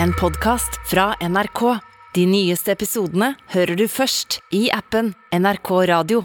en 0.00 0.12
podkast 0.12 0.90
fra 0.90 1.14
NRK. 1.20 1.78
De 2.14 2.26
nyeste 2.26 2.72
episodene 2.72 3.32
hører 3.54 3.76
du 3.76 3.86
først 3.88 4.40
i 4.54 4.66
appen 4.72 5.12
NRK 5.32 5.70
Radio. 5.90 6.24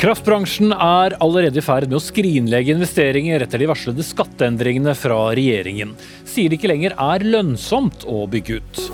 Kraftbransjen 0.00 0.72
er 0.72 1.12
allerede 1.20 1.60
i 1.60 1.64
ferd 1.64 1.90
med 1.90 1.98
å 1.98 2.00
skrinlegge 2.00 2.72
investeringer 2.72 3.44
etter 3.44 3.60
de 3.60 3.68
varslede 3.68 4.06
skatteendringene 4.06 4.94
fra 4.96 5.26
regjeringen. 5.36 5.92
Sier 6.24 6.48
det 6.48 6.56
ikke 6.56 6.72
lenger 6.72 6.96
er 6.96 7.26
lønnsomt 7.36 8.08
å 8.08 8.24
bygge 8.32 8.62
ut. 8.62 8.84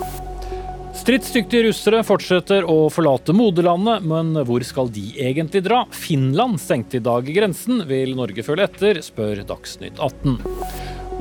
Stridsdyktige 1.07 1.69
russere 1.69 2.01
fortsetter 2.03 2.65
å 2.67 2.89
forlate 2.91 3.31
moderlandet, 3.31 4.03
men 4.03 4.33
hvor 4.43 4.59
skal 4.67 4.89
de 4.91 5.05
egentlig 5.23 5.61
dra? 5.63 5.85
Finland 5.95 6.59
stengte 6.59 6.99
i 6.99 7.05
dag 7.05 7.29
grensen. 7.31 7.79
Vil 7.87 8.11
Norge 8.17 8.43
følge 8.43 8.65
etter, 8.67 8.99
spør 8.99 9.39
Dagsnytt 9.47 10.01
18. 10.03 10.35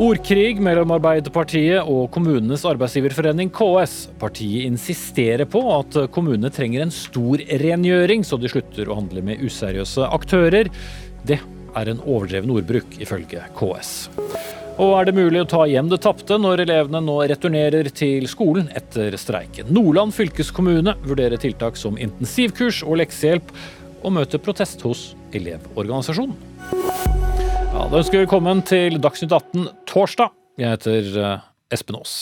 Ordkrig 0.03 0.59
mellom 0.59 0.97
Arbeiderpartiet 0.97 1.87
og 1.87 2.11
kommunenes 2.19 2.67
arbeidsgiverforening 2.67 3.55
KS. 3.55 3.97
Partiet 4.19 4.67
insisterer 4.67 5.47
på 5.47 5.63
at 5.77 6.03
kommunene 6.11 6.51
trenger 6.51 6.83
en 6.83 6.91
stor 6.91 7.47
rengjøring, 7.47 8.27
så 8.27 8.43
de 8.43 8.51
slutter 8.51 8.91
å 8.91 8.99
handle 8.99 9.23
med 9.31 9.47
useriøse 9.47 10.11
aktører. 10.19 10.75
Det 11.23 11.39
er 11.39 11.95
en 11.95 12.03
overdreven 12.03 12.59
ordbruk, 12.59 12.99
ifølge 12.99 13.47
KS. 13.55 13.95
Og 14.77 14.91
er 14.93 15.07
det 15.09 15.15
mulig 15.17 15.41
å 15.41 15.49
ta 15.49 15.63
igjen 15.65 15.89
det 15.89 16.03
tapte 16.05 16.37
når 16.37 16.67
elevene 16.67 17.01
nå 17.01 17.15
returnerer 17.31 17.89
til 17.97 18.27
skolen 18.29 18.67
etter 18.77 19.15
streiken? 19.17 19.71
Nordland 19.73 20.13
fylkeskommune 20.13 20.93
vurderer 21.07 21.41
tiltak 21.41 21.79
som 21.81 21.97
intensivkurs 21.97 22.83
og 22.85 22.99
leksehjelp, 23.01 23.55
og 24.05 24.13
møter 24.19 24.39
protest 24.39 24.85
hos 24.85 25.15
Elevorganisasjonen. 25.35 26.37
Ja, 27.73 27.87
Da 27.89 27.97
ønsker 28.03 28.19
vi 28.19 28.25
velkommen 28.27 28.61
til 28.69 29.01
Dagsnytt 29.01 29.33
18 29.33 29.65
torsdag. 29.89 30.37
Jeg 30.61 30.77
heter 30.77 31.09
eh, 31.25 31.47
Espen 31.73 31.97
Aas. 31.99 32.15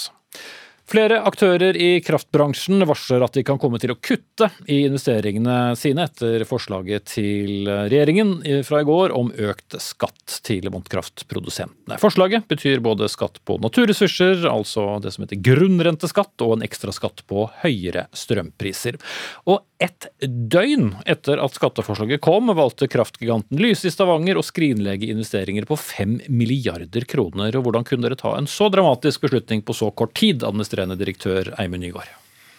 Flere 0.85 1.23
aktører 1.25 1.77
i 1.81 1.97
kraftbransjen 2.05 2.85
varsler 2.85 3.23
at 3.25 3.33
de 3.33 3.45
kan 3.47 3.57
komme 3.61 3.79
til 3.81 3.95
å 3.95 3.97
kutte 3.97 4.51
i 4.69 4.83
investeringene 4.85 5.73
sine 5.81 6.05
etter 6.05 6.45
forslaget 6.49 7.07
til 7.15 7.71
regjeringen 7.89 8.37
fra 8.69 8.83
i 8.83 8.87
går 8.89 9.15
om 9.17 9.33
økt 9.33 9.79
skatt 9.81 10.39
til 10.45 10.69
vannkraftprodusentene. 10.69 11.97
Forslaget 12.03 12.45
betyr 12.53 12.85
både 12.85 13.09
skatt 13.09 13.41
på 13.49 13.57
naturressurser, 13.65 14.45
altså 14.51 14.99
det 15.01 15.15
som 15.15 15.25
heter 15.25 15.41
grunnrenteskatt, 15.41 16.37
og 16.45 16.59
en 16.59 16.67
ekstra 16.69 16.93
skatt 16.93 17.25
på 17.33 17.49
høyere 17.65 18.05
strømpriser. 18.13 19.01
Og 19.49 19.65
ett 19.79 20.07
døgn 20.23 20.93
etter 21.07 21.41
at 21.43 21.57
skatteforslaget 21.57 22.23
kom, 22.23 22.53
valgte 22.55 22.89
kraftgiganten 22.91 23.59
Lyse 23.59 23.89
i 23.89 23.93
Stavanger 23.93 24.39
å 24.39 24.45
skrinlegge 24.47 25.11
investeringer 25.11 25.67
på 25.69 25.77
5 25.81 26.19
milliarder 26.31 27.07
kroner. 27.11 27.57
Og 27.59 27.67
hvordan 27.67 27.87
kunne 27.89 28.07
dere 28.07 28.19
ta 28.19 28.37
en 28.39 28.49
så 28.51 28.71
dramatisk 28.73 29.27
beslutning 29.27 29.65
på 29.67 29.77
så 29.77 29.91
kort 29.91 30.15
tid, 30.19 30.47
administrerende 30.47 30.99
direktør 31.01 31.51
Eimund 31.59 31.85
Nygaard? 31.85 32.13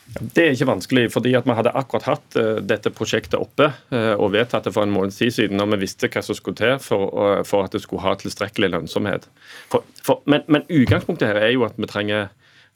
Det 0.05 0.43
er 0.43 0.51
ikke 0.53 0.67
vanskelig, 0.69 1.07
fordi 1.09 1.31
at 1.33 1.47
vi 1.47 1.55
hadde 1.57 1.71
akkurat 1.73 2.05
hatt 2.11 2.35
uh, 2.37 2.59
dette 2.61 2.91
prosjektet 2.93 3.39
oppe 3.39 3.71
uh, 3.73 4.13
og 4.13 4.35
vedtatt 4.35 4.67
det 4.67 4.73
for 4.75 4.85
en 4.85 4.93
måneds 4.93 5.17
tid 5.17 5.33
siden, 5.33 5.63
og 5.63 5.71
vi 5.73 5.81
visste 5.81 6.11
hva 6.13 6.21
som 6.21 6.37
skulle 6.37 6.59
til 6.59 6.75
for, 6.83 7.41
for 7.47 7.65
at 7.65 7.73
det 7.73 7.81
skulle 7.81 8.05
ha 8.05 8.13
tilstrekkelig 8.21 8.69
lønnsomhet. 8.75 9.25
For, 9.71 9.87
for, 10.05 10.21
men, 10.29 10.45
men, 10.45 10.67
utgangspunktet 10.69 11.31
her 11.31 11.41
er 11.41 11.55
jo 11.55 11.65
at 11.65 11.79
vi 11.81 11.89
trenger 11.89 12.29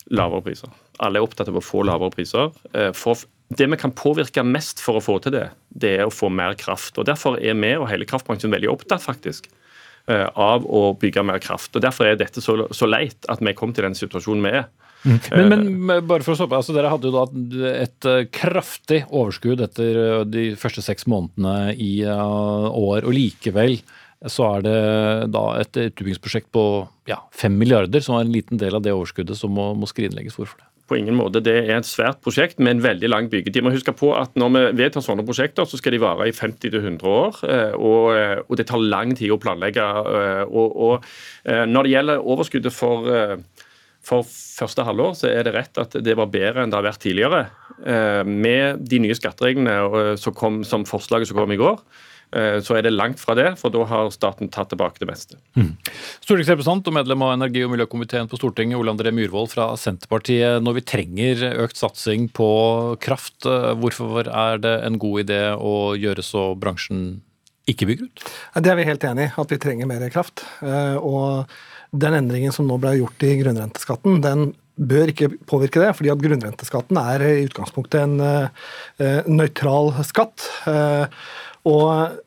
lavere 0.10 0.48
priser. 0.48 0.74
Alle 1.06 1.22
er 1.22 1.28
opptatt 1.28 1.52
av 1.52 1.60
å 1.60 1.64
få 1.64 1.84
lavere 1.86 2.16
priser. 2.16 2.50
For 2.98 3.22
det 3.50 3.66
vi 3.72 3.80
kan 3.82 3.94
påvirke 3.96 4.44
mest 4.46 4.82
for 4.84 5.00
å 5.00 5.04
få 5.04 5.18
til 5.24 5.34
det, 5.34 5.48
det 5.70 5.96
er 5.98 6.06
å 6.06 6.14
få 6.14 6.30
mer 6.34 6.54
kraft. 6.60 6.98
og 6.98 7.08
Derfor 7.10 7.40
er 7.42 7.58
vi 7.58 7.72
og 7.78 7.90
hele 7.90 8.06
kraftbransjen 8.10 8.54
veldig 8.54 8.70
opptatt 8.72 9.06
faktisk 9.06 9.50
av 10.10 10.64
å 10.66 10.96
bygge 10.98 11.22
mer 11.22 11.38
kraft. 11.38 11.76
og 11.76 11.84
Derfor 11.86 12.08
er 12.10 12.16
dette 12.18 12.42
så, 12.42 12.56
så 12.74 12.88
leit 12.90 13.28
at 13.30 13.44
vi 13.46 13.54
kom 13.54 13.76
til 13.78 13.86
den 13.86 13.98
situasjonen 13.98 14.46
vi 14.46 14.54
er. 14.58 14.70
Mm. 15.06 15.20
Men, 15.32 15.68
men, 15.88 16.08
bare 16.08 16.26
for 16.26 16.34
å 16.34 16.40
stoppe, 16.40 16.58
altså 16.58 16.74
Dere 16.76 16.90
hadde 16.92 17.08
jo 17.08 17.14
da 17.16 17.70
et 17.86 18.08
eh, 18.10 18.26
kraftig 18.36 19.06
overskudd 19.08 19.62
etter 19.64 20.00
eh, 20.02 20.24
de 20.28 20.46
første 20.60 20.84
seks 20.84 21.08
månedene 21.08 21.72
i 21.80 21.94
år, 22.04 23.06
og 23.06 23.14
likevel 23.16 23.78
så 24.28 24.50
er 24.58 24.66
det 24.66 24.80
da 25.32 25.44
et 25.62 25.78
utbyggingsprosjekt 25.80 26.50
på 26.52 26.64
ja, 27.08 27.22
5 27.40 27.56
milliarder, 27.56 28.04
som 28.04 28.18
er 28.18 28.26
en 28.26 28.34
liten 28.34 28.60
del 28.60 28.76
av 28.76 28.84
det 28.84 28.92
overskuddet 28.92 29.40
som 29.40 29.54
må, 29.56 29.70
må 29.80 29.88
skrinlegges. 29.88 30.36
Hvorfor 30.36 30.60
det? 30.60 30.68
På 30.90 30.98
ingen 30.98 31.18
måte. 31.18 31.44
Det 31.46 31.54
er 31.62 31.76
et 31.78 31.88
svært 31.88 32.18
prosjekt 32.26 32.58
med 32.58 32.78
en 32.78 32.84
veldig 32.84 33.12
lang 33.12 33.30
byggetid. 33.30 33.62
må 33.62 33.74
huske 33.76 33.94
på 33.94 34.10
at 34.18 34.34
Når 34.36 34.50
vi 34.56 34.84
vedtar 34.84 35.06
sånne 35.06 35.26
prosjekter, 35.28 35.70
så 35.70 35.78
skal 35.78 35.94
de 35.94 36.02
vare 36.02 36.28
i 36.28 36.34
50-100 36.34 37.06
år. 37.06 37.40
Og, 37.78 38.06
og, 38.50 38.54
det 38.58 38.66
tar 38.68 38.82
lang 38.82 39.14
tid 39.14 39.32
å 39.32 39.38
planlegge. 39.38 39.86
Og, 40.50 40.76
og 40.90 41.06
Når 41.46 41.86
det 41.86 41.94
gjelder 41.94 42.26
overskuddet 42.26 42.74
for 42.74 43.06
for 44.10 44.26
første 44.26 44.86
halvår 44.88 45.16
så 45.20 45.32
er 45.32 45.46
det 45.46 45.56
rett 45.56 45.80
at 45.82 45.98
det 46.04 46.16
var 46.18 46.32
bedre 46.32 46.64
enn 46.64 46.72
det 46.72 46.80
har 46.80 46.88
vært 46.88 47.04
tidligere. 47.04 47.42
Eh, 47.80 48.22
med 48.28 48.82
de 48.92 49.02
nye 49.04 49.16
skattereglene 49.16 49.76
eh, 49.76 50.14
som, 50.20 50.36
kom, 50.36 50.64
som 50.68 50.88
forslaget 50.88 51.30
som 51.30 51.40
kom 51.40 51.54
i 51.54 51.60
går, 51.60 51.80
eh, 51.80 52.08
så 52.30 52.76
er 52.78 52.84
det 52.86 52.92
langt 52.94 53.18
fra 53.18 53.34
det, 53.34 53.48
for 53.58 53.74
da 53.74 53.82
har 53.90 54.12
staten 54.14 54.52
tatt 54.54 54.70
tilbake 54.70 55.02
det 55.02 55.08
meste. 55.10 55.40
Mm. 55.58 55.72
Stortingsrepresentant 56.22 56.86
og 56.92 56.94
medlem 57.00 57.24
av 57.26 57.34
energi- 57.34 57.64
og 57.66 57.72
miljøkomiteen 57.74 58.30
på 58.30 58.38
Stortinget, 58.38 58.78
Ole 58.78 58.94
André 58.94 59.10
Myhrvold 59.16 59.50
fra 59.56 59.72
Senterpartiet. 59.82 60.62
Når 60.62 60.78
vi 60.78 60.86
trenger 60.92 61.42
økt 61.66 61.80
satsing 61.80 62.28
på 62.38 62.50
kraft, 63.02 63.48
hvorfor 63.82 64.30
er 64.30 64.62
det 64.62 64.76
en 64.86 65.02
god 65.02 65.26
idé 65.26 65.42
å 65.58 65.96
gjøre 65.98 66.26
så 66.26 66.52
bransjen 66.54 67.24
ikke 67.70 67.90
bygger 67.90 68.08
ut? 68.12 68.24
Det 68.62 68.70
er 68.72 68.78
vi 68.78 68.88
helt 68.88 69.10
enig 69.10 69.28
i, 69.28 69.34
at 69.42 69.52
vi 69.54 69.62
trenger 69.62 69.90
mer 69.90 70.06
kraft. 70.14 70.46
Og 70.62 71.50
den 71.90 72.18
endringen 72.22 72.54
som 72.54 72.70
nå 72.70 72.78
ble 72.82 73.00
gjort 73.00 73.26
i 73.26 73.36
grunnrenteskatten, 73.42 74.22
den 74.22 74.52
bør 74.80 75.12
ikke 75.12 75.34
påvirke 75.50 75.82
det, 75.82 75.92
fordi 75.98 76.14
at 76.14 76.22
grunnrenteskatten 76.24 76.98
er 77.02 77.26
i 77.26 77.46
utgangspunktet 77.50 78.06
en 78.06 78.16
nøytral 79.28 79.92
skatt. 80.08 80.46
Og 81.68 82.20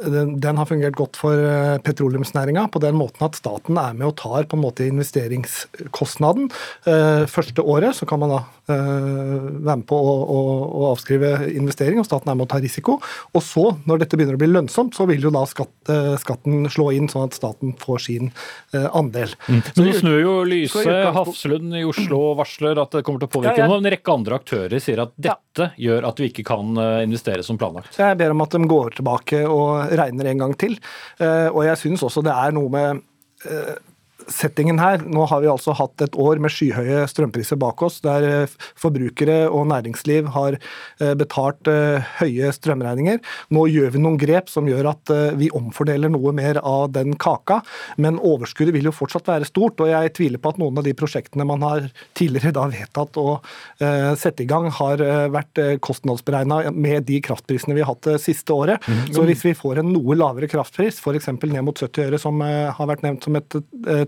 den 0.00 0.56
har 0.56 0.68
fungert 0.68 0.96
godt 0.96 1.18
for 1.20 1.36
eh, 1.36 1.76
petroleumsnæringa 1.84 2.66
på 2.72 2.80
den 2.80 2.96
måten 2.96 3.26
at 3.26 3.36
staten 3.36 3.76
er 3.76 3.92
med 3.96 4.08
og 4.08 4.16
tar 4.16 4.46
på 4.48 4.56
en 4.56 4.62
måte 4.64 4.86
investeringskostnaden. 4.88 6.48
Eh, 6.88 7.26
første 7.28 7.62
året 7.62 7.98
så 7.98 8.08
kan 8.08 8.22
man 8.22 8.32
da 8.32 8.40
være 8.70 9.76
med 9.80 9.86
på 9.90 9.98
å, 9.98 10.14
å, 10.22 10.40
å 10.80 10.88
avskrive 10.92 11.32
investering, 11.52 12.00
og 12.00 12.08
staten 12.08 12.32
er 12.32 12.38
med 12.38 12.46
å 12.46 12.50
ta 12.52 12.60
risiko. 12.62 12.98
Og 13.34 13.44
så, 13.44 13.66
når 13.88 14.04
dette 14.04 14.18
begynner 14.18 14.38
å 14.38 14.42
bli 14.42 14.50
lønnsomt, 14.50 14.96
så 14.96 15.06
vil 15.10 15.26
jo 15.26 15.32
da 15.34 15.44
skatt, 15.48 15.92
skatten 16.22 16.68
slå 16.72 16.90
inn, 16.96 17.08
sånn 17.10 17.28
at 17.28 17.36
staten 17.38 17.74
får 17.80 18.04
sin 18.06 18.30
andel. 18.72 19.34
Mm. 19.48 19.60
Så 19.66 19.84
nå 19.84 19.94
snur 19.98 20.18
jo 20.20 20.34
Lyse, 20.48 20.96
Hafslund 21.16 21.76
i 21.78 21.84
Oslo 21.88 22.20
varsler 22.38 22.78
at 22.82 22.94
det 22.96 23.04
kommer 23.06 23.22
til 23.22 23.30
å 23.30 23.34
påvirke 23.34 23.58
ja, 23.58 23.66
ja. 23.66 23.70
noe. 23.70 23.80
En 23.82 23.90
rekke 23.92 24.14
andre 24.14 24.40
aktører 24.40 24.82
sier 24.82 25.02
at 25.04 25.14
dette 25.16 25.70
ja. 25.70 25.88
gjør 25.90 26.08
at 26.10 26.22
vi 26.22 26.30
ikke 26.30 26.46
kan 26.46 26.80
investere 27.04 27.44
som 27.46 27.58
planlagt. 27.60 27.98
Jeg 28.00 28.18
ber 28.20 28.34
om 28.34 28.44
at 28.44 28.56
de 28.56 28.70
går 28.70 28.96
tilbake 29.00 29.44
og 29.50 29.94
regner 30.00 30.30
en 30.30 30.44
gang 30.44 30.56
til. 30.60 30.76
Eh, 31.20 31.48
og 31.50 31.64
jeg 31.66 31.78
syns 31.80 32.04
også 32.06 32.24
det 32.26 32.34
er 32.34 32.54
noe 32.56 32.72
med 32.72 33.02
eh, 33.48 33.76
settingen 34.28 34.78
her. 34.80 35.02
Nå 35.06 35.24
har 35.30 35.42
vi 35.42 35.50
altså 35.50 35.74
hatt 35.76 36.02
et 36.04 36.16
år 36.18 36.40
med 36.42 36.52
skyhøye 36.52 37.04
strømpriser 37.10 37.58
bak 37.60 37.82
oss, 37.86 38.00
der 38.04 38.26
eh, 38.26 38.54
forbrukere 38.78 39.42
og 39.48 39.68
næringsliv 39.70 40.30
har 40.34 40.56
eh, 40.56 41.14
betalt 41.18 41.70
eh, 41.70 42.10
høye 42.20 42.50
strømregninger. 42.54 43.20
Nå 43.54 43.66
gjør 43.70 43.94
vi 43.94 44.02
noen 44.02 44.18
grep 44.20 44.50
som 44.52 44.68
gjør 44.68 44.90
at 44.92 45.12
vi 45.38 45.50
omfordeler 45.56 46.10
noe 46.12 46.32
mer 46.36 46.60
av 46.66 46.90
den 46.94 47.14
kaka, 47.20 47.60
men 48.00 48.18
overskuddet 48.18 48.74
vil 48.76 48.88
jo 48.90 48.94
fortsatt 48.94 49.28
være 49.30 49.48
stort. 49.48 49.80
og 49.80 49.90
Jeg 49.90 50.14
tviler 50.18 50.42
på 50.42 50.52
at 50.52 50.60
noen 50.60 50.78
av 50.80 50.86
de 50.86 50.94
prosjektene 50.96 51.46
man 51.48 51.64
har 51.66 51.88
tidligere 52.18 52.54
da 52.56 52.66
vedtatt 52.70 53.18
å 53.20 53.40
sette 54.20 54.44
i 54.44 54.48
gang, 54.48 54.68
har 54.74 55.00
vært 55.32 55.58
kostnadsberegna 55.84 56.70
med 56.74 57.06
de 57.08 57.20
kraftprisene 57.24 57.74
vi 57.76 57.82
har 57.82 57.90
hatt 57.92 58.06
det 58.06 58.18
siste 58.22 58.54
året. 58.54 58.84
Mm. 58.86 59.02
Så 59.16 59.24
hvis 59.28 59.44
vi 59.46 59.54
får 59.56 59.82
en 59.82 59.92
noe 59.94 60.16
lavere 60.18 60.48
kraftpris, 60.50 61.00
f.eks. 61.02 61.30
ned 61.40 61.62
mot 61.66 61.76
70 61.76 62.06
øre, 62.06 62.20
som 62.22 62.42
har 62.42 62.90
vært 62.90 63.04
nevnt 63.06 63.26
som 63.26 63.38
et, 63.38 63.58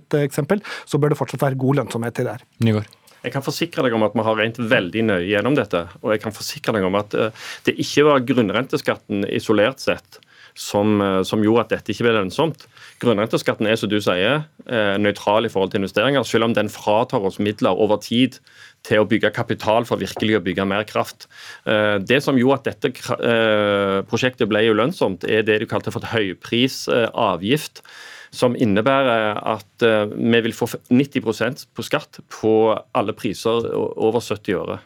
et 0.03 0.19
eksempel, 0.23 0.65
så 0.85 1.01
bør 1.01 1.15
det 1.15 1.23
fortsatt 1.23 1.47
være 1.47 1.61
god 1.63 1.83
lønnsomhet 1.83 2.21
i 2.21 2.27
det 2.27 2.37
her. 2.37 2.51
Nygaard. 2.67 2.99
Jeg 3.23 3.37
kan 3.37 3.45
forsikre 3.45 3.85
deg 3.87 3.95
om 3.95 4.03
at 4.03 4.17
vi 4.19 4.25
har 4.27 4.39
regnet 4.39 4.59
veldig 4.73 5.07
nøye 5.07 5.31
gjennom 5.31 5.55
dette. 5.55 5.85
Og 6.03 6.11
jeg 6.15 6.25
kan 6.25 6.35
forsikre 6.35 6.75
deg 6.75 6.87
om 6.89 6.99
at 6.99 7.15
eh, 7.15 7.49
det 7.69 7.79
ikke 7.83 8.07
var 8.09 8.27
grunnrenteskatten 8.27 9.27
isolert 9.31 9.83
sett 9.83 10.19
som, 10.59 10.99
eh, 11.01 11.21
som, 11.27 11.45
gjorde 11.45 11.69
at 11.69 11.75
dette 11.77 11.95
ikke 11.95 12.09
ble 12.09 12.17
lønnsomt. 12.19 12.67
Grunnrenteskatten 13.03 13.71
er 13.71 13.79
som 13.79 13.93
du 13.93 14.01
sier, 14.03 14.43
eh, 14.67 14.97
nøytral 14.99 15.47
i 15.47 15.53
forhold 15.55 15.71
til 15.71 15.85
investeringer, 15.85 16.27
selv 16.27 16.49
om 16.49 16.57
den 16.59 16.73
fratar 16.73 17.23
oss 17.23 17.39
midler 17.39 17.79
over 17.79 18.03
tid 18.03 18.41
til 18.83 19.05
å 19.05 19.07
bygge 19.07 19.31
kapital 19.37 19.87
for 19.87 20.03
virkelig 20.03 20.41
å 20.41 20.43
bygge 20.43 20.67
mer 20.67 20.83
kraft. 20.83 21.29
Det 21.63 22.19
som 22.19 22.35
gjorde 22.35 22.57
at 22.59 22.81
dette 22.83 24.03
prosjektet 24.11 24.51
ble 24.51 24.65
lønnsomt, 24.75 25.23
er 25.23 25.47
det 25.47 25.61
du 25.63 25.67
kalte 25.71 25.93
for 25.95 26.03
et 26.03 26.11
høyprisavgift 26.11 27.85
som 28.33 28.57
innebærer 28.57 29.37
at 29.37 29.85
eh, 29.85 30.09
vi 30.09 30.41
vil 30.47 30.55
få 30.57 30.71
90% 30.89 31.67
på 31.77 31.85
skatt 31.85 32.23
på 32.33 32.55
alle 32.97 33.15
priser 33.17 33.69
over 33.77 34.21
70 34.21 34.57
øre. 34.57 34.79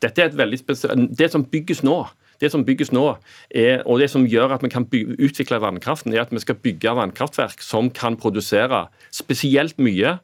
Dette 0.00 0.22
er 0.22 0.30
et 0.30 0.38
veldig 0.38 1.10
Det 1.18 1.28
som 1.32 1.44
bygges 1.44 1.82
nå, 1.84 2.06
Det 2.40 2.50
som 2.52 2.64
bygges 2.64 2.92
nå, 2.92 3.16
er, 3.50 3.82
og 3.86 3.98
det 4.00 4.10
som 4.12 4.26
gjør 4.28 4.54
at 4.54 4.62
vi 4.62 4.68
kan 4.68 4.84
bygge, 4.84 5.16
utvikle 5.24 5.60
vannkraften, 5.60 6.12
er 6.12 6.20
at 6.20 6.32
vi 6.32 6.38
skal 6.38 6.58
bygge 6.60 6.92
vannkraftverk 6.92 7.62
som 7.64 7.88
kan 7.90 8.16
produsere 8.16 8.88
spesielt 9.10 9.78
mye 9.80 10.18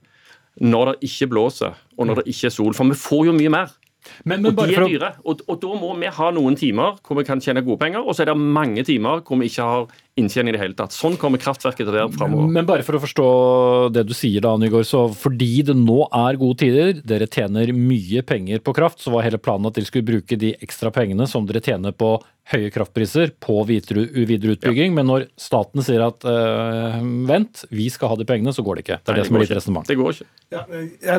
når 0.60 0.92
det 0.92 1.08
ikke 1.08 1.30
blåser 1.32 1.72
og 1.96 2.06
når 2.06 2.20
det 2.20 2.34
ikke 2.34 2.50
er 2.50 2.52
sol. 2.52 2.74
For 2.76 2.84
vi 2.84 2.98
får 3.00 3.30
jo 3.30 3.32
mye 3.32 3.52
mer. 3.52 3.72
Men, 4.24 4.42
men 4.42 4.52
og 4.52 4.60
de 4.60 4.76
er 4.76 4.86
dyre. 4.88 5.12
Og, 5.24 5.42
og 5.46 5.60
da 5.62 5.74
må 5.78 5.92
vi 6.00 6.10
ha 6.18 6.30
noen 6.34 6.56
timer 6.58 6.96
hvor 7.02 7.18
vi 7.18 7.26
kan 7.28 7.42
tjene 7.42 7.64
gode 7.64 7.80
penger, 7.82 8.02
og 8.04 8.16
så 8.16 8.24
er 8.24 8.32
det 8.32 8.38
mange 8.38 8.84
timer 8.86 9.22
hvor 9.26 9.40
vi 9.40 9.50
ikke 9.50 9.68
har 9.68 9.86
inntjening 10.20 10.52
i 10.52 10.56
det 10.56 10.60
hele 10.60 10.76
tatt. 10.76 10.92
Sånn 10.92 11.16
kommer 11.20 11.40
kraftverket 11.40 11.86
til 11.86 11.92
å 11.92 11.96
være 11.96 12.12
framover. 12.16 12.50
Men 12.52 12.68
bare 12.68 12.84
for 12.84 12.98
å 12.98 13.02
forstå 13.02 13.28
det 13.96 14.04
du 14.08 14.12
sier 14.16 14.44
da, 14.44 14.52
Nygaard. 14.60 14.88
Så 14.88 15.06
fordi 15.16 15.62
det 15.68 15.76
nå 15.78 16.02
er 16.08 16.40
gode 16.40 16.60
tider, 16.64 16.92
dere 17.06 17.30
tjener 17.32 17.72
mye 17.76 18.24
penger 18.26 18.60
på 18.64 18.76
kraft, 18.76 19.00
så 19.00 19.14
var 19.14 19.24
hele 19.26 19.40
planen 19.40 19.70
at 19.70 19.78
dere 19.78 19.88
skulle 19.88 20.08
bruke 20.10 20.38
de 20.40 20.52
ekstra 20.64 20.92
pengene 20.94 21.28
som 21.30 21.48
dere 21.48 21.64
tjener 21.64 21.96
på 21.96 22.18
høye 22.52 22.70
kraftpriser, 22.74 23.32
på 23.42 23.56
videre, 23.68 24.06
videre 24.12 24.56
utbygging. 24.56 24.94
Men 24.96 25.08
når 25.08 25.26
staten 25.40 25.84
sier 25.84 26.04
at 26.04 26.26
øh, 26.28 27.00
vent, 27.28 27.64
vi 27.72 27.88
skal 27.92 28.12
ha 28.12 28.18
de 28.20 28.28
pengene, 28.28 28.54
så 28.54 28.64
går 28.64 28.78
det 28.78 28.86
ikke. 28.86 29.00
Det 29.00 29.12
er 29.12 29.16
Nei, 29.16 29.22
det 29.22 29.28
som 29.28 29.38
er 29.38 29.44
litt 29.44 29.56
resonnement. 29.56 29.88
Det 29.88 29.98
går 29.98 30.16
ikke. 30.16 30.28
Ja, 30.52 30.62
ja, 31.00 31.16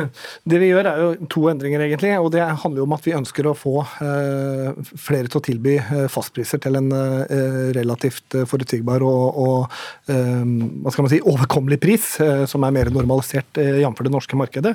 det 0.50 0.60
vi 0.62 0.68
gjør 0.70 0.88
er 0.90 1.00
jo 1.02 1.08
to 1.32 1.46
endringer, 1.50 1.82
egentlig. 1.88 2.12
og 2.22 2.30
Det 2.34 2.44
handler 2.44 2.82
jo 2.82 2.86
om 2.86 2.94
at 2.94 3.06
vi 3.06 3.16
ønsker 3.16 3.48
å 3.50 3.56
få 3.58 3.74
øh, 3.82 4.92
flere 5.00 5.30
til 5.30 5.40
å 5.40 5.44
tilby 5.48 5.74
eh, 5.80 6.06
fastpriser 6.12 6.62
til 6.62 6.78
en 6.78 6.92
øh, 6.94 7.72
relativt 7.74 8.38
forutsigbar 8.46 9.02
og, 9.06 9.40
og 9.42 9.74
hva 10.06 10.92
skal 10.92 11.04
man 11.04 11.10
si, 11.10 11.18
overkommelig 11.26 11.78
pris, 11.82 12.04
som 12.50 12.64
er 12.64 12.74
mer 12.74 12.90
normalisert 12.94 13.58
eh, 13.58 13.80
jf. 13.82 14.02
det 14.06 14.12
norske 14.12 14.38
markedet. 14.38 14.74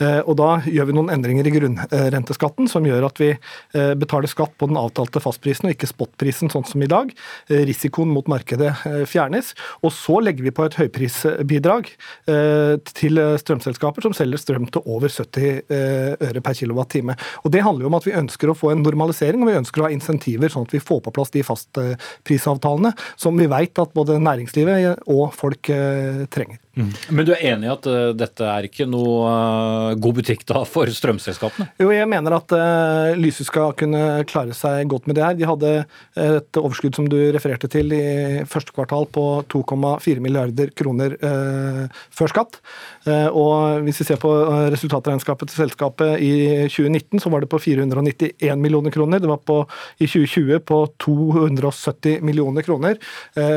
Og 0.00 0.32
Da 0.38 0.48
gjør 0.64 0.88
vi 0.88 0.94
noen 0.96 1.10
endringer 1.12 1.46
i 1.46 1.52
grunnrenteskatten 1.52 2.68
som 2.70 2.86
gjør 2.86 3.08
at 3.10 3.20
vi 3.20 3.30
betaler 4.00 4.30
skatt 4.30 4.54
på 4.58 4.68
den 4.70 4.78
avtalte 4.80 5.20
fastprisen 5.22 5.49
og 5.58 5.74
ikke 5.74 5.88
spotprisen, 5.90 6.50
sånn 6.52 6.66
som 6.68 6.82
i 6.82 6.88
dag. 6.90 7.10
Eh, 7.50 7.64
risikoen 7.68 8.12
mot 8.14 8.28
markedet 8.30 8.70
eh, 8.86 9.02
fjernes. 9.08 9.52
Og 9.84 9.92
så 9.94 10.20
legger 10.22 10.46
vi 10.46 10.54
på 10.54 10.66
et 10.66 10.76
høyprisbidrag 10.78 11.90
eh, 12.30 12.74
til 12.94 13.20
strømselskaper 13.42 14.06
som 14.06 14.16
selger 14.16 14.40
strøm 14.40 14.68
til 14.70 14.86
over 14.86 15.12
70 15.12 15.48
eh, 15.70 16.14
øre 16.30 16.44
per 16.44 16.56
kilowattime. 16.58 17.16
Og 17.44 17.54
Det 17.54 17.64
handler 17.66 17.86
jo 17.86 17.92
om 17.92 17.98
at 17.98 18.08
vi 18.08 18.16
ønsker 18.16 18.52
å 18.52 18.56
få 18.58 18.74
en 18.74 18.84
normalisering, 18.84 19.42
og 19.42 19.50
vi 19.50 19.58
ønsker 19.60 19.82
å 19.82 19.88
ha 19.88 19.94
insentiver 19.94 20.52
sånn 20.52 20.68
at 20.68 20.76
vi 20.76 20.82
får 20.82 21.02
på 21.06 21.14
plass 21.16 21.34
de 21.34 21.44
fastprisavtalene 21.46 22.94
som 23.20 23.36
vi 23.38 23.48
vet 23.50 23.82
at 23.82 23.94
både 23.96 24.20
næringslivet 24.22 25.06
og 25.10 25.30
folk 25.36 25.72
eh, 25.74 26.26
trenger. 26.74 27.12
Men 27.12 27.26
du 27.26 27.32
er 27.34 27.42
enig 27.52 27.68
i 27.68 27.72
at 27.72 27.86
uh, 27.88 28.10
dette 28.16 28.46
er 28.46 28.66
ikke 28.68 28.86
noe 28.88 29.30
uh, 29.30 29.94
god 30.00 30.18
butikk 30.20 30.44
da 30.48 30.62
for 30.68 30.90
strømselskapene? 30.90 31.68
Jo, 31.80 31.90
jeg 31.94 32.08
mener 32.10 32.36
at 32.36 32.54
uh, 32.54 33.18
Lyse 33.18 33.44
skal 33.46 33.74
kunne 33.78 34.24
klare 34.30 34.54
seg 34.56 34.88
godt 34.90 35.08
med 35.08 35.18
det 35.18 35.24
her. 35.24 35.36
De 35.38 35.48
hadde 35.48 35.72
et 36.20 36.60
overskudd 36.60 36.96
som 36.96 37.08
du 37.10 37.18
refererte 37.34 37.68
til 37.70 37.92
i 37.94 38.44
første 38.48 38.74
kvartal 38.74 39.06
på 39.12 39.24
2,4 39.50 40.22
milliarder 40.22 40.70
kroner 40.76 41.16
før 41.20 42.30
skatt. 42.30 42.58
Og 43.36 43.84
hvis 43.86 44.00
vi 44.02 44.06
ser 44.08 44.20
på 44.20 44.30
resultatregnskapet 44.72 45.50
til 45.50 45.62
selskapet 45.64 46.22
i 46.22 46.32
2019, 46.70 47.22
så 47.22 47.32
var 47.32 47.44
det 47.44 47.50
på 47.52 47.60
491 47.62 48.60
millioner 48.60 48.94
kroner. 48.94 49.22
Det 49.22 49.30
var 49.30 49.42
på, 49.46 49.60
i 49.98 50.08
2020 50.08 50.62
på 50.68 50.80
270 51.02 52.24
millioner 52.26 52.66
kroner. 52.66 53.00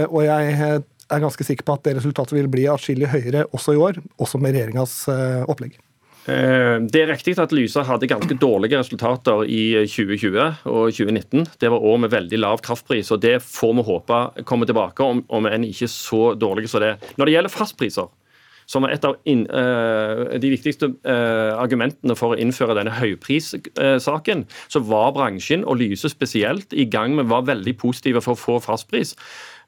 Og 0.10 0.24
jeg 0.26 0.84
er 1.14 1.24
ganske 1.24 1.48
sikker 1.48 1.68
på 1.68 1.78
at 1.78 1.88
det 1.88 1.98
resultatet 2.00 2.36
vil 2.38 2.52
bli 2.52 2.68
atskillig 2.72 3.10
høyere 3.14 3.48
også 3.54 3.76
i 3.76 3.82
år, 3.82 4.00
også 4.22 4.42
med 4.42 4.56
regjeringas 4.56 5.04
uh, 5.12 5.44
opplegg. 5.52 5.78
Eh, 6.24 6.80
Det 6.88 7.02
er 7.02 7.12
riktig 7.12 7.36
at 7.40 7.52
Lysa 7.52 7.84
hadde 7.84 8.08
ganske 8.08 8.38
dårlige 8.40 8.80
resultater 8.80 9.44
i 9.44 9.84
2020 9.84 10.40
og 10.72 10.92
2019. 10.96 11.48
Det 11.60 11.72
var 11.72 11.84
år 11.84 11.98
med 12.00 12.14
veldig 12.14 12.40
lav 12.40 12.64
kraftpris, 12.64 13.12
og 13.12 13.22
det 13.22 13.42
får 13.44 13.74
vi 13.76 13.88
håpe 13.90 14.20
kommer 14.48 14.66
tilbake, 14.70 15.04
om, 15.04 15.24
om 15.28 15.48
enn 15.50 15.68
ikke 15.68 15.92
så 15.92 16.34
dårlige 16.40 16.72
som 16.72 16.84
det. 16.84 16.96
Når 17.18 17.26
det 17.26 17.36
gjelder 17.36 17.52
fastpriser, 17.52 18.12
som 18.66 18.86
er 18.88 18.94
et 18.96 19.04
av 19.04 19.18
inn, 19.28 19.44
uh, 19.52 20.40
de 20.40 20.52
viktigste 20.54 20.88
uh, 21.04 21.60
argumentene 21.60 22.16
for 22.16 22.32
å 22.32 22.40
innføre 22.40 22.78
denne 22.78 22.96
høyprissaken, 22.96 24.46
så 24.72 24.84
var 24.88 25.12
bransjen, 25.18 25.66
og 25.68 25.82
Lyse 25.82 26.08
spesielt, 26.08 26.72
i 26.72 26.88
gang 26.88 27.18
med 27.18 27.28
var 27.28 27.44
veldig 27.50 27.76
positive 27.82 28.24
for 28.24 28.38
å 28.38 28.40
få 28.40 28.60
fastpris. 28.64 29.18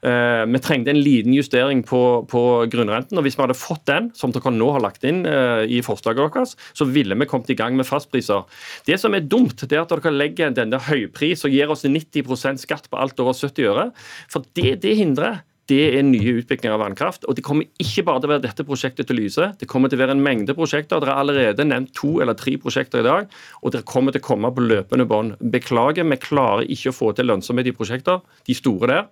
Eh, 0.06 0.44
vi 0.46 0.60
trengte 0.62 0.92
en 0.92 1.00
liten 1.02 1.34
justering 1.34 1.82
på, 1.86 2.00
på 2.30 2.42
grunnrenten. 2.70 3.18
og 3.18 3.26
Hvis 3.26 3.38
vi 3.38 3.42
hadde 3.42 3.58
fått 3.58 3.86
den, 3.90 4.12
som 4.14 4.34
dere 4.34 4.52
nå 4.54 4.68
har 4.76 4.84
lagt 4.84 5.06
inn 5.08 5.24
eh, 5.26 5.64
i 5.66 5.82
forslaget 5.82 6.36
deres, 6.36 6.54
så 6.76 6.86
ville 6.86 7.16
vi 7.18 7.26
kommet 7.26 7.50
i 7.50 7.58
gang 7.58 7.74
med 7.78 7.88
fastpriser. 7.88 8.46
Det 8.86 9.00
som 9.02 9.16
er 9.16 9.26
dumt, 9.26 9.66
det 9.66 9.74
er 9.74 9.82
at 9.82 9.90
dere 9.90 10.14
legger 10.14 10.54
denne 10.54 10.78
høypris 10.78 11.42
og 11.46 11.56
gir 11.56 11.72
oss 11.74 11.82
90% 11.88 12.62
skatt 12.62 12.86
på 12.90 13.02
alt 13.02 13.18
over 13.22 13.34
70 13.34 13.70
øre. 13.72 13.90
For 14.30 14.46
det, 14.54 14.78
det 14.84 14.94
hindrer 15.00 15.42
det 15.66 15.80
er 15.98 16.04
nye 16.06 16.36
utbygginger 16.38 16.76
av 16.76 16.82
vannkraft. 16.84 17.24
Og 17.26 17.34
det 17.34 17.42
kommer 17.46 17.66
ikke 17.82 18.04
bare 18.06 18.22
til 18.22 18.30
å 18.30 18.32
være 18.36 18.44
dette 18.44 18.66
prosjektet 18.68 19.08
til 19.08 19.18
Lyse. 19.18 19.48
Det 19.58 19.66
kommer 19.70 19.90
til 19.90 19.98
å 19.98 20.04
være 20.04 20.14
en 20.14 20.22
mengde 20.22 20.54
prosjekter. 20.54 21.00
Dere 21.02 21.16
har 21.16 21.24
allerede 21.24 21.66
nevnt 21.66 21.90
to 21.98 22.20
eller 22.22 22.38
tre 22.38 22.54
prosjekter 22.62 23.02
i 23.02 23.06
dag. 23.08 23.26
Og 23.64 23.74
dere 23.74 23.86
kommer 23.88 24.14
til 24.14 24.22
å 24.22 24.28
komme 24.28 24.52
på 24.54 24.62
løpende 24.62 25.08
bånd. 25.10 25.34
Beklager, 25.42 26.06
vi 26.06 26.20
klarer 26.22 26.70
ikke 26.70 26.94
å 26.94 26.96
få 27.00 27.10
til 27.16 27.26
lønnsomhet 27.32 27.72
i 27.72 27.74
prosjekter, 27.74 28.22
de 28.46 28.54
store 28.54 28.92
der, 28.92 29.10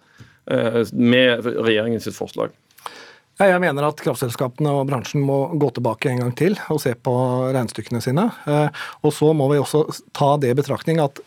med 0.93 1.47
regjeringens 1.47 2.09
forslag. 2.17 2.53
Jeg 3.35 3.59
mener 3.59 3.89
at 3.89 3.99
kraftselskapene 3.99 4.71
og 4.71 4.87
bransjen 4.87 5.25
må 5.27 5.49
gå 5.59 5.73
tilbake 5.75 6.13
en 6.13 6.21
gang 6.23 6.35
til 6.39 6.55
og 6.71 6.79
se 6.83 6.93
på 6.95 7.15
regnestykkene 7.51 8.03
sine. 8.05 8.29
Eh, 8.47 8.69
Og 9.03 9.11
så 9.13 9.33
må 9.35 9.49
vi 9.51 9.59
også 9.59 9.89
ta 10.15 10.37
det 10.39 10.53
i 10.53 10.59
betraktning 10.61 11.03
at 11.03 11.19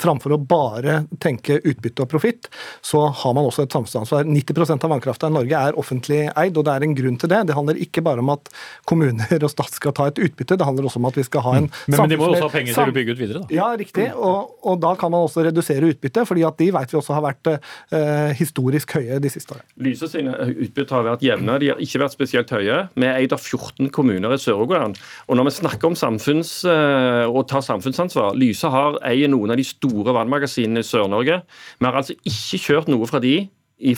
framfor 0.00 0.34
å 0.34 0.38
bare 0.40 1.04
tenke 1.22 1.60
utbytte 1.62 2.02
og 2.02 2.10
profitt, 2.10 2.48
så 2.84 3.06
har 3.14 3.34
man 3.36 3.46
også 3.46 3.64
et 3.64 3.74
samfunnsansvar. 3.74 4.26
90% 4.26 4.86
av 4.86 4.90
vannkrafta 4.90 5.30
i 5.30 5.34
Norge 5.34 5.60
er 5.68 5.78
offentlig 5.78 6.24
eid, 6.32 6.58
og 6.58 6.66
det 6.66 6.74
er 6.74 6.86
en 6.86 6.96
grunn 6.98 7.18
til 7.20 7.30
det. 7.30 7.42
Det 7.48 7.56
handler 7.56 7.78
ikke 7.82 8.02
bare 8.04 8.24
om 8.24 8.32
at 8.34 8.50
kommuner 8.90 9.46
og 9.46 9.52
stat 9.52 9.78
skal 9.78 9.94
ta 9.96 10.08
et 10.10 10.18
utbytte, 10.18 10.58
det 10.58 10.66
handler 10.66 10.88
også 10.88 11.00
om 11.02 11.08
at 11.10 11.18
vi 11.18 11.26
skal 11.26 11.44
ha 11.46 11.54
en 11.60 11.68
Men, 11.86 11.98
men 12.00 12.10
de 12.10 12.18
må 12.18 12.28
også 12.28 12.48
ha 12.48 12.52
penger 12.52 12.76
til 12.76 12.92
å 12.92 12.96
bygge 12.96 13.14
ut 13.14 13.20
videre, 13.20 13.42
da. 13.44 13.54
ja, 13.54 13.68
riktig. 13.78 14.08
Og, 14.14 14.54
og 14.66 14.80
da 14.82 14.94
kan 14.98 15.12
man 15.14 15.26
også 15.28 15.44
redusere 15.46 15.92
utbyttet, 15.94 16.26
fordi 16.28 16.44
at 16.46 16.58
de 16.60 16.70
vet 16.74 16.94
vi 16.94 16.98
også 16.98 17.14
har 17.16 17.24
vært 17.24 17.52
eh, 17.54 18.34
historisk 18.38 18.96
høye 18.98 19.20
de 19.22 19.30
siste 19.32 19.54
årene. 19.54 19.66
Lyse 19.86 20.10
sine 20.10 20.34
utbytte 20.50 20.96
har 20.96 21.06
vært 21.06 21.24
jevne, 21.26 21.58
de 21.62 21.70
har 21.72 21.82
ikke 21.82 22.02
vært 22.02 22.16
spesielt 22.16 22.50
høye. 22.54 22.80
Vi 22.94 23.08
er 23.08 23.20
eid 23.20 23.34
av 23.36 23.42
14 23.42 23.92
kommuner 23.94 24.34
i 24.34 24.40
Sør-Rogaland. 24.40 24.98
Og 25.28 25.38
når 25.38 25.50
vi 25.50 25.54
snakker 25.60 25.92
om 25.92 25.98
samfunns, 25.98 26.56
eh, 26.68 27.24
å 27.28 27.46
ta 27.46 27.62
samfunnsansvar 27.64 28.34
Lyse 28.38 28.68
har 28.70 28.98
eier 29.06 29.30
noen 29.30 29.54
av 29.54 29.60
de 29.60 29.66
store 29.66 29.83
vannmagasinene 29.90 30.82
i 30.82 30.86
Sør-Norge. 30.86 31.42
Vi 31.78 31.86
har 31.86 31.98
altså 32.00 32.16
ikke 32.24 32.62
kjørt 32.68 32.90
noe 32.92 33.06
fra 33.10 33.20
de 33.22 33.36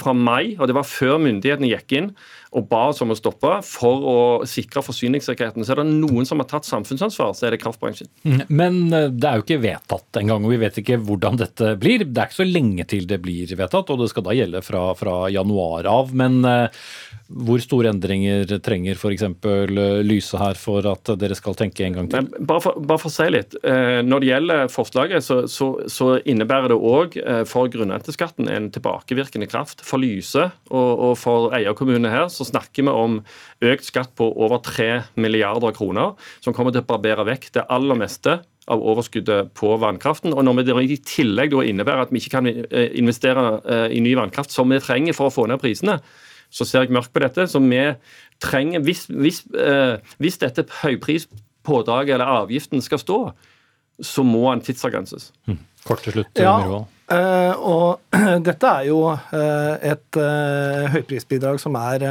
fra 0.00 0.14
mai, 0.16 0.57
og 0.59 0.66
det 0.66 0.75
var 0.75 0.88
før 0.88 1.19
myndighetene 1.23 1.69
gikk 1.69 1.93
inn 1.99 2.07
og 2.56 2.64
ba 2.70 2.86
oss 2.88 3.02
om 3.04 3.12
å 3.12 3.16
stoppe 3.18 3.50
for 3.68 4.04
å 4.08 4.18
sikre 4.48 4.80
forsyningssikkerheten. 4.86 5.64
Så 5.66 5.75
er 5.75 5.82
det 5.82 5.90
noen 5.90 6.25
som 6.28 6.40
har 6.40 6.48
tatt 6.48 6.64
samfunnsansvar, 6.64 7.34
så 7.36 7.46
er 7.48 7.52
det 7.52 7.60
kraftbransjen. 7.60 8.08
Men 8.48 8.78
eh, 8.96 9.10
det 9.12 9.28
er 9.28 9.40
jo 9.40 9.44
ikke 9.44 9.60
vedtatt 9.60 10.20
engang, 10.22 10.46
og 10.46 10.54
vi 10.54 10.60
vet 10.62 10.78
ikke 10.80 10.96
hvordan 11.04 11.36
dette 11.42 11.75
blir. 11.80 12.06
Det 12.06 12.22
er 12.22 12.30
ikke 12.30 12.40
så 12.40 12.48
lenge 12.48 12.86
til 12.88 13.04
det 13.10 13.20
blir 13.25 13.52
vedtatt, 13.58 13.92
og 13.92 14.00
det 14.00 14.08
skal 14.12 14.25
da 14.25 14.36
gjelde 14.38 14.62
fra, 14.64 14.86
fra 14.96 15.18
januar 15.34 15.88
av. 15.90 16.14
Men 16.16 16.38
eh, 16.48 16.86
hvor 17.26 17.60
store 17.60 17.90
endringer 17.92 18.56
trenger 18.64 18.96
f.eks. 18.96 19.26
Lyse 20.06 20.40
her 20.40 20.56
for 20.56 20.86
at 20.88 21.12
dere 21.20 21.36
skal 21.36 21.56
tenke 21.58 21.84
en 21.84 21.98
gang 21.98 22.10
til? 22.12 22.28
Bare 22.46 22.62
for, 22.64 22.80
bare 22.80 23.02
for 23.02 23.10
å 23.10 23.16
si 23.18 23.28
litt. 23.34 23.58
eh, 23.66 24.00
Når 24.06 24.25
det 24.25 24.30
gjelder 24.30 24.72
forslaget, 24.72 25.26
så, 25.26 25.42
så, 25.50 25.72
så 25.92 26.14
innebærer 26.25 26.72
det 26.72 26.78
òg 26.80 27.18
for 27.50 27.68
grunnrenteskatten 27.72 28.48
en 28.48 28.70
tilbakevirkende 28.72 29.50
kraft. 29.50 29.84
For 29.84 30.00
Lyse 30.00 30.48
og, 30.70 30.90
og 31.10 31.14
for 31.20 31.52
eierkommunene 31.56 32.14
her 32.14 32.30
så 32.32 32.46
snakker 32.47 32.87
vi 32.87 32.93
om 32.93 33.21
økt 33.65 33.88
skatt 33.88 34.15
på 34.19 34.29
over 34.33 34.62
3 34.65 34.91
milliarder 35.21 35.75
kroner, 35.76 36.15
som 36.45 36.55
kommer 36.57 36.75
til 36.75 36.85
å 36.85 36.88
barbere 36.88 37.26
vekk 37.29 37.50
det 37.57 37.67
aller 37.73 37.99
meste 37.99 38.41
av 38.67 38.83
overskuddet 38.83 39.53
på 39.59 39.75
vannkraften. 39.83 40.35
Og 40.35 40.47
når 40.47 40.62
vi 40.62 40.95
i 40.95 41.00
tillegg 41.07 41.53
da 41.55 41.65
innebærer 41.67 42.07
at 42.07 42.15
vi 42.15 42.23
ikke 42.23 42.35
kan 42.38 42.49
eh, 42.50 42.88
investere 42.99 43.45
eh, 43.62 43.88
i 43.97 44.03
ny 44.03 44.17
vannkraft 44.19 44.55
som 44.55 44.71
vi 44.73 44.83
trenger 44.83 45.17
for 45.17 45.31
å 45.31 45.35
få 45.35 45.47
ned 45.50 45.62
prisene, 45.62 46.00
så 46.50 46.67
ser 46.67 46.87
jeg 46.87 46.95
mørkt 46.95 47.12
på 47.15 47.23
dette. 47.23 47.47
Så 47.50 47.62
vi 47.62 47.83
trenger, 48.43 48.83
hvis, 48.87 49.07
hvis, 49.11 49.45
eh, 49.55 50.03
hvis 50.23 50.41
dette 50.43 50.67
høyprispådraget 50.83 52.19
eller 52.19 52.43
avgiften 52.43 52.83
skal 52.85 53.03
stå, 53.03 53.21
så 54.03 54.26
må 54.26 54.45
den 54.50 54.67
tidsavgrenses. 54.67 55.31
Kort 55.87 56.03
til 56.05 56.19
slutt, 56.19 56.43
Ja, 56.43 56.59
Myhrvold. 56.61 56.93
Eh, 57.12 57.54
og 57.56 58.00
dette 58.48 58.72
er 58.72 58.88
jo 58.88 59.00
eh, 59.12 59.92
et 59.92 60.20
eh, 60.20 60.86
høyprisbidrag 60.94 61.60
som 61.62 61.78
er 61.80 62.06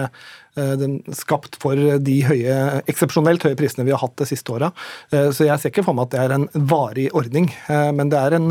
skapt 1.15 1.57
for 1.61 1.79
de 1.99 2.15
høye, 2.25 2.55
eksepsjonelt 2.89 3.43
høye 3.45 3.57
prisene 3.59 3.85
vi 3.87 3.93
har 3.93 4.01
hatt 4.03 4.15
det 4.21 4.27
siste 4.29 4.53
året. 4.55 4.85
Så 5.11 5.47
jeg 5.47 5.59
ser 5.59 5.73
ikke 5.73 5.85
for 5.85 5.97
meg 5.97 6.07
at 6.07 6.13
det 6.15 6.21
er 6.23 6.35
en 6.37 6.47
varig 6.69 7.07
ordning. 7.17 7.49
Men 7.67 8.11
det 8.11 8.19
er 8.19 8.37
en 8.37 8.49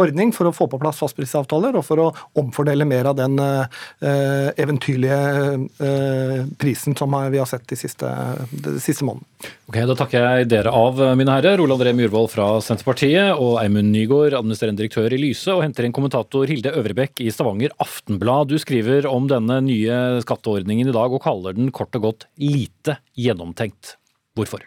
ordning 0.00 0.32
for 0.34 0.50
å 0.50 0.54
få 0.54 0.68
på 0.70 0.80
plass 0.82 1.00
fastprisavtaler 1.02 1.78
og 1.78 1.86
for 1.86 2.02
å 2.02 2.08
omfordele 2.40 2.86
mer 2.88 3.10
av 3.10 3.18
den 3.18 3.38
eventyrlige 4.60 5.20
prisen 6.60 6.96
som 6.98 7.14
vi 7.30 7.38
har 7.40 7.48
sett 7.50 7.66
de 7.70 7.78
siste, 7.78 8.10
de 8.50 8.80
siste 8.82 9.06
månedene. 9.06 9.28
Ok, 9.68 9.76
Da 9.88 9.94
takker 9.96 10.24
jeg 10.24 10.48
dere 10.48 10.72
av, 10.72 10.98
mine 11.18 11.32
herrer. 11.36 11.60
Ole 11.60 11.76
André 11.76 11.92
Myhrvold 11.96 12.30
fra 12.32 12.46
Senterpartiet 12.64 13.36
og 13.36 13.58
Eimund 13.62 13.92
Nygaard, 13.92 14.34
administrerende 14.38 14.80
direktør 14.82 15.12
i 15.12 15.20
Lyse, 15.20 15.52
og 15.52 15.62
henter 15.64 15.84
inn 15.86 15.94
kommentator 15.94 16.48
Hilde 16.48 16.72
Øvrebekk 16.76 17.20
i 17.24 17.30
Stavanger 17.32 17.70
Aftenblad. 17.82 18.48
Du 18.48 18.56
skriver 18.60 19.08
om 19.10 19.28
denne 19.30 19.60
nye 19.64 20.20
skatteordningen 20.24 20.88
i 20.88 20.96
dag 20.96 21.12
og 21.12 21.22
kaller 21.24 21.43
den 21.52 21.68
kort 21.70 21.94
og 21.98 22.08
godt 22.08 22.26
lite 22.40 22.96
gjennomtenkt. 23.18 23.98
Hvorfor? 24.34 24.64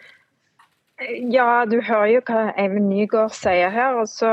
Ja, 1.30 1.62
du 1.62 1.76
hører 1.78 2.08
jo 2.10 2.20
hva 2.26 2.48
Eivind 2.58 2.88
Nygaard 2.90 3.30
sier 3.36 3.70
her. 3.70 4.00
Og 4.00 4.08
så, 4.10 4.30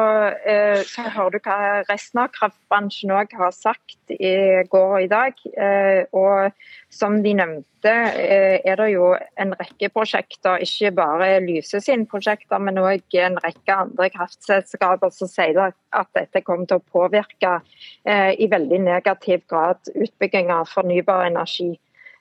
eh, 0.49 0.81
så, 0.81 1.03
hører 1.13 1.35
du 1.35 1.45
hva 1.45 1.57
resten 1.85 2.23
av 2.23 2.31
kraftbransjen 2.33 3.13
òg 3.13 3.35
har 3.37 3.53
sagt 3.53 4.15
i 4.15 4.63
går 4.71 4.95
og 4.95 5.03
i 5.03 5.11
dag. 5.11 5.37
Eh, 5.53 6.09
og 6.09 6.57
som 6.89 7.19
de 7.21 7.35
nevnte, 7.37 7.93
eh, 7.93 8.65
er 8.65 8.81
det 8.81 8.89
jo 8.95 9.11
en 9.37 9.53
rekke 9.59 9.91
prosjekter, 9.93 10.57
ikke 10.65 10.95
bare 10.97 11.29
Lyse 11.45 11.83
sine 11.85 12.09
prosjekter, 12.09 12.57
men 12.57 12.81
òg 12.81 13.13
en 13.13 13.37
rekke 13.45 13.77
andre 13.85 14.09
kraftselskaper 14.09 15.13
som 15.13 15.29
sier 15.29 15.69
at 15.69 16.09
dette 16.17 16.41
kommer 16.41 16.65
til 16.65 16.81
å 16.81 16.89
påvirke 16.89 17.59
i 18.05 18.47
veldig 18.49 18.81
negativ 18.81 19.45
grad 19.47 19.77
utbygging 19.93 20.49
av 20.49 20.65
fornybar 20.65 21.27
energi. 21.29 21.75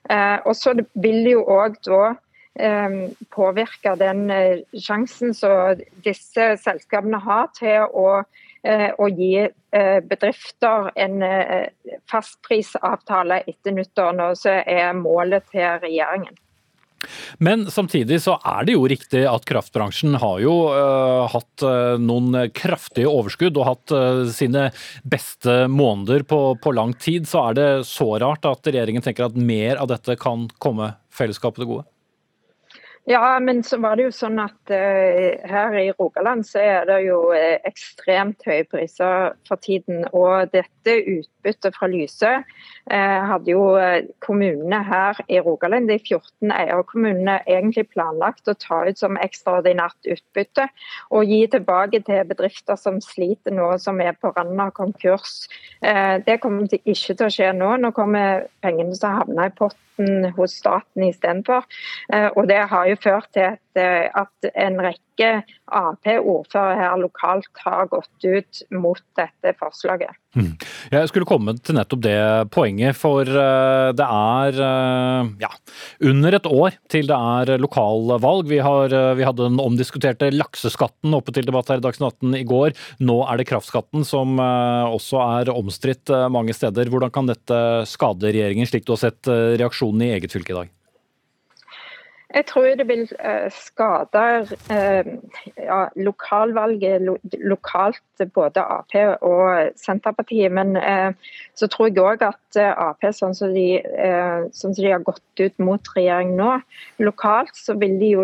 Og 0.09 0.53
så 0.53 0.75
vil 1.01 1.31
jo 1.31 1.39
òg 1.49 1.79
da 1.87 2.01
Ehm, 2.59 3.15
påvirke 3.35 3.95
den 3.99 4.29
eh, 4.31 4.61
sjansen 4.79 5.33
som 5.35 5.81
disse 6.05 6.53
selskapene 6.63 7.19
har 7.19 7.49
til 7.57 7.83
å, 7.91 8.21
eh, 8.63 8.93
å 8.95 9.09
gi 9.11 9.41
eh, 9.43 9.99
bedrifter 10.07 10.87
en 10.95 11.25
fastprisavtale 12.07 13.41
etter 13.43 13.75
nyttår, 13.75 14.15
nå 14.15 14.29
så 14.39 14.61
er 14.63 14.95
målet 14.95 15.43
til 15.51 15.67
regjeringen. 15.83 16.39
Men 17.43 17.65
samtidig 17.71 18.21
så 18.23 18.37
er 18.45 18.67
det 18.67 18.75
jo 18.75 18.85
riktig 18.89 19.23
at 19.29 19.47
kraftbransjen 19.47 20.17
har 20.21 20.41
jo 20.43 20.55
uh, 20.73 21.25
hatt 21.31 21.65
uh, 21.65 21.95
noen 22.01 22.49
kraftige 22.55 23.11
overskudd 23.11 23.57
og 23.59 23.69
hatt 23.69 23.95
uh, 23.95 24.23
sine 24.33 24.69
beste 25.07 25.65
måneder 25.71 26.25
på, 26.27 26.41
på, 26.61 26.75
lang 26.75 26.95
tid. 26.99 27.27
Så 27.29 27.49
er 27.49 27.59
det 27.59 27.69
så 27.89 28.09
rart 28.21 28.47
at 28.49 28.71
regjeringen 28.71 29.05
tenker 29.05 29.29
at 29.29 29.37
mer 29.39 29.81
av 29.81 29.91
dette 29.91 30.17
kan 30.21 30.47
komme 30.61 30.93
fellesskapet 31.15 31.63
til 31.63 31.75
gode? 31.75 31.89
Ja, 33.07 33.39
men 33.39 33.63
så 33.63 33.77
var 33.77 33.99
det 33.99 34.07
jo 34.07 34.13
sånn 34.17 34.39
at 34.41 34.71
uh, 34.73 35.35
her 35.45 35.75
i 35.77 35.91
Rogaland 35.93 36.41
så 36.47 36.57
er 36.57 36.87
det 36.89 36.95
jo 37.05 37.19
uh, 37.29 37.59
ekstremt 37.69 38.41
høye 38.49 38.63
priser 38.65 39.35
for 39.45 39.61
tiden. 39.61 40.07
Og 40.09 40.49
dette 40.49 40.95
utbyttet 41.11 41.77
fra 41.77 41.85
Lyse 41.91 42.31
uh, 42.41 43.19
hadde 43.29 43.53
jo 43.53 43.67
kommunene 44.25 44.81
her 44.89 45.21
i 45.29 45.37
Rogaland, 45.37 45.91
de 45.93 45.99
14 45.99 46.49
eierkommunene, 46.57 47.37
egentlig 47.45 47.85
planlagt 47.93 48.49
å 48.49 48.57
ta 48.57 48.81
ut 48.89 48.97
som 48.97 49.21
ekstraordinært 49.21 50.09
utbytte. 50.17 50.65
Og 51.13 51.29
gi 51.29 51.43
tilbake 51.53 52.01
til 52.09 52.25
bedrifter 52.25 52.81
som 52.81 52.97
sliter 53.05 53.53
nå, 53.53 53.69
som 53.85 54.01
er 54.01 54.17
på 54.17 54.33
randen 54.33 54.65
av 54.65 54.73
konkurs. 54.73 55.43
det 56.25 56.39
kommer 56.41 56.73
ikke 56.73 57.13
til 57.13 57.27
å 57.27 57.33
skje 57.37 57.53
nå. 57.53 57.75
Nå 57.77 57.93
kommer 57.93 58.47
pengene 58.65 58.97
som 58.97 59.21
havner 59.21 59.53
i 59.53 59.59
potten 59.61 59.84
staten 59.95 60.31
hos 60.35 60.51
staten 60.51 61.03
istedenfor. 61.03 61.65
Eh, 62.13 62.29
og 62.35 62.47
det 62.47 62.67
har 62.69 62.85
jo 62.87 62.95
ført 63.03 63.29
til 63.33 63.43
eh, 63.43 63.57
at 63.81 64.49
en 64.53 64.79
rekke 64.83 65.01
Ap-ordførere 65.71 66.75
her 66.75 66.97
lokalt 66.99 67.61
har 67.63 67.87
gått 67.89 68.25
ut 68.27 68.59
mot 68.75 68.99
dette 69.17 69.53
forslaget. 69.57 70.11
Mm. 70.35 70.51
Jeg 70.91 71.07
skulle 71.09 71.27
komme 71.29 71.53
til 71.63 71.77
nettopp 71.77 72.01
det 72.03 72.17
poenget, 72.51 72.97
for 72.99 73.23
eh, 73.23 73.89
det 73.95 74.05
er 74.05 74.59
ja, 75.41 75.51
under 76.11 76.37
et 76.37 76.49
år 76.49 76.75
til 76.91 77.07
det 77.09 77.15
er 77.15 77.63
lokalvalg. 77.63 78.51
Vi, 78.51 78.59
har, 78.65 78.93
vi 79.15 79.25
hadde 79.25 79.47
den 79.47 79.63
omdiskuterte 79.63 80.29
lakseskatten 80.35 81.15
oppe 81.15 81.33
til 81.35 81.47
debatt 81.47 81.71
her 81.71 81.79
i 81.79 81.85
Dagsnytt 81.85 82.19
18 82.19 82.39
i 82.41 82.45
går. 82.47 82.75
Nå 83.07 83.21
er 83.25 83.39
det 83.39 83.49
kraftskatten 83.49 84.05
som 84.07 84.37
også 84.37 85.23
er 85.23 85.55
omstridt 85.55 86.11
mange 86.29 86.53
steder. 86.55 86.91
Hvordan 86.91 87.15
kan 87.15 87.31
dette 87.31 87.59
skade 87.89 88.35
regjeringen, 88.35 88.67
slik 88.69 88.85
du 88.85 88.93
har 88.97 89.05
sett 89.07 89.31
reaksjonen 89.31 90.05
i 90.05 90.15
eget 90.19 90.35
fylke 90.35 90.53
i 90.53 90.59
dag? 90.63 90.75
Jeg 92.35 92.45
tror 92.49 92.65
det 92.75 92.87
vil 92.87 93.05
uh, 93.15 93.47
skade 93.55 94.23
uh, 94.71 95.07
ja, 95.55 95.77
lokalvalget 95.95 97.07
lokalt, 97.39 98.01
både 98.33 98.59
Ap 98.59 98.95
og 99.21 99.71
Senterpartiet. 99.79 100.51
Men 100.51 100.75
uh, 100.75 101.15
så 101.55 101.69
tror 101.71 101.87
jeg 101.87 102.03
òg 102.03 102.25
at 102.27 102.59
Ap, 102.59 103.07
sånn 103.15 103.35
som, 103.35 103.53
de, 103.55 103.79
sånn 104.51 104.73
som, 104.73 104.75
de, 104.75 104.91
har 104.91 105.03
gått 105.03 105.23
ut 105.39 105.63
mot 105.63 105.89
regjering 105.95 106.35
nå, 106.35 106.53
lokalt 107.03 107.55
så 107.55 107.75
vil 107.79 107.97
de 107.99 108.11
jo 108.13 108.23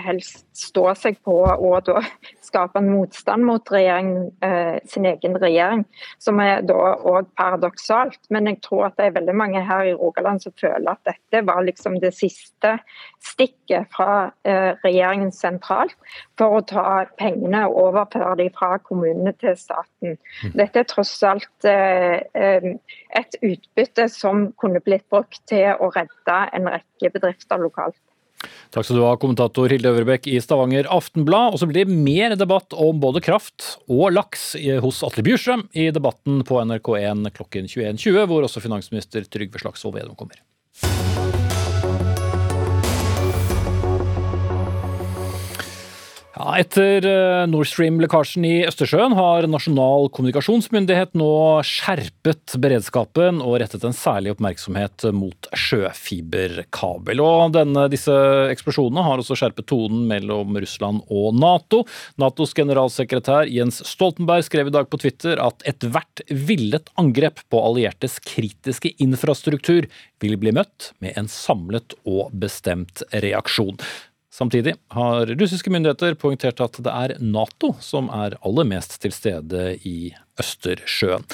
helst 0.00 0.46
stå 0.56 0.86
seg 0.96 1.18
på 1.24 1.34
å 1.44 1.72
da 1.84 2.00
skape 2.44 2.80
en 2.80 2.88
motstand 2.92 3.44
mot 3.44 3.72
regjeringen, 3.72 4.30
sin 4.88 5.08
egen 5.08 5.36
regjering, 5.40 5.84
som 6.20 6.40
er 6.40 6.64
da 6.64 6.94
òg 6.96 7.28
paradoksalt. 7.36 8.20
Men 8.32 8.48
jeg 8.48 8.62
tror 8.64 8.88
at 8.88 8.96
det 8.96 9.10
er 9.10 9.18
veldig 9.18 9.36
mange 9.36 9.64
her 9.68 9.90
i 9.90 9.96
Rogaland 9.96 10.44
som 10.44 10.56
føler 10.56 10.94
at 10.94 11.12
dette 11.12 11.44
var 11.48 11.64
liksom 11.68 12.00
det 12.00 12.14
siste 12.16 12.78
stikket 13.22 13.90
fra 13.94 14.32
eh, 14.46 14.72
regjeringen 14.82 15.32
sentralt 15.34 15.94
for 16.40 16.58
å 16.58 16.62
ta 16.66 16.84
pengene 17.20 17.64
og 17.68 17.78
overføre 17.86 18.36
dem 18.42 18.52
fra 18.56 18.76
kommunene 18.82 19.34
til 19.40 19.56
staten. 19.58 20.16
Mm. 20.42 20.54
Dette 20.58 20.82
er 20.82 20.88
tross 20.90 21.14
alt 21.26 21.68
eh, 21.68 22.22
eh, 22.34 22.70
et 23.18 23.38
utbytte 23.40 24.08
som 24.12 24.48
kunne 24.60 24.82
blitt 24.84 25.06
brukt 25.12 25.42
til 25.50 25.72
å 25.78 25.92
redde 25.94 26.38
en 26.52 26.72
rekke 26.74 27.12
bedrifter 27.14 27.62
lokalt. 27.62 27.98
Takk 28.74 28.88
skal 28.88 28.98
du 28.98 29.04
ha, 29.04 29.12
kommentator 29.22 29.70
Hilde 29.70 29.92
Øvrebekk 29.92 30.26
i 30.26 30.40
Stavanger 30.42 30.88
Aftenblad. 30.90 31.54
Og 31.54 31.60
så 31.62 31.68
blir 31.70 31.86
det 31.86 31.94
mer 31.94 32.34
debatt 32.34 32.74
om 32.74 32.98
både 33.02 33.22
kraft 33.22 33.76
og 33.86 34.16
laks 34.16 34.56
hos 34.82 35.02
Atle 35.06 35.22
Bjurstrøm 35.28 35.68
i 35.78 35.92
debatten 35.94 36.42
på 36.48 36.58
NRK1 36.64 37.28
klokken 37.36 37.70
21.20, 37.70 38.24
hvor 38.26 38.48
også 38.48 38.64
finansminister 38.64 39.28
Trygve 39.30 39.62
Slagsvold 39.62 40.00
Vedum 40.00 40.18
kommer. 40.18 40.42
Ja, 46.42 46.56
etter 46.58 47.04
eh, 47.06 47.44
Nord 47.46 47.68
Stream-lekkasjen 47.70 48.42
i 48.48 48.64
Østersjøen 48.66 49.12
har 49.14 49.46
Nasjonal 49.46 50.08
kommunikasjonsmyndighet 50.10 51.12
nå 51.14 51.28
skjerpet 51.62 52.56
beredskapen 52.58 53.38
og 53.44 53.60
rettet 53.62 53.86
en 53.86 53.94
særlig 53.94 54.32
oppmerksomhet 54.32 55.06
mot 55.14 55.46
sjøfiberkabel. 55.54 57.22
Og 57.22 57.54
denne, 57.54 57.86
disse 57.92 58.16
eksplosjonene 58.50 59.06
har 59.06 59.22
også 59.22 59.38
skjerpet 59.38 59.70
tonen 59.70 60.02
mellom 60.10 60.58
Russland 60.58 61.06
og 61.14 61.38
Nato. 61.38 61.84
Natos 62.18 62.58
generalsekretær 62.58 63.46
Jens 63.46 63.78
Stoltenberg 63.86 64.42
skrev 64.48 64.72
i 64.72 64.74
dag 64.80 64.90
på 64.90 64.98
Twitter 65.04 65.38
at 65.46 65.62
ethvert 65.62 66.26
villet 66.26 66.90
angrep 66.98 67.46
på 67.54 67.66
alliertes 67.70 68.18
kritiske 68.26 68.96
infrastruktur 68.98 69.86
vil 70.18 70.40
bli 70.42 70.58
møtt 70.58 70.90
med 70.98 71.14
en 71.14 71.30
samlet 71.30 71.94
og 72.02 72.34
bestemt 72.34 73.06
reaksjon. 73.14 73.78
Samtidig 74.32 74.78
har 74.94 75.28
russiske 75.28 75.72
myndigheter 75.72 76.16
poengtert 76.16 76.62
at 76.64 76.78
det 76.80 76.92
er 76.92 77.18
Nato 77.20 77.74
som 77.84 78.08
er 78.16 78.38
aller 78.40 78.68
mest 78.70 78.96
til 79.02 79.12
stede 79.12 79.74
i 79.84 80.14
Østersjøen. 80.40 81.28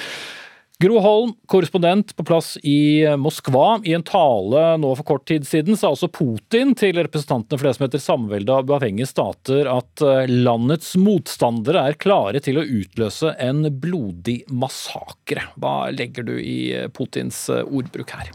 Gro 0.78 1.00
Holm, 1.02 1.32
korrespondent 1.50 2.12
på 2.14 2.22
plass 2.22 2.52
i 2.62 3.02
Moskva. 3.18 3.80
I 3.82 3.96
en 3.96 4.04
tale 4.06 4.60
nå 4.78 4.92
for 4.94 5.08
kort 5.08 5.24
tid 5.26 5.46
siden 5.46 5.74
sa 5.74 5.90
også 5.90 6.06
Putin 6.14 6.70
til 6.78 7.00
representantene 7.00 7.58
for 7.58 7.66
det 7.66 7.72
som 7.74 7.86
heter 7.88 8.02
Samveldet 8.04 8.54
av 8.54 8.70
uavhengige 8.70 9.10
stater 9.10 9.66
at 9.72 10.04
eh, 10.06 10.30
landets 10.30 10.92
motstandere 11.02 11.82
er 11.82 11.98
klare 11.98 12.38
til 12.46 12.62
å 12.62 12.66
utløse 12.66 13.34
en 13.42 13.66
blodig 13.82 14.44
massakre. 14.54 15.48
Hva 15.58 15.90
legger 15.90 16.30
du 16.30 16.36
i 16.38 16.60
Putins 16.94 17.48
eh, 17.50 17.66
ordbruk 17.66 18.14
her? 18.14 18.30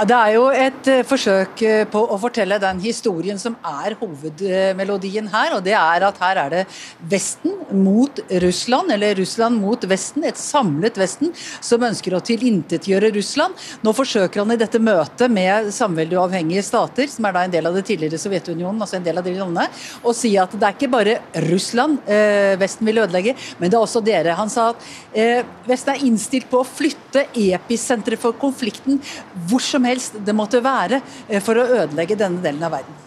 Det 0.00 0.16
er 0.16 0.34
jo 0.36 0.44
et 0.54 0.88
uh, 0.88 1.00
forsøk 1.04 1.62
uh, 1.66 1.82
på 1.90 2.00
å 2.14 2.16
fortelle 2.22 2.56
den 2.62 2.78
historien 2.82 3.38
som 3.40 3.56
er 3.66 3.96
hovedmelodien 4.00 5.28
her. 5.32 5.56
Og 5.56 5.64
det 5.66 5.74
er 5.76 6.06
at 6.06 6.20
her 6.22 6.40
er 6.44 6.54
det 6.54 6.62
Vesten 7.10 7.56
mot 7.74 8.20
Russland, 8.44 8.92
eller 8.94 9.18
Russland 9.18 9.58
mot 9.60 9.84
Vesten. 9.90 10.24
Et 10.28 10.38
samlet 10.38 10.96
Vesten 11.00 11.34
som 11.36 11.82
ønsker 11.86 12.16
å 12.16 12.22
tilintetgjøre 12.24 13.10
Russland. 13.16 13.56
Nå 13.84 13.94
forsøker 13.96 14.44
han 14.44 14.54
i 14.54 14.58
dette 14.60 14.80
møtet 14.82 15.32
med 15.32 15.72
samveldig 15.74 16.64
stater, 16.64 17.08
som 17.10 17.26
er 17.26 17.36
da 17.36 17.44
en 17.44 17.54
del 17.54 17.68
av 17.68 17.76
det 17.76 17.84
tidligere 17.88 18.20
Sovjetunionen, 18.20 18.80
altså 18.80 18.98
en 18.98 19.06
del 19.06 19.18
av 19.18 19.26
de 19.26 19.34
landene, 19.36 19.68
å 20.04 20.14
si 20.16 20.32
at 20.40 20.54
det 20.54 20.66
er 20.66 20.76
ikke 20.76 20.90
bare 20.92 21.18
Russland 21.48 22.08
eh, 22.10 22.56
Vesten 22.60 22.88
vil 22.88 23.02
ødelegge, 23.02 23.34
men 23.58 23.70
det 23.70 23.78
er 23.78 23.84
også 23.84 24.02
dere. 24.04 24.36
Han 24.38 24.50
sa 24.52 24.70
at 24.72 24.88
Vesten 25.66 25.94
er 25.94 26.04
innstilt 26.06 26.48
på 26.50 26.60
å 26.60 26.68
flytte 26.68 27.26
episenteret 27.34 28.20
for 28.20 28.36
konflikten 28.38 29.00
hvor 29.48 29.62
som 29.64 29.79
helst 29.88 30.18
det 30.26 30.36
måtte 30.36 30.62
være 30.64 31.00
eh, 31.28 31.40
for 31.44 31.58
å 31.60 31.68
ødelegge 31.82 32.18
denne 32.20 32.42
delen 32.44 32.66
av 32.66 32.76
verden. 32.78 33.06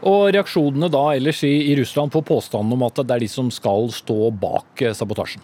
Og 0.00 0.30
reaksjonene 0.32 0.88
da 0.92 1.02
ellers 1.12 1.42
i, 1.44 1.52
i 1.70 1.76
Russland 1.76 2.12
på 2.12 2.22
påstanden 2.24 2.72
om 2.76 2.86
at 2.86 3.02
det 3.02 3.16
er 3.16 3.24
de 3.26 3.28
som 3.28 3.50
skal 3.52 3.90
stå 3.92 4.30
bak 4.32 4.84
eh, 4.84 4.96
sabotasjen? 4.96 5.42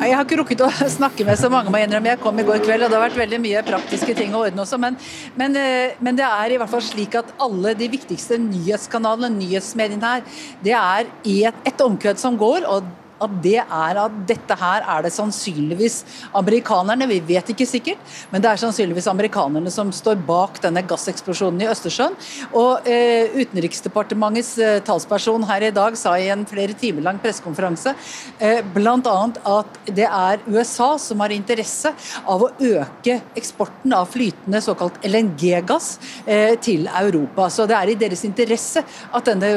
Jeg 0.00 0.16
har 0.16 0.24
ikke 0.24 0.38
rukket 0.40 0.62
å 0.64 0.68
snakke 0.98 1.26
med 1.28 1.36
så 1.36 1.50
mange, 1.52 1.68
må 1.72 1.80
jeg 1.80 1.90
innrømme. 1.90 2.14
Jeg 2.14 2.22
kom 2.22 2.38
i 2.40 2.44
går 2.48 2.62
kveld, 2.64 2.86
og 2.86 2.88
det 2.88 2.96
har 2.96 3.04
vært 3.04 3.20
veldig 3.20 3.40
mye 3.44 3.64
praktiske 3.66 4.14
ting 4.16 4.32
å 4.32 4.46
ordne 4.46 4.64
også. 4.64 4.78
Men, 4.80 4.96
men, 5.36 5.56
eh, 5.60 5.98
men, 6.00 6.16
det 6.16 6.24
er 6.28 6.54
i 6.54 6.60
hvert 6.60 6.72
fall 6.72 6.84
slik 6.84 7.18
at 7.20 7.34
alle 7.40 7.74
de 7.76 7.88
viktigste 7.92 8.40
nyhetskanalene, 8.40 9.32
nyhetsmediene 9.36 10.14
her, 10.14 10.40
det 10.64 10.76
er 10.76 11.12
i 11.28 11.42
et, 11.48 11.68
et 11.68 11.84
omkved 11.84 12.20
som 12.20 12.40
går. 12.40 12.68
og 12.68 12.88
at 13.20 13.36
det 13.44 13.58
er 13.60 14.00
at 14.04 14.18
dette 14.28 14.56
her 14.60 14.84
er 14.94 15.04
det 15.04 15.12
sannsynligvis 15.14 16.00
amerikanerne, 16.36 17.08
vi 17.10 17.20
vet 17.32 17.52
ikke 17.52 17.68
sikkert, 17.68 18.00
men 18.32 18.42
det 18.42 18.50
er 18.50 18.60
sannsynligvis 18.62 19.08
amerikanerne 19.10 19.72
som 19.72 19.92
står 19.94 20.20
bak 20.26 20.60
denne 20.64 20.82
gasseksplosjonen 20.88 21.64
i 21.64 21.68
Østersjøen. 21.70 22.16
Og 22.56 22.88
eh, 22.88 23.32
Utenriksdepartementets 23.40 24.52
eh, 24.60 24.78
talsperson 24.86 25.44
her 25.48 25.68
i 25.68 25.72
dag 25.74 25.96
sa 25.98 26.16
i 26.18 26.30
en 26.32 26.46
flere 26.48 26.76
timer 26.78 27.04
lang 27.06 27.20
pressekonferanse 27.22 27.94
eh, 28.38 28.60
bl.a. 28.74 29.16
at 29.54 29.80
det 29.90 30.06
er 30.06 30.44
USA 30.48 30.92
som 31.00 31.22
har 31.24 31.34
interesse 31.34 31.92
av 32.24 32.46
å 32.46 32.50
øke 32.56 33.20
eksporten 33.38 33.94
av 33.96 34.08
flytende 34.12 34.62
såkalt 34.64 35.00
LNG-gass 35.06 35.92
eh, 36.26 36.56
til 36.62 36.88
Europa. 36.88 37.50
Så 37.50 37.68
det 37.70 37.78
er 37.78 37.92
i 37.92 37.98
deres 38.00 38.24
interesse 38.28 38.84
at 38.84 39.30
denne 39.30 39.52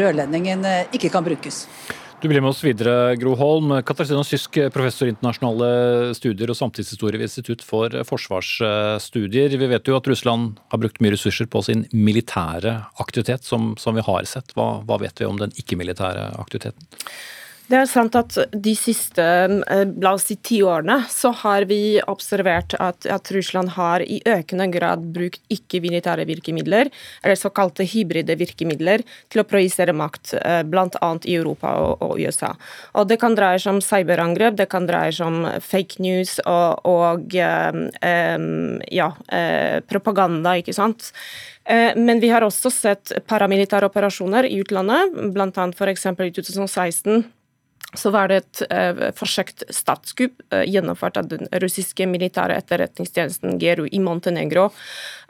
rørledningen 0.00 0.64
eh, 0.68 0.84
ikke 0.98 1.12
kan 1.12 1.26
brukes. 1.26 1.66
Du 2.18 2.26
blir 2.26 2.40
med 2.42 2.50
oss 2.50 2.64
videre, 2.64 3.14
Gro 3.14 3.36
Holm. 3.38 3.70
Katarzyna 3.86 4.24
Sysk, 4.26 4.56
professor 4.74 5.06
i 5.06 5.12
internasjonale 5.12 6.16
studier 6.18 6.50
og 6.50 6.56
samtidshistorie 6.58 7.20
ved 7.20 7.28
Institutt 7.28 7.62
for 7.62 7.94
forsvarsstudier. 8.08 9.54
Vi 9.54 9.68
vet 9.70 9.86
jo 9.86 9.94
at 9.94 10.10
Russland 10.10 10.58
har 10.74 10.80
brukt 10.82 10.98
mye 10.98 11.14
ressurser 11.14 11.46
på 11.46 11.62
sin 11.62 11.84
militære 11.94 12.74
aktivitet, 12.98 13.46
som, 13.46 13.76
som 13.78 13.94
vi 13.94 14.02
har 14.02 14.26
sett. 14.26 14.50
Hva, 14.58 14.80
hva 14.82 14.98
vet 14.98 15.22
vi 15.22 15.30
om 15.30 15.38
den 15.38 15.54
ikke-militære 15.62 16.32
aktiviteten? 16.42 16.90
Det 17.68 17.76
er 17.76 17.88
sant 17.88 18.14
at 18.16 18.32
de 18.48 18.72
siste 18.76 19.20
eh, 19.20 19.90
la 20.00 20.14
oss 20.16 20.24
si, 20.30 20.38
ti 20.40 20.62
årene 20.64 21.02
så 21.12 21.34
har 21.42 21.66
vi 21.68 21.98
observert 22.00 22.72
at, 22.80 23.04
at, 23.04 23.28
Russland 23.34 23.74
har 23.74 24.00
i 24.00 24.22
økende 24.24 24.70
grad 24.72 25.04
brukt 25.12 25.42
ikke-militære 25.52 26.24
virkemidler, 26.30 26.88
eller 27.20 27.36
såkalte 27.36 27.84
hybride 27.84 28.38
virkemidler, 28.40 29.04
til 29.28 29.42
å 29.42 29.46
projisere 29.48 29.92
makt, 29.92 30.32
eh, 30.40 30.62
bl.a. 30.64 31.12
i 31.28 31.36
Europa 31.36 31.74
og, 31.82 32.06
og, 32.08 32.16
USA. 32.16 32.54
Og 32.96 33.10
Det 33.12 33.20
kan 33.20 33.36
dreie 33.36 33.60
seg 33.60 33.76
om 33.76 33.84
cyberangrep, 33.84 34.56
det 34.56 34.70
kan 34.72 34.88
dreie 34.88 35.12
seg 35.12 35.28
om 35.28 35.44
fake 35.60 36.00
news 36.00 36.38
og, 36.46 36.88
og 36.88 37.36
um, 37.36 38.78
ja, 38.88 39.12
propaganda, 39.88 40.56
ikke 40.60 40.74
sant. 40.76 41.12
Men 41.68 42.20
vi 42.22 42.30
har 42.32 42.44
også 42.46 42.70
sett 42.72 43.12
paramilitære 43.28 43.90
operasjoner 43.90 44.46
i 44.48 44.62
utlandet, 44.62 45.18
bl.a. 45.34 45.66
f.eks. 45.68 46.06
i 46.08 46.32
2016 46.38 47.26
så 47.96 48.10
var 48.12 48.28
det 48.28 48.36
et 48.42 48.62
eh, 48.68 48.98
forsøkt 49.16 49.64
statskupp 49.72 50.42
eh, 50.52 50.66
gjennomført 50.68 51.16
av 51.16 51.30
den 51.30 51.48
russiske 51.62 52.04
militære 52.04 52.58
etterretningstjenesten 52.60 53.56
GRU 53.62 53.86
i 53.88 54.00
Montenegro. 54.04 54.66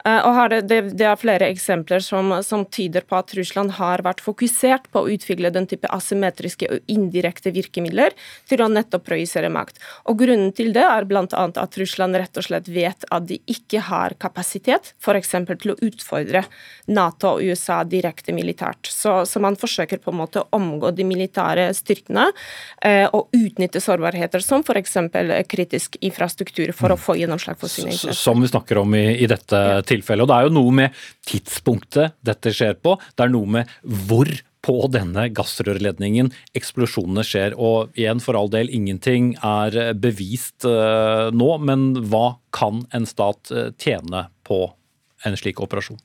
Eh, 0.03 0.19
og 0.27 0.35
her 0.35 0.53
det, 0.67 0.79
det, 0.99 1.05
er 1.07 1.19
flere 1.19 1.47
eksempler 1.51 2.03
som, 2.03 2.33
som, 2.43 2.65
tyder 2.67 3.03
på 3.07 3.15
at 3.15 3.31
Russland 3.35 3.77
har 3.77 4.03
vært 4.03 4.23
fokusert 4.23 4.89
på 4.91 5.03
å 5.03 5.09
utvikle 5.11 5.51
den 5.55 5.69
type 5.71 5.87
asymmetriske 5.91 6.67
og 6.71 6.91
indirekte 6.91 7.53
virkemidler 7.55 8.15
til 8.51 8.63
å 8.63 8.69
nettopp 8.71 9.07
projisere 9.07 9.51
makt. 9.51 9.79
Og 10.11 10.19
Grunnen 10.19 10.51
til 10.55 10.73
det 10.75 10.83
er 10.83 11.07
bl.a. 11.07 11.25
at 11.31 11.79
Russland 11.79 12.19
rett 12.19 12.39
og 12.39 12.47
slett 12.47 12.67
vet 12.71 13.07
at 13.07 13.27
de 13.27 13.39
ikke 13.47 13.85
har 13.87 14.15
kapasitet 14.19 14.93
f.eks. 14.99 15.35
til 15.55 15.75
å 15.75 15.79
utfordre 15.87 16.43
Nato 16.91 17.37
og 17.37 17.43
USA 17.47 17.81
direkte 17.87 18.35
militært. 18.35 18.91
Så, 18.91 19.21
så 19.23 19.39
man 19.39 19.59
forsøker 19.59 20.03
på 20.03 20.11
en 20.11 20.19
måte 20.19 20.43
å 20.43 20.59
omgå 20.59 20.91
de 20.95 21.07
militære 21.07 21.69
styrkene 21.77 22.29
og 22.79 23.29
eh, 23.35 23.45
utnytte 23.45 23.81
sårbarheter 23.83 24.43
som 24.43 24.63
f.eks. 24.63 24.97
kritisk 25.51 25.97
infrastruktur 26.05 26.71
for 26.75 26.93
å 26.93 26.99
få 26.99 27.17
gjennomslag 27.19 27.59
for 27.59 27.71
sine 27.71 27.91
interesser. 27.93 28.17
Som 28.17 28.43
vi 28.43 28.51
snakker 28.51 28.79
om 28.81 28.95
i, 28.95 29.05
i 29.23 29.27
dette 29.29 29.59
ja. 29.59 29.81
tilfellet. 29.85 30.23
Og 30.23 30.31
det 30.31 30.37
er 30.37 30.47
jo 30.47 30.55
noe 30.59 30.75
med 30.81 31.01
tidspunktet 31.27 32.15
dette 32.25 32.53
skjer 32.55 32.79
på. 32.79 32.95
Det 33.15 33.25
er 33.25 33.33
noe 33.33 33.59
med 33.59 33.73
hvor 34.07 34.31
på 34.59 34.75
denne 34.91 35.29
gassrørledningen 35.31 36.33
eksplosjonene 36.57 37.23
skjer. 37.27 37.55
Og 37.55 37.95
igjen, 37.99 38.23
for 38.23 38.39
all 38.39 38.51
del, 38.51 38.71
ingenting 38.75 39.33
er 39.45 39.95
bevist 39.95 40.67
uh, 40.67 41.29
nå, 41.31 41.49
men 41.63 41.93
hva 42.11 42.39
kan 42.55 42.83
en 42.95 43.07
stat 43.07 43.53
tjene 43.79 44.27
på 44.47 44.65
en 45.27 45.37
slik 45.39 45.61
operasjon? 45.63 45.99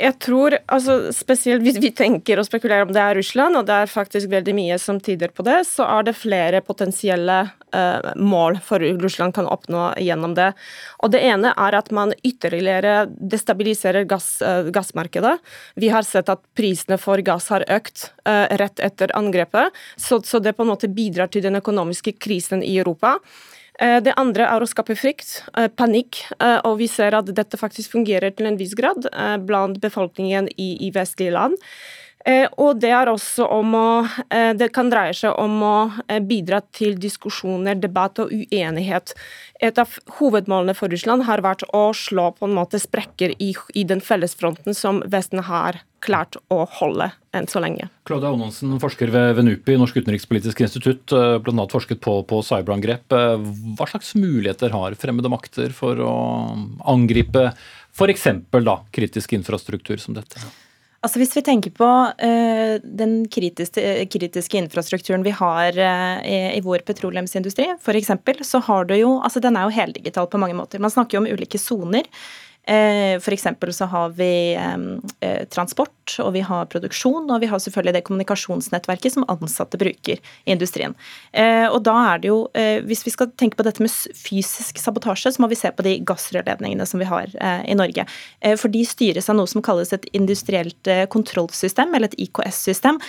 Jeg 0.00 0.16
tror, 0.22 0.54
altså 0.72 1.10
spesielt 1.12 1.64
hvis 1.64 1.78
vi 1.82 1.90
tenker 1.92 2.40
og 2.40 2.46
spekulerer 2.46 2.86
om 2.86 2.92
det 2.94 3.02
er 3.02 3.18
Russland, 3.18 3.58
og 3.58 3.66
det 3.68 3.74
er 3.82 3.90
faktisk 3.90 4.30
veldig 4.32 4.54
mye 4.56 4.78
som 4.80 5.00
tyder 5.02 5.32
på 5.34 5.44
det, 5.44 5.58
så 5.68 5.84
er 5.98 6.06
det 6.06 6.14
flere 6.16 6.62
potensielle 6.64 7.36
uh, 7.76 8.08
mål 8.16 8.56
for 8.64 8.80
Russland 9.02 9.36
kan 9.36 9.50
oppnå 9.50 9.90
gjennom 10.00 10.34
det. 10.38 10.50
Og 11.04 11.12
Det 11.12 11.20
ene 11.28 11.52
er 11.52 11.76
at 11.76 11.92
man 11.92 12.14
ytterligere 12.24 13.04
destabiliserer 13.10 14.08
gass, 14.08 14.38
uh, 14.40 14.72
gassmarkedet. 14.72 15.36
Vi 15.76 15.92
har 15.92 16.08
sett 16.08 16.32
at 16.32 16.42
prisene 16.56 16.96
for 17.00 17.20
gass 17.26 17.50
har 17.52 17.66
økt 17.68 18.08
uh, 18.24 18.48
rett 18.56 18.80
etter 18.80 19.12
angrepet, 19.18 19.76
så, 20.00 20.22
så 20.24 20.40
det 20.40 20.56
på 20.56 20.64
en 20.64 20.72
måte 20.72 20.88
bidrar 20.88 21.28
til 21.28 21.44
den 21.44 21.60
økonomiske 21.60 22.16
krisen 22.16 22.64
i 22.64 22.78
Europa. 22.78 23.18
Eh, 23.80 23.96
det 24.04 24.12
andre 24.20 24.44
er 24.44 24.60
å 24.60 24.68
skape 24.68 24.94
frykt, 24.98 25.40
eh, 25.56 25.68
panikk, 25.68 26.20
eh, 26.38 26.60
og 26.68 26.76
vi 26.78 26.86
ser 26.86 27.14
at 27.16 27.24
dette 27.32 27.56
faktisk 27.56 27.92
fungerer 27.96 28.36
til 28.36 28.46
en 28.46 28.58
viss 28.58 28.74
grad 28.74 29.08
blant 29.46 29.80
befolkningen 29.80 30.48
i, 30.58 30.90
vestlige 30.92 31.32
land. 31.32 31.56
Og 32.60 32.76
det 32.76 32.90
er 32.92 33.08
også 33.08 33.46
om 33.48 33.72
å 33.78 33.84
Det 34.58 34.66
kan 34.76 34.90
dreie 34.92 35.14
seg 35.16 35.38
om 35.40 35.54
å 35.64 35.76
bidra 36.28 36.60
til 36.76 36.98
diskusjoner, 37.00 37.78
debatt 37.80 38.20
og 38.20 38.34
uenighet. 38.34 39.14
Et 39.60 39.78
av 39.80 39.92
hovedmålene 40.18 40.76
for 40.76 40.92
Russland 40.92 41.24
har 41.28 41.40
vært 41.44 41.64
å 41.76 41.90
slå 41.96 42.30
på 42.36 42.48
en 42.48 42.56
måte 42.56 42.80
sprekker 42.80 43.32
i, 43.40 43.54
i 43.72 43.84
den 43.88 44.04
fellesfronten 44.04 44.76
som 44.76 45.00
Vesten 45.08 45.42
har 45.48 45.80
klart 46.00 46.38
å 46.52 46.62
holde 46.78 47.10
enn 47.36 47.46
så 47.50 47.60
lenge. 47.62 47.90
Claudia 48.08 48.32
Onansen, 48.32 48.72
forsker 48.82 49.12
ved, 49.12 49.36
ved 49.36 49.80
Norsk 49.80 50.00
utenrikspolitisk 50.00 50.62
institutt, 50.64 51.12
eh, 51.14 51.36
bl.a. 51.44 51.66
forsket 51.70 52.00
på, 52.04 52.16
på 52.28 52.40
cyberangrep. 52.46 53.12
Eh, 53.16 53.50
hva 53.78 53.88
slags 53.90 54.14
muligheter 54.16 54.72
har 54.74 54.96
fremmede 54.98 55.32
makter 55.32 55.76
for 55.76 56.00
å 56.00 56.14
angripe 56.90 57.50
f.eks. 57.92 58.26
kritisk 58.96 59.36
infrastruktur 59.36 60.00
som 60.00 60.16
dette? 60.16 60.40
Altså 61.00 61.16
Hvis 61.22 61.32
vi 61.32 61.40
tenker 61.40 61.72
på 61.72 61.86
uh, 61.88 62.74
den 62.84 63.22
kritiske, 63.32 63.82
kritiske, 64.12 64.60
infrastrukturen 64.60 65.24
vi 65.24 65.32
har 65.32 65.78
uh, 65.78 66.18
i, 66.28 66.40
i, 66.58 66.60
vår 66.60 66.84
petroleumsindustri, 66.84 67.70
f.eks., 67.78 68.12
så 68.44 68.60
har 68.66 68.84
du 68.84 68.94
jo 68.98 69.14
altså 69.24 69.40
Den 69.40 69.56
er 69.56 69.64
jo 69.64 69.76
heldigital 69.78 70.28
på 70.28 70.40
mange 70.42 70.58
måter. 70.58 70.82
Man 70.82 70.92
snakker 70.92 71.16
jo 71.16 71.22
om 71.24 71.30
ulike 71.30 71.60
soner. 71.60 72.04
Eh, 72.66 73.16
F.eks. 73.16 73.46
så 73.70 73.84
har 73.84 74.10
vi 74.10 74.54
eh, 74.54 75.44
transport, 75.48 76.16
og 76.18 76.32
vi 76.34 76.42
har 76.44 76.68
produksjon, 76.70 77.30
og 77.30 77.40
vi 77.40 77.48
har 77.50 77.62
selvfølgelig 77.62 77.94
det 77.96 78.02
kommunikasjonsnettverket 78.06 79.14
som 79.14 79.26
ansatte 79.32 79.80
bruker 79.80 80.20
i 80.20 80.52
industrien. 80.52 80.94
Eh, 81.32 81.66
og 81.70 81.80
da 81.88 81.96
er 82.12 82.22
det 82.22 82.30
jo, 82.30 82.38
Hvis 82.84 83.04
vi 83.06 83.10
skal 83.12 83.30
tenke 83.38 83.56
på 83.56 83.64
dette 83.64 83.82
med 83.82 83.90
fysisk 84.16 84.78
sabotasje, 84.78 85.32
så 85.32 85.42
må 85.42 85.48
vi 85.48 85.58
se 85.58 85.70
på 85.72 85.84
de 85.86 85.96
gassrørledningene 86.06 86.86
som 86.86 87.00
vi 87.00 87.08
har 87.08 87.30
i 87.66 87.74
Norge. 87.74 88.04
For 88.58 88.68
de 88.72 88.82
styres 88.86 89.28
av 89.30 89.36
noe 89.38 89.48
som 89.50 89.62
kalles 89.62 89.92
et 89.92 90.06
industrielt 90.16 90.90
kontrollsystem, 91.12 91.94
eller 91.94 92.10
et 92.10 92.18
IKS-system 92.26 93.00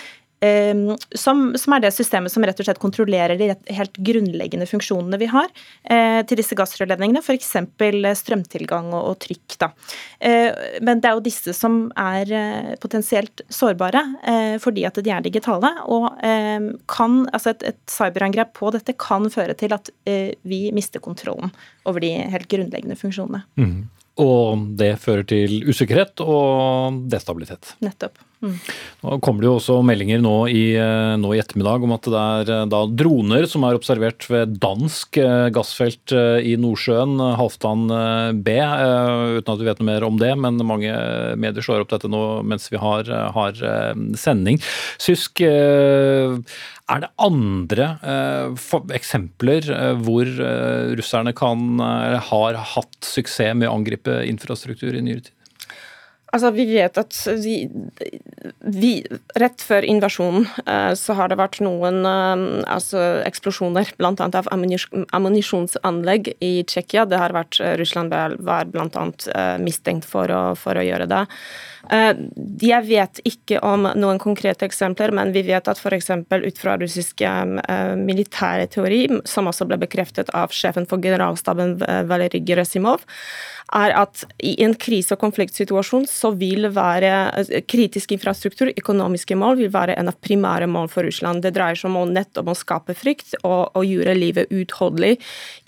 som, 1.14 1.42
som, 1.58 1.74
er 1.76 1.84
det 1.84 1.92
systemet 1.94 2.32
som 2.32 2.44
rett 2.46 2.58
og 2.58 2.66
slett 2.66 2.80
kontrollerer 2.82 3.38
de 3.38 3.50
helt 3.76 3.98
grunnleggende 4.02 4.66
funksjonene 4.66 5.18
vi 5.20 5.28
har 5.30 5.50
til 6.26 6.38
disse 6.40 6.56
gassrørledningene, 6.58 7.22
f.eks. 7.22 7.52
strømtilgang 8.18 8.90
og, 8.90 9.12
og 9.12 9.18
trykk. 9.22 9.56
Da. 9.62 9.68
Men 10.82 11.02
det 11.02 11.10
er 11.10 11.18
jo 11.18 11.24
disse 11.24 11.54
som 11.56 11.84
er 11.98 12.74
potensielt 12.82 13.44
sårbare 13.52 14.02
fordi 14.62 14.86
at 14.88 14.98
de 14.98 15.14
er 15.14 15.24
digitale. 15.24 15.70
og 15.86 16.10
kan, 16.90 17.18
altså 17.32 17.54
et, 17.54 17.62
et 17.72 17.80
cyberangrep 17.90 18.54
på 18.58 18.72
dette 18.74 18.96
kan 18.98 19.30
føre 19.30 19.54
til 19.58 19.74
at 19.76 19.92
vi 20.42 20.64
mister 20.74 21.02
kontrollen 21.02 21.54
over 21.86 22.02
de 22.02 22.14
helt 22.34 22.50
grunnleggende 22.50 22.98
funksjonene. 22.98 23.44
Mm. 23.60 23.86
Og 24.20 24.66
det 24.76 24.96
fører 25.00 25.24
til 25.28 25.62
usikkerhet 25.68 26.20
og 26.24 27.00
destabilitet. 27.12 27.74
Nettopp. 27.84 28.20
Mm. 28.42 28.56
Nå 29.06 29.16
kommer 29.22 29.44
det 29.44 29.46
jo 29.46 29.54
også 29.60 29.76
meldinger 29.86 30.18
nå 30.22 30.34
i, 30.50 30.74
eh, 30.74 31.12
nå 31.20 31.28
i, 31.30 31.38
ettermiddag 31.38 31.84
om 31.86 31.92
at 31.94 32.08
det 32.10 32.22
er 32.22 32.48
eh, 32.50 32.64
da 32.72 32.80
droner 32.90 33.46
som 33.46 33.62
er 33.66 33.76
observert 33.78 34.26
ved 34.26 34.56
dansk 34.62 35.18
eh, 35.22 35.46
gassfelt 35.54 36.10
i 36.12 36.56
Nordsjøen, 36.58 37.20
Halvdan 37.38 37.84
B. 38.42 38.56
Uten 38.58 39.52
at 39.52 39.60
vi 39.60 39.68
vet 39.68 39.82
noe 39.82 39.88
mer 39.92 40.06
om 40.06 40.18
det, 40.18 40.32
men 40.38 40.58
mange 40.66 40.90
medier 41.38 41.64
slår 41.64 41.84
opp 41.84 41.92
dette 41.92 42.10
nå 42.10 42.42
mens 42.46 42.66
vi 42.72 42.80
har, 42.82 43.06
har 43.36 43.58
sending. 44.18 44.58
Sysk, 45.02 45.42
er 45.42 47.02
det 47.04 47.10
andre 47.22 47.88
eksempler 48.98 49.68
hvor 50.02 50.32
russerne 50.98 51.34
kan, 51.36 51.78
har 52.32 52.58
hatt 52.74 52.98
suksess 53.06 53.54
med 53.58 53.70
å 53.70 53.76
angripe 53.78 54.22
infrastruktur 54.28 54.98
i 54.98 55.04
nyere 55.04 55.28
tid? 55.28 55.36
Altså, 56.32 56.50
vi 56.56 56.64
vet 56.70 56.96
at 56.96 57.16
vi, 57.44 57.56
vi, 58.64 58.92
Rett 59.36 59.60
før 59.60 59.84
invasjonen 59.84 60.46
uh, 60.64 60.92
så 60.96 61.16
har 61.18 61.28
det 61.28 61.36
vært 61.40 61.60
noen 61.64 62.00
uh, 62.08 62.64
altså 62.72 63.02
eksplosjoner, 63.26 63.92
bl.a. 63.98 64.14
av 64.16 64.48
ammunisjonsanlegg 64.52 66.32
i 66.40 66.54
Tsjekkia. 66.64 67.04
Det 67.10 67.20
har 67.20 67.36
vært 67.36 67.60
Russland 67.80 68.12
var 68.12 68.64
bl.a. 68.72 69.04
Mistenkt 69.60 70.08
for 70.08 70.32
å, 70.32 70.42
for 70.58 70.80
å 70.80 70.86
gjøre 70.86 71.10
det. 71.10 71.26
Eh, 71.90 72.12
jeg 72.62 72.86
vet 72.86 73.20
ikke 73.26 73.58
om 73.66 73.88
noen 73.98 74.20
konkrete 74.22 74.66
eksempler, 74.68 75.12
men 75.14 75.32
vi 75.34 75.42
vet 75.46 75.66
at 75.68 75.80
f.eks. 75.80 76.10
ut 76.30 76.60
fra 76.60 76.76
russisk 76.78 77.24
eh, 77.26 77.94
militære 77.98 78.68
teori, 78.70 79.02
som 79.28 79.50
også 79.50 79.66
ble 79.68 79.80
bekreftet 79.82 80.30
av 80.36 80.54
sjefen 80.54 80.86
for 80.88 81.02
generalstaben 81.02 81.78
Valerij 82.08 82.44
Gerasimov, 82.46 83.06
er 83.72 83.94
at 83.96 84.24
i 84.44 84.54
en 84.64 84.74
krise- 84.78 85.14
og 85.16 85.22
konfliktsituasjon 85.22 86.06
så 86.10 86.32
vil 86.38 86.68
være 86.74 87.12
eh, 87.40 87.62
kritisk 87.68 88.12
infrastruktur, 88.16 88.72
økonomiske 88.76 89.36
mål, 89.38 89.58
vil 89.62 89.72
være 89.72 89.96
en 89.98 90.12
av 90.12 90.18
primære 90.24 90.68
mål 90.70 90.90
for 90.92 91.08
Russland. 91.08 91.42
Det 91.44 91.54
dreier 91.56 91.78
seg 91.78 91.92
om 91.92 92.12
nettopp 92.12 92.52
å 92.52 92.58
skape 92.58 92.96
frykt 92.98 93.36
og, 93.42 93.72
og 93.78 93.86
gjøre 93.88 94.16
livet 94.18 94.52
utholdelig 94.52 95.16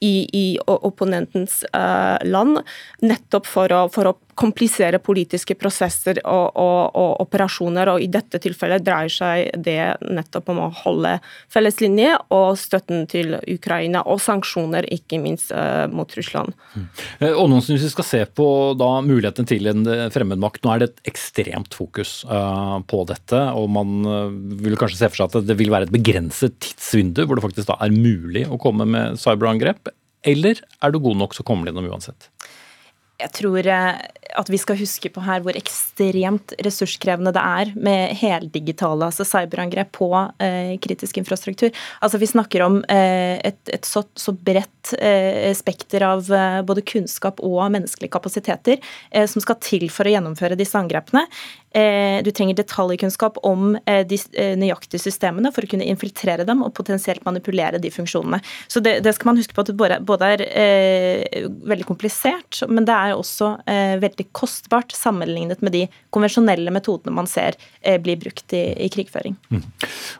i, 0.05 0.15
i 0.29 0.47
opponentens 0.67 1.63
uh, 1.75 2.21
land, 2.27 2.61
nettopp 3.05 3.49
for 3.49 3.73
å, 3.75 3.87
for 3.95 4.11
å 4.11 4.17
komplisere 4.39 4.99
politiske 5.03 5.57
prosesser 5.59 6.21
og, 6.25 6.57
og, 6.61 6.95
og, 6.95 7.11
operasjoner. 7.25 7.91
og 7.93 8.03
I 8.05 8.09
dette 8.13 8.41
tilfellet 8.43 8.85
dreier 8.85 9.13
seg 9.13 9.51
det 9.65 9.95
nettopp 10.03 10.51
om 10.53 10.61
å 10.67 10.71
holde 10.85 11.17
felles 11.53 11.81
linje 11.83 12.13
og 12.35 12.59
støtten 12.61 13.07
til 13.11 13.37
Ukraina, 13.41 14.05
og 14.11 14.21
sanksjoner, 14.23 14.89
ikke 14.95 15.21
minst 15.23 15.53
uh, 15.55 15.87
mot 15.93 16.11
Russland. 16.19 16.55
Mm. 16.75 16.87
Og 17.33 17.49
nå 17.53 17.61
synes 17.65 17.87
vi 17.87 17.93
skal 17.95 18.09
se 18.09 18.23
på 18.27 18.49
da, 18.79 18.91
muligheten 19.05 19.49
til 19.49 19.71
en 19.71 19.87
eh, 19.91 20.07
fremmedmakt, 20.15 20.63
nå 20.65 20.75
er 20.75 20.83
det 20.83 20.91
et 20.91 21.13
ekstremt 21.15 21.75
fokus 21.77 22.17
uh, 22.29 22.79
på 22.91 23.05
dette. 23.09 23.41
og 23.55 23.69
Man 23.75 23.97
vil 24.63 24.79
kanskje 24.81 25.01
se 25.01 25.11
for 25.11 25.23
seg 25.23 25.41
at 25.41 25.49
det 25.49 25.59
vil 25.59 25.73
være 25.73 25.89
et 25.89 25.95
begrenset 25.95 26.57
tidsvindu 26.63 27.25
hvor 27.25 27.39
det 27.39 27.47
faktisk 27.47 27.71
da 27.71 27.79
er 27.85 27.95
mulig 27.95 28.47
å 28.49 28.61
komme 28.61 28.87
med 28.89 29.21
cyberangrep. 29.21 29.93
Eller 30.25 30.61
er 30.81 30.93
du 30.93 31.01
god 31.05 31.19
nok, 31.21 31.37
så 31.37 31.45
kommer 31.47 31.67
det 31.67 31.75
gjennom 31.75 31.93
uansett? 31.93 32.31
Jeg 33.21 33.31
tror 33.37 33.67
eh, 33.71 33.99
at 34.35 34.49
vi 34.51 34.59
skal 34.59 34.79
huske 34.81 35.11
på 35.15 35.23
her 35.23 35.43
hvor 35.45 35.55
ekstremt 35.55 36.55
ressurskrevende 36.67 37.31
det 37.35 37.43
er 37.43 37.71
med 37.79 38.15
heldigitale 38.19 39.07
altså 39.07 39.27
cyberangrep 39.29 39.93
på 39.95 40.09
eh, 40.43 40.75
kritisk 40.83 41.21
infrastruktur. 41.23 41.71
Altså 42.03 42.19
Vi 42.19 42.31
snakker 42.33 42.65
om 42.67 42.81
eh, 42.91 43.39
et, 43.39 43.61
et, 43.71 43.87
så, 43.87 44.03
så 44.19 44.35
bredt 44.35 44.95
eh, 44.99 45.53
spekter 45.55 46.07
av 46.09 46.31
eh, 46.33 46.61
både 46.67 46.83
kunnskap 46.91 47.39
og 47.45 47.63
menneskelige 47.77 48.17
kapasiteter 48.17 48.81
eh, 49.11 49.29
som 49.31 49.45
skal 49.45 49.61
til 49.63 49.87
for 49.95 50.11
å 50.11 50.17
gjennomføre 50.17 50.59
disse 50.59 50.79
angrepene. 50.81 51.27
Du 51.75 52.31
trenger 52.31 52.57
detaljkunnskap 52.59 53.41
om 53.47 53.75
de 53.85 54.19
nøyaktige 54.61 55.03
systemene 55.03 55.51
for 55.55 55.67
å 55.67 55.71
kunne 55.71 55.87
infiltrere 55.91 56.47
dem 56.47 56.63
og 56.63 56.75
potensielt 56.77 57.25
manipulere 57.27 57.81
de 57.83 57.91
funksjonene. 57.91 58.39
Så 58.71 58.83
Det, 58.85 59.01
det 59.05 59.15
skal 59.17 59.33
man 59.33 59.41
huske 59.41 59.57
på 59.57 59.65
at 59.65 59.73
det 59.73 59.77
både, 60.07 60.29
er 60.31 60.45
er 61.35 61.49
veldig 61.69 61.87
komplisert, 61.89 62.63
men 62.71 62.87
det 62.87 62.95
er 62.95 63.15
også 63.17 63.51
eh, 63.71 63.97
veldig 64.03 64.29
kostbart 64.37 64.95
sammenlignet 64.97 65.63
med 65.65 65.75
de 65.77 65.85
konvensjonelle 66.15 66.73
metodene 66.75 67.15
man 67.15 67.29
ser 67.31 67.59
eh, 67.83 67.99
blir 68.03 68.21
brukt 68.21 68.55
i, 68.57 68.65
i 68.87 68.91
krigføring. 68.93 69.37
Mm. 69.51 69.63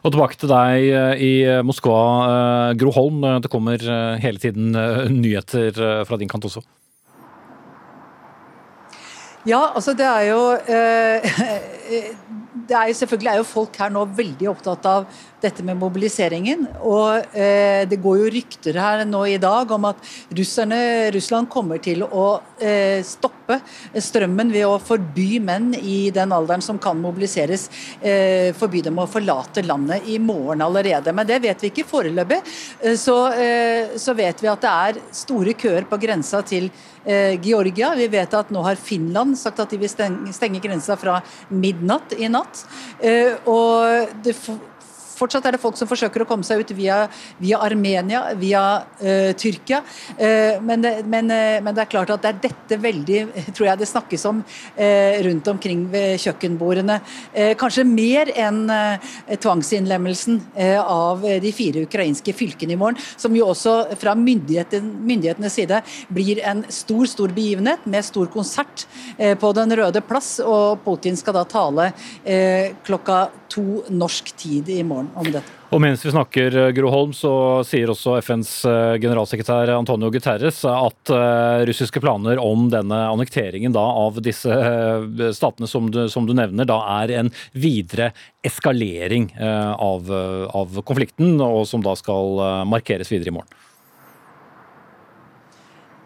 Og 0.03 0.15
Tilbake 0.15 0.39
til 0.41 0.51
deg 0.51 0.87
eh, 0.89 1.25
i 1.25 1.33
Moskva, 1.65 1.99
eh, 2.29 2.71
Gro 2.79 2.93
Holm. 2.95 3.25
Det 3.43 3.51
kommer 3.51 3.81
eh, 3.81 4.15
hele 4.23 4.41
tiden 4.41 4.75
eh, 4.79 5.05
nyheter 5.11 6.05
fra 6.07 6.19
din 6.19 6.31
kant 6.31 6.47
også? 6.47 6.63
Ja, 9.45 9.75
altså 9.75 9.93
det 9.93 10.05
er 10.05 10.21
jo 10.21 10.57
det 12.67 12.75
er 12.77 12.89
jo 12.89 12.97
selvfølgelig 13.01 13.31
er 13.31 13.39
jo 13.41 13.47
folk 13.47 13.79
her 13.81 13.93
nå 13.93 14.03
veldig 14.17 14.49
opptatt 14.51 14.85
av 14.89 15.07
dette 15.45 15.65
med 15.65 15.77
mobiliseringen. 15.79 16.65
Og 16.85 17.35
eh, 17.37 17.83
det 17.89 17.99
går 18.01 18.21
jo 18.21 18.31
rykter 18.33 18.79
her 18.81 19.03
nå 19.07 19.25
i 19.29 19.39
dag 19.41 19.71
om 19.75 19.89
at 19.91 20.01
russerne, 20.35 20.79
Russland 21.15 21.49
kommer 21.51 21.81
til 21.83 22.05
å 22.05 22.25
eh, 22.59 23.01
stoppe 23.05 23.59
strømmen 24.01 24.51
ved 24.53 24.65
å 24.67 24.79
forby 24.81 25.39
menn 25.43 25.73
i 25.77 26.09
den 26.15 26.33
alderen 26.35 26.63
som 26.65 26.79
kan 26.81 26.97
mobiliseres, 27.01 27.67
eh, 28.01 28.49
forby 28.57 28.81
dem 28.85 28.99
å 29.01 29.09
forlate 29.09 29.65
landet 29.65 30.09
i 30.09 30.17
morgen 30.19 30.63
allerede. 30.65 31.13
Men 31.15 31.29
det 31.29 31.41
vet 31.45 31.61
vi 31.61 31.71
ikke 31.73 31.87
foreløpig. 31.89 32.41
Eh, 32.81 32.97
så, 32.99 33.19
eh, 33.33 33.95
så 34.01 34.17
vet 34.17 34.41
vi 34.41 34.51
at 34.51 34.65
det 34.65 34.73
er 34.73 35.01
store 35.13 35.55
køer 35.57 35.89
på 35.89 35.99
grensa 36.01 36.41
til 36.45 36.71
eh, 37.05 37.35
Georgia. 37.41 37.93
Vi 37.97 38.07
vet 38.11 38.33
at 38.33 38.51
nå 38.53 38.63
har 38.65 38.79
Finland 38.79 39.37
sagt 39.39 39.61
at 39.61 39.71
de 39.71 39.79
vil 39.81 39.91
stenge, 39.91 40.61
grensa 40.63 40.97
fra 40.99 41.19
midnatt 41.53 42.15
i 42.17 42.29
natt. 42.31 42.54
Og 43.45 44.07
det 44.23 44.35
Fortsatt 45.15 45.45
er 45.47 45.55
det 45.55 45.61
folk 45.63 45.77
som 45.79 45.87
forsøker 45.87 46.23
å 46.23 46.27
komme 46.27 46.43
seg 46.43 46.61
ut 46.61 46.71
via, 46.75 47.05
via 47.39 47.61
Armenia, 47.63 48.21
via 48.39 48.63
uh, 48.99 49.31
Tyrkia. 49.39 49.81
Uh, 50.19 50.59
men, 50.65 50.83
det, 50.83 50.93
men, 51.07 51.31
uh, 51.31 51.61
men, 51.63 51.71
det 51.75 51.85
er 51.85 51.91
klart 51.91 52.11
at 52.11 52.23
det 52.25 52.33
er 52.33 52.41
dette 52.49 52.79
veldig 52.83 53.21
tror 53.55 53.69
jeg 53.69 53.81
det 53.81 53.89
snakkes 53.89 54.25
om 54.27 54.41
rundt 55.25 55.47
omkring 55.47 55.85
ved 55.91 56.19
kjøkkenbordene. 56.21 56.97
kanskje 57.59 57.83
mer 57.87 58.29
enn 58.39 58.67
tvangsinnlemmelsen 59.41 60.39
av 60.81 61.23
de 61.41 61.51
fire 61.55 61.85
ukrainske 61.85 62.33
fylkene 62.35 62.75
i 62.75 62.79
morgen, 62.79 62.99
som 63.17 63.35
jo 63.35 63.47
også 63.51 63.95
fra 63.99 64.15
myndigheten, 64.17 64.87
myndighetenes 65.07 65.57
side 65.59 65.81
blir 66.13 66.41
en 66.47 66.63
stor, 66.73 67.05
stor 67.11 67.33
begivenhet 67.35 67.85
med 67.89 68.07
stor 68.07 68.29
konsert 68.33 68.85
på 69.17 69.53
Den 69.57 69.75
røde 69.79 70.03
plass. 70.05 70.35
Og 70.43 70.81
Putin 70.85 71.17
skal 71.19 71.37
da 71.39 71.45
tale 71.49 71.89
klokka 72.87 73.19
to 73.51 73.85
norsk 73.93 74.33
tid 74.39 74.71
i 74.73 74.81
morgen 74.83 75.04
om 75.13 75.27
dette. 75.29 75.53
Og 75.75 75.81
mens 75.83 76.03
vi 76.05 76.11
snakker, 76.13 76.55
eh, 76.55 76.71
Gro 76.75 76.91
Holm, 76.93 77.13
så 77.13 77.31
sier 77.67 77.89
også 77.91 78.17
FNs 78.21 78.51
eh, 78.69 78.95
generalsekretær 79.03 79.73
Antonio 79.75 80.11
Guterres 80.13 80.61
at 80.69 81.11
uh, 81.11 81.65
russiske 81.67 81.99
planer 82.03 82.39
om 82.41 82.67
denne 82.71 82.99
annekteringen 83.09 83.73
da, 83.75 83.83
av 83.83 84.21
disse 84.23 84.55
statene 85.35 85.67
som 85.69 85.89
du, 85.91 86.05
som 86.11 86.27
du, 86.29 86.33
nevner, 86.37 86.67
da 86.69 86.79
er 87.01 87.15
en 87.19 87.31
videre 87.51 88.11
eskalering 88.45 89.31
av, 89.41 90.09
av, 90.53 90.81
konflikten, 90.85 91.39
og 91.41 91.65
som 91.67 91.83
da 91.83 91.95
skal 91.97 92.65
markeres 92.69 93.09
videre 93.11 93.33
i 93.33 93.37
morgen. 93.39 93.64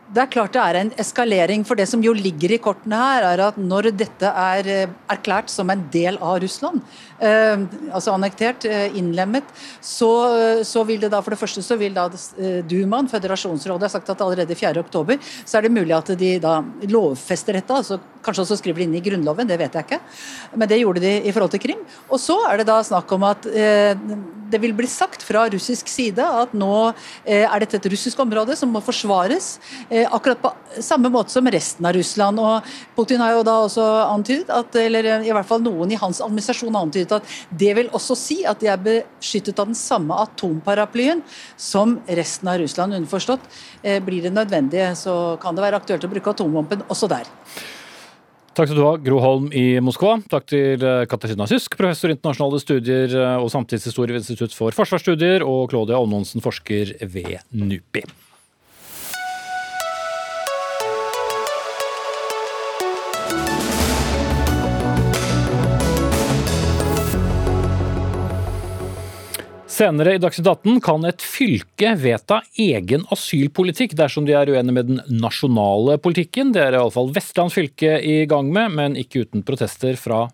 Det 0.09 0.23
er 0.23 0.29
klart 0.33 0.55
det 0.55 0.61
er 0.63 0.77
en 0.79 0.89
eskalering, 0.97 1.63
for 1.67 1.77
det 1.77 1.85
som 1.89 2.01
jo 2.01 2.15
ligger 2.17 2.55
i 2.55 2.57
kortene 2.61 2.97
her, 2.97 3.27
er 3.29 3.43
at 3.45 3.57
når 3.61 3.91
dette 3.93 4.25
er 4.25 4.69
eh, 4.73 4.93
erklært 5.13 5.51
som 5.53 5.69
en 5.69 5.83
del 5.93 6.17
av 6.17 6.39
Russland, 6.41 6.81
eh, 7.21 7.61
altså 7.93 8.15
annektert, 8.15 8.65
eh, 8.65 8.97
innlemmet, 8.97 9.45
så, 9.85 10.09
så, 10.65 10.81
vil 10.87 11.03
det 11.03 11.11
da 11.13 11.19
for 11.21 11.35
det 11.35 11.39
første 11.41 11.61
så 11.61 11.77
vil 11.77 11.93
da 11.93 12.07
eh, 12.09 12.63
Dumaen, 12.65 13.09
føderasjonsrådet, 13.11 13.85
har 13.85 13.93
sagt 13.93 14.09
at 14.09 14.23
allerede 14.25 14.57
4.10 14.57 15.19
så 15.45 15.59
er 15.59 15.67
det 15.67 15.73
mulig 15.75 15.93
at 15.93 16.09
de 16.17 16.31
da 16.41 16.57
lovfester 16.89 17.59
dette. 17.59 17.77
altså 17.77 17.99
Kanskje 18.25 18.47
også 18.47 18.57
skriver 18.59 18.81
det 18.81 18.89
inn 18.89 18.97
i 18.97 19.03
Grunnloven, 19.05 19.47
det 19.47 19.59
vet 19.61 19.77
jeg 19.77 19.85
ikke. 19.85 20.01
Men 20.57 20.73
det 20.73 20.81
gjorde 20.81 21.05
de 21.05 21.13
i 21.21 21.31
forhold 21.35 21.53
til 21.53 21.61
Krim. 21.63 21.85
Og 22.09 22.17
så 22.19 22.35
er 22.49 22.59
det 22.59 22.67
da 22.71 22.81
snakk 22.83 23.13
om 23.15 23.29
at 23.29 23.45
eh, 23.53 23.93
det 24.49 24.57
vil 24.63 24.73
bli 24.73 24.89
sagt 24.89 25.21
fra 25.21 25.45
russisk 25.53 25.87
side 25.91 26.25
at 26.25 26.55
nå 26.57 26.89
er 27.29 27.61
dette 27.61 27.77
et 27.77 27.87
russisk 27.93 28.17
område 28.23 28.55
som 28.57 28.71
må 28.73 28.81
forsvares, 28.81 29.59
akkurat 30.05 30.41
på 30.43 30.51
samme 30.85 31.11
måte 31.13 31.33
som 31.33 31.47
resten 31.49 31.85
av 31.85 31.95
Russland. 31.97 32.39
Og 32.39 32.69
Putin 32.97 33.23
har 33.23 33.35
jo 33.37 33.45
da 33.47 33.55
også 33.65 33.85
antydet, 34.09 34.51
at, 34.53 34.75
eller 34.79 35.09
i 35.25 35.33
hvert 35.33 35.49
fall 35.49 35.63
noen 35.65 35.91
i 35.91 35.99
hans 35.99 36.21
administrasjon 36.25 36.75
har 36.75 36.87
antydet 36.87 37.17
at 37.19 37.33
det 37.61 37.73
vil 37.79 37.91
også 37.95 38.17
si 38.19 38.41
at 38.47 38.61
de 38.61 38.71
er 38.71 38.83
beskyttet 38.85 39.59
av 39.59 39.71
den 39.71 39.79
samme 39.79 40.17
atomparaplyen 40.27 41.23
som 41.57 41.97
resten 42.07 42.51
av 42.51 42.61
Russland. 42.61 42.95
Underforstått, 42.99 43.43
blir 44.05 44.23
det 44.25 44.35
nødvendig, 44.35 44.85
så 44.99 45.35
kan 45.41 45.57
det 45.57 45.65
være 45.65 45.81
aktuelt 45.81 46.05
å 46.05 46.11
bruke 46.11 46.33
atomvåpen 46.35 46.87
også 46.89 47.09
der. 47.11 47.27
Takk 48.59 48.67
skal 48.67 48.79
du 48.79 48.83
ha, 48.83 48.95
Gro 48.99 49.19
Holm 49.23 49.45
i 49.55 49.79
Moskva. 49.79 50.17
Takk 50.27 50.47
til 50.51 50.81
Katarina 51.07 51.45
Sysk, 51.47 51.77
professor 51.79 52.11
i 52.11 52.15
internasjonale 52.17 52.59
studier 52.59 53.13
eh, 53.15 53.35
og 53.39 53.47
samtidshistorie 53.53 54.11
ved 54.11 54.25
Institutt 54.25 54.55
for 54.57 54.75
forsvarsstudier, 54.75 55.45
og 55.47 55.69
Claudia 55.71 55.95
Aanonsen, 55.95 56.43
forsker 56.43 56.97
ved 57.07 57.37
NUPI. 57.55 58.03
Senere 69.79 70.17
i 70.17 70.19
Dagsnytt 70.19 70.47
18 70.49 70.81
kan 70.83 71.05
et 71.07 71.21
fylke 71.23 71.93
vedta 72.01 72.41
egen 72.59 73.05
asylpolitikk 73.15 73.93
dersom 73.95 74.25
de 74.27 74.33
er 74.35 74.49
uenig 74.51 74.73
med 74.75 74.89
den 74.89 75.21
nasjonale 75.21 75.95
politikken. 76.03 76.51
Det 76.51 76.65
er 76.65 76.75
iallfall 76.75 77.13
Vestland 77.15 77.53
fylke 77.55 77.93
i 78.03 78.25
gang 78.27 78.49
med, 78.51 78.75
men 78.75 78.97
ikke 78.99 79.23
uten 79.23 79.45
protester 79.47 79.95
fra 79.95 80.25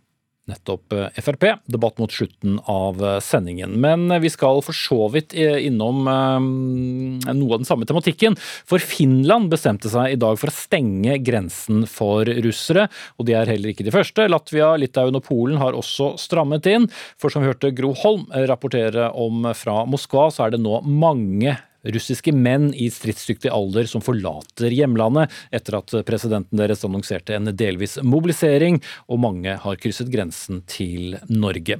nettopp 0.49 0.93
eh, 0.93 1.21
Frp. 1.21 1.45
Debatt 1.65 1.97
mot 1.97 2.11
slutten 2.11 2.59
av 2.65 3.03
eh, 3.03 3.19
sendingen. 3.19 3.75
Men 3.81 4.11
eh, 4.11 4.21
vi 4.23 4.29
skal 4.29 4.61
for 4.65 4.77
så 4.77 5.07
vidt 5.13 5.33
innom 5.35 6.05
noe 6.05 7.53
av 7.53 7.59
den 7.59 7.67
samme 7.67 7.87
tematikken. 7.87 8.35
For 8.67 8.81
Finland 8.83 9.49
bestemte 9.51 9.89
seg 9.91 10.13
i 10.13 10.19
dag 10.19 10.37
for 10.39 10.51
å 10.51 10.55
stenge 10.55 11.17
grensen 11.25 11.85
for 11.89 12.29
russere. 12.45 12.87
Og 13.19 13.27
de 13.29 13.35
er 13.37 13.51
heller 13.51 13.73
ikke 13.73 13.85
de 13.87 13.93
første. 13.95 14.27
Latvia, 14.31 14.73
Litauen 14.79 15.17
og 15.17 15.25
Polen 15.27 15.59
har 15.61 15.77
også 15.77 16.13
strammet 16.21 16.67
inn. 16.71 16.89
For 17.21 17.33
som 17.33 17.43
vi 17.43 17.51
hørte 17.51 17.73
Gro 17.75 17.93
Holm 18.03 18.27
rapportere 18.49 19.11
om 19.11 19.49
fra 19.57 19.83
Moskva, 19.89 20.29
så 20.33 20.47
er 20.47 20.55
det 20.55 20.63
nå 20.63 20.81
mange 20.85 21.57
russiske 21.93 22.33
menn 22.35 22.71
i 22.73 22.89
stridsdyktig 22.93 23.51
alder 23.53 23.89
som 23.89 24.03
forlater 24.03 24.73
hjemlandet 24.73 25.33
etter 25.55 25.79
at 25.79 25.93
presidenten 26.07 26.59
deres 26.61 26.85
annonserte 26.87 27.35
en 27.37 27.51
delvis 27.53 27.97
mobilisering, 28.03 28.81
og 29.09 29.21
mange 29.23 29.57
har 29.61 29.81
krysset 29.81 30.09
grensen 30.13 30.63
til 30.69 31.17
Norge. 31.29 31.79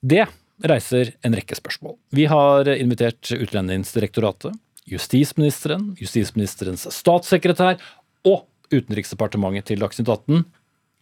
Det 0.00 0.26
reiser 0.68 1.12
en 1.26 1.36
rekke 1.38 1.58
spørsmål. 1.58 1.96
Vi 2.14 2.26
har 2.30 2.68
invitert 2.74 3.30
Utlendingsdirektoratet, 3.34 4.54
justisministeren, 4.88 5.92
justisministerens 6.00 6.88
statssekretær 6.94 7.78
og 8.26 8.46
Utenriksdepartementet 8.68 9.70
til 9.70 9.84
Dagsnytt 9.84 10.10
18. 10.12 10.42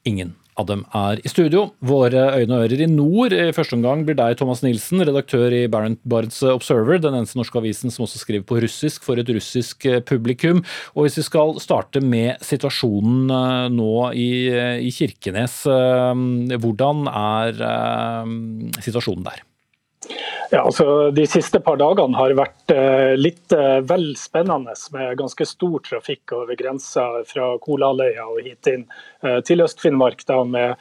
Ingen 0.07 0.37
av 0.57 0.69
dem 0.69 0.85
er 0.97 1.21
i 1.25 1.31
studio. 1.31 1.66
Våre 1.85 2.23
øyne 2.40 2.57
og 2.57 2.66
ører 2.66 2.83
i 2.85 2.88
nord 2.90 3.35
i 3.37 3.53
første 3.57 3.77
omgang 3.77 4.05
blir 4.07 4.16
deg, 4.19 4.37
Thomas 4.40 4.62
Nilsen, 4.64 5.03
redaktør 5.05 5.55
i 5.55 5.64
Barents 5.71 6.40
Observer, 6.49 7.01
den 7.03 7.16
eneste 7.19 7.38
norske 7.40 7.61
avisen 7.61 7.92
som 7.92 8.07
også 8.07 8.23
skriver 8.23 8.47
på 8.49 8.61
russisk 8.64 9.05
for 9.07 9.21
et 9.21 9.33
russisk 9.33 9.87
eh, 9.88 10.01
publikum. 10.05 10.62
Og 10.95 11.07
hvis 11.07 11.21
vi 11.21 11.27
skal 11.29 11.57
starte 11.62 12.03
med 12.05 12.42
situasjonen 12.45 13.35
eh, 13.37 13.66
nå 13.77 13.92
i, 14.16 14.31
eh, 14.53 14.79
i 14.87 14.95
Kirkenes, 14.97 15.62
hvordan 15.66 17.07
er 17.11 17.61
situasjonen 18.85 19.27
der? 19.27 19.45
Ja, 20.50 20.62
altså 20.62 21.11
De 21.11 21.24
siste 21.28 21.61
par 21.64 21.78
dagene 21.80 22.18
har 22.18 22.35
vært 22.38 22.74
eh, 22.74 23.14
litt 23.18 23.54
eh, 23.54 23.80
vel 23.87 24.12
spennende 24.18 24.76
med 24.94 25.16
ganske 25.18 25.48
stor 25.48 25.80
trafikk 25.87 26.37
over 26.37 26.59
grensa 26.59 27.06
fra 27.26 27.56
Kolaløya 27.62 28.28
og 28.30 28.44
hit 28.46 28.70
inn 28.70 28.87
eh, 29.24 29.40
til 29.46 29.64
Øst-Finnmark. 29.66 30.22
med 30.46 30.76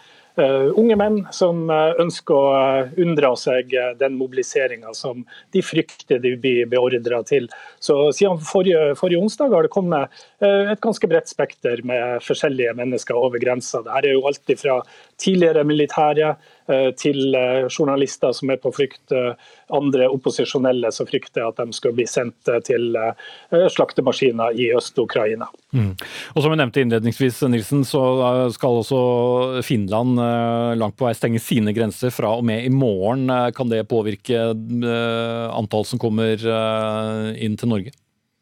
unge 0.75 0.95
menn 0.99 1.21
som 1.31 1.69
ønsker 1.71 2.35
å 2.35 2.87
unndra 2.99 3.29
seg 3.39 3.69
den 3.95 4.17
mobiliseringa 4.19 4.91
som 4.91 5.21
de 5.55 5.61
frykter 5.63 6.19
de 6.19 6.33
blir 6.35 6.65
beordra 6.67 7.21
til. 7.23 7.47
Så 7.79 8.11
Siden 8.11 8.41
forrige, 8.43 8.97
forrige, 8.99 9.21
onsdag 9.23 9.55
har 9.55 9.63
det 9.63 9.71
kommet 9.71 10.11
et 10.43 10.81
ganske 10.83 11.07
bredt 11.07 11.31
spekter 11.31 11.79
med 11.87 12.19
forskjellige 12.19 12.75
mennesker 12.75 13.15
over 13.15 13.39
grensa. 13.39 13.79
Dette 13.85 14.01
er 14.01 14.17
jo 14.17 14.27
alltid 14.27 14.59
fra 14.59 14.81
tidligere 15.21 15.63
militære 15.63 16.35
Eh, 16.65 16.87
til 16.97 17.35
eh, 17.37 17.67
journalister 17.69 18.31
som 18.33 18.49
er 18.49 18.57
på 18.57 18.71
flukt, 18.73 19.11
eh, 19.13 19.35
andre 19.77 20.07
opposisjonelle 20.09 20.89
som 20.93 21.05
frykter 21.05 21.43
at 21.45 21.59
de 21.59 21.75
skal 21.77 21.93
bli 21.93 22.07
sendt 22.09 22.49
til 22.65 22.97
slaktemaskiner 23.73 24.57
i 24.57 24.71
Øst-Ukraina. 24.73 25.45
Mm. 25.77 25.91
Og 26.33 26.41
Som 26.41 26.53
vi 26.53 26.57
nevnte 26.57 26.81
innledningsvis, 26.81 27.43
Nilsen, 27.49 27.83
så 27.85 28.01
skal 28.53 28.79
også 28.81 29.01
Finland 29.65 30.17
langt 30.79 30.97
på 30.97 31.05
vei 31.07 31.13
stenge 31.17 31.41
sine 31.41 31.73
grenser 31.73 32.13
fra 32.13 32.35
og 32.37 32.45
med 32.45 32.65
i 32.65 32.69
morgen. 32.73 33.27
Kan 33.57 33.69
det 33.73 33.87
påvirke 33.89 34.53
antall 35.51 35.85
som 35.85 36.01
kommer 36.01 36.37
inn 37.35 37.57
til 37.57 37.73
Norge? 37.73 37.93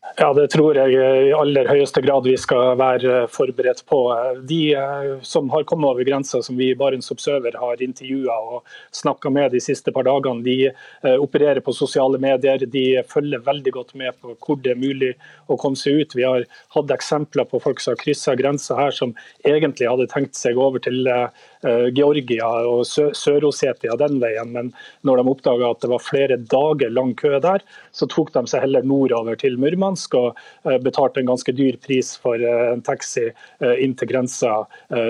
Ja, 0.04 0.34
Det 0.34 0.50
tror 0.52 0.76
jeg 0.76 0.94
i 1.00 1.32
aller 1.32 1.70
høyeste 1.72 2.02
grad 2.04 2.26
vi 2.28 2.36
skal 2.38 2.76
være 2.76 3.24
forberedt 3.32 3.86
på. 3.88 4.02
De 4.44 4.60
eh, 4.76 5.14
som 5.24 5.48
har 5.54 5.64
kommet 5.64 5.90
over 5.90 6.04
grensa, 6.04 6.42
som 6.44 6.58
vi 6.60 6.68
i 6.74 6.76
Barents 6.78 7.08
Observer 7.14 7.56
har 7.56 7.82
intervjua 7.82 8.36
og 8.36 8.76
snakka 8.94 9.32
med 9.32 9.56
de 9.56 9.62
siste 9.64 9.94
par 9.96 10.04
dagene, 10.04 10.44
de 10.44 10.58
eh, 10.68 11.16
opererer 11.16 11.64
på 11.64 11.74
sosiale 11.74 12.20
medier. 12.20 12.66
De 12.68 13.00
følger 13.08 13.46
veldig 13.48 13.74
godt 13.78 13.96
med 13.96 14.20
på 14.20 14.36
hvor 14.44 14.60
det 14.60 14.74
er 14.76 14.82
mulig 14.84 15.14
å 15.48 15.58
komme 15.58 15.80
seg 15.80 16.04
ut. 16.04 16.18
Vi 16.20 16.28
har 16.28 16.46
hatt 16.76 16.94
eksempler 16.94 17.48
på 17.48 17.64
folk 17.64 17.80
som 17.80 17.96
har 17.96 18.04
kryssa 18.04 18.36
grensa 18.36 18.78
her, 18.78 18.92
som 18.92 19.16
egentlig 19.48 19.88
hadde 19.88 20.10
tenkt 20.12 20.36
seg 20.36 20.60
over 20.60 20.84
til 20.84 21.08
eh, 21.08 21.88
Georgia 21.96 22.52
og 22.68 22.84
Sør-Osetia 22.92 23.96
den 24.04 24.20
veien, 24.20 24.52
men 24.52 24.76
når 25.08 25.24
de 25.24 25.28
oppdaga 25.32 25.72
at 25.72 25.82
det 25.82 25.94
var 25.96 26.04
flere 26.04 26.42
dager 26.52 26.92
lang 26.92 27.16
kø 27.16 27.38
der, 27.40 27.64
så 27.96 28.06
tok 28.12 28.36
de 28.36 28.44
seg 28.52 28.68
heller 28.68 28.84
nordover 28.84 29.40
til 29.40 29.56
Murmansk 29.56 29.93
Murmansk 29.94 30.16
og 30.18 30.38
eh, 30.66 30.80
betalte 30.82 31.22
en 31.22 31.30
ganske 31.30 31.54
dyr 31.54 31.78
pris 31.82 32.18
for 32.18 32.36
eh, 32.36 32.74
en 32.74 32.82
taxi 32.82 33.30
eh, 33.30 33.76
inn 33.84 33.96
til 33.96 34.10
grensa 34.10 34.66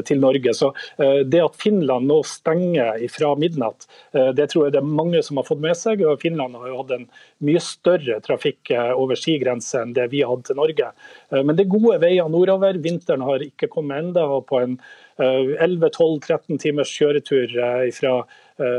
til 0.05 0.19
Norge. 0.19 0.53
Så 0.53 0.71
Det 0.97 1.41
at 1.41 1.55
Finland 1.59 2.07
nå 2.07 2.21
stenger 2.23 2.99
fra 3.11 3.33
midnatt, 3.35 3.85
det 4.13 4.49
tror 4.51 4.65
jeg 4.65 4.73
det 4.73 4.79
er 4.79 4.87
mange 4.87 5.21
som 5.23 5.37
har 5.37 5.45
fått 5.47 5.61
med 5.61 5.75
seg. 5.77 6.01
og 6.05 6.21
Finland 6.21 6.55
har 6.55 6.69
jo 6.69 6.77
hatt 6.81 6.91
en 6.95 7.05
mye 7.43 7.61
større 7.61 8.19
trafikk 8.23 8.71
over 8.95 9.19
skigrense 9.19 9.81
enn 9.81 9.93
det 9.93 10.09
vi 10.11 10.23
hadde 10.23 10.47
til 10.47 10.59
Norge. 10.59 10.91
Men 11.31 11.55
det 11.55 11.65
er 11.65 11.73
gode 11.73 11.99
veier 12.03 12.29
nordover. 12.31 12.79
Vinteren 12.83 13.25
har 13.25 13.43
ikke 13.43 13.69
kommet 13.71 14.03
enda, 14.03 14.25
og 14.25 14.47
på 14.49 14.61
en 14.61 14.77
11-12-13 15.19 16.61
timers 16.61 16.93
kjøretur 16.93 17.53
fra 17.97 18.15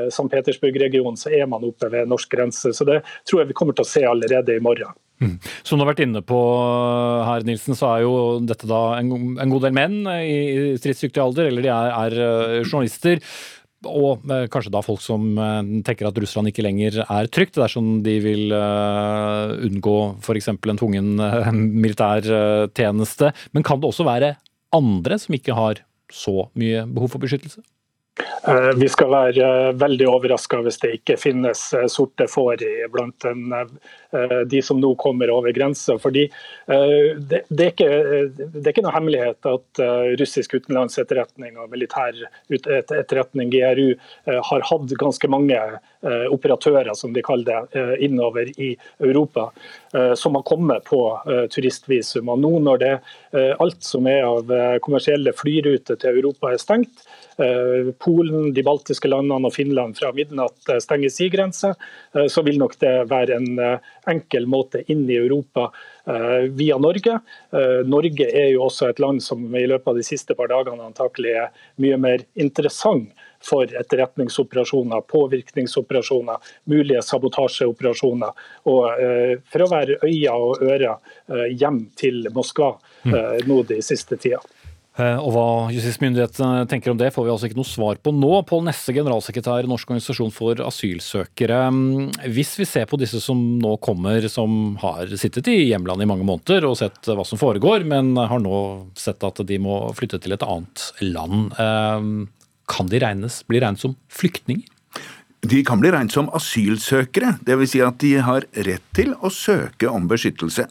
St. 0.08 0.28
Petersburg-regionen 0.32 1.20
så 1.20 1.34
er 1.34 1.48
man 1.50 1.66
oppe 1.66 1.90
ved 1.92 2.10
norsk 2.10 2.32
grense. 2.34 2.72
Så 2.72 2.88
Det 2.88 3.02
tror 3.28 3.42
jeg 3.42 3.52
vi 3.52 3.58
kommer 3.60 3.76
til 3.76 3.86
å 3.86 3.92
se 3.94 4.06
allerede 4.08 4.56
i 4.56 4.64
morgen. 4.64 4.94
Mm. 5.22 5.34
Som 5.62 5.78
du 5.78 5.84
har 5.84 5.92
vært 5.92 6.04
inne 6.04 6.22
på 6.26 6.38
her, 7.28 7.44
Nilsen, 7.46 7.76
så 7.78 7.92
er 7.92 8.04
jo 8.04 8.14
dette 8.44 8.68
da 8.68 8.82
en, 8.98 9.12
en 9.40 9.52
god 9.52 9.66
del 9.66 9.76
menn 9.76 10.00
i 10.10 10.74
stridsdyktig 10.80 11.22
alder, 11.22 11.50
eller 11.50 11.64
de 11.64 11.70
er, 11.72 11.92
er 11.94 12.16
eh, 12.24 12.56
journalister. 12.64 13.22
Og 13.84 14.24
eh, 14.32 14.46
kanskje 14.52 14.72
da 14.74 14.82
folk 14.84 15.02
som 15.04 15.26
eh, 15.38 15.60
tenker 15.86 16.08
at 16.08 16.18
Russland 16.20 16.50
ikke 16.50 16.64
lenger 16.66 17.02
er 17.04 17.30
trygt, 17.32 17.58
dersom 17.60 17.98
de 18.04 18.16
vil 18.24 18.54
uh, 18.54 19.54
unngå 19.68 19.98
f.eks. 20.24 20.50
en 20.54 20.80
tvungen 20.80 21.14
militærtjeneste. 21.84 23.30
Men 23.52 23.66
kan 23.66 23.82
det 23.82 23.90
også 23.90 24.08
være 24.08 24.34
andre 24.74 25.20
som 25.20 25.36
ikke 25.38 25.56
har 25.56 25.84
så 26.12 26.48
mye 26.58 26.84
behov 26.90 27.14
for 27.14 27.22
beskyttelse? 27.22 27.62
Eh, 28.48 28.70
vi 28.76 28.88
skal 28.88 29.10
være 29.10 29.46
eh, 29.46 29.72
veldig 29.80 30.06
overraska 30.06 30.60
hvis 30.62 30.76
det 30.82 30.90
ikke 31.00 31.16
finnes 31.18 31.62
eh, 31.74 31.86
sorte 31.90 32.28
får 32.30 32.62
blant 32.92 33.26
de 34.46 34.60
som 34.62 34.78
nå 34.78 34.92
kommer 35.00 35.30
over 35.34 35.50
grensa. 35.50 35.96
Det, 35.98 37.40
ikke, 37.50 37.88
det 38.38 38.60
er 38.60 38.68
ikke 38.70 38.84
noe 38.84 38.92
hemmelighet 38.94 39.48
at 39.50 39.80
russisk 40.20 40.54
utenlandsetterretning 40.54 41.56
og 41.58 41.72
militær 41.72 42.20
etterretning, 42.46 43.50
GRU, 43.50 43.96
har 44.28 44.66
hatt 44.70 44.94
ganske 45.00 45.30
mange 45.32 45.58
operatører, 46.30 46.92
som 46.94 47.10
de 47.16 47.24
kaller 47.26 47.66
det, 47.72 47.84
innover 48.06 48.52
i 48.54 48.70
Europa, 49.02 49.48
som 50.14 50.38
har 50.38 50.46
kommet 50.46 50.86
på 50.86 51.00
turistvisum. 51.50 52.30
Og 52.30 52.38
nå 52.44 52.52
når 52.68 52.84
det, 52.84 52.94
alt 53.58 53.82
som 53.82 54.06
er 54.06 54.28
av 54.28 54.54
kommersielle 54.84 55.34
flyruter 55.34 55.98
til 55.98 56.22
Europa 56.22 56.54
er 56.54 56.62
stengt, 56.62 57.02
Polen, 57.36 58.52
de 58.54 58.62
baltiske 58.66 59.08
landene 59.10 59.48
og 59.48 59.54
Finland 59.56 59.96
fra 59.98 60.12
midnatt 60.14 60.70
stenger 60.82 61.10
sin 61.10 61.32
grense, 61.32 61.72
så 62.12 62.44
vil 62.46 62.60
nok 62.60 62.76
det 62.82 62.92
være 63.10 63.40
en 63.40 63.60
enkel 64.10 64.46
måte 64.50 64.84
inn 64.92 65.02
i 65.10 65.18
Europa 65.18 65.66
via 66.54 66.78
Norge. 66.78 67.18
Norge 67.90 68.28
er 68.28 68.52
jo 68.52 68.66
også 68.68 68.92
et 68.92 69.02
land 69.02 69.22
som 69.24 69.42
i 69.50 69.66
løpet 69.66 69.90
av 69.90 69.98
de 69.98 70.06
siste 70.06 70.36
par 70.38 70.52
dagene 70.52 70.86
antakelig 70.86 71.34
er 71.42 71.68
mye 71.82 71.98
mer 72.00 72.26
interessant 72.38 73.10
for 73.44 73.68
etterretningsoperasjoner, 73.80 75.00
påvirkningsoperasjoner, 75.00 76.36
mulige 76.64 77.02
sabotasjeoperasjoner. 77.02 78.30
Og 78.72 79.02
eh, 79.04 79.34
for 79.52 79.64
å 79.64 79.70
være 79.72 79.98
øyne 80.04 80.36
og 80.38 80.62
ører 80.64 80.90
eh, 80.94 81.48
hjem 81.52 81.84
til 81.98 82.28
Moskva 82.34 82.74
mm. 83.04 83.14
eh, 83.14 83.40
nå 83.48 83.60
de 83.68 83.80
siste 83.84 84.18
tida. 84.20 84.40
Og 84.94 85.30
Hva 85.34 85.46
justismyndighetene 85.74 86.68
tenker 86.70 86.92
om 86.92 86.98
det, 87.00 87.08
får 87.14 87.26
vi 87.26 87.32
altså 87.32 87.48
ikke 87.48 87.58
noe 87.58 87.66
svar 87.66 87.98
på 87.98 88.12
nå. 88.14 88.30
Pål 88.46 88.62
Nesse, 88.68 88.94
generalsekretær 88.94 89.66
i 89.66 89.70
Norsk 89.70 89.90
organisasjon 89.90 90.30
for 90.34 90.62
asylsøkere. 90.62 91.58
Hvis 92.30 92.54
vi 92.60 92.68
ser 92.68 92.86
på 92.86 93.00
disse 93.00 93.18
som 93.22 93.40
nå 93.58 93.74
kommer, 93.82 94.22
som 94.30 94.76
har 94.84 95.10
sittet 95.18 95.50
i 95.50 95.56
hjemlandet 95.72 96.06
i 96.06 96.10
mange 96.12 96.28
måneder 96.28 96.68
og 96.68 96.78
sett 96.78 97.10
hva 97.10 97.26
som 97.26 97.40
foregår, 97.40 97.82
men 97.90 98.14
har 98.14 98.42
nå 98.42 98.60
sett 98.94 99.26
at 99.26 99.42
de 99.48 99.58
må 99.58 99.80
flytte 99.98 100.22
til 100.22 100.38
et 100.38 100.46
annet 100.46 100.86
land 101.02 101.50
kan 102.70 102.88
de 102.88 103.00
regnes, 103.02 103.42
bli 103.48 103.60
regnet 103.60 103.82
som 103.82 103.96
flyktninger? 104.12 104.70
De 105.44 105.58
kan 105.60 105.76
bli 105.76 105.90
regnet 105.92 106.14
som 106.14 106.30
asylsøkere, 106.32 107.34
dvs. 107.44 107.72
Si 107.74 107.80
at 107.84 107.98
de 108.00 108.12
har 108.24 108.46
rett 108.64 108.84
til 108.96 109.10
å 109.20 109.28
søke 109.28 109.90
om 109.92 110.06
beskyttelse. 110.08 110.64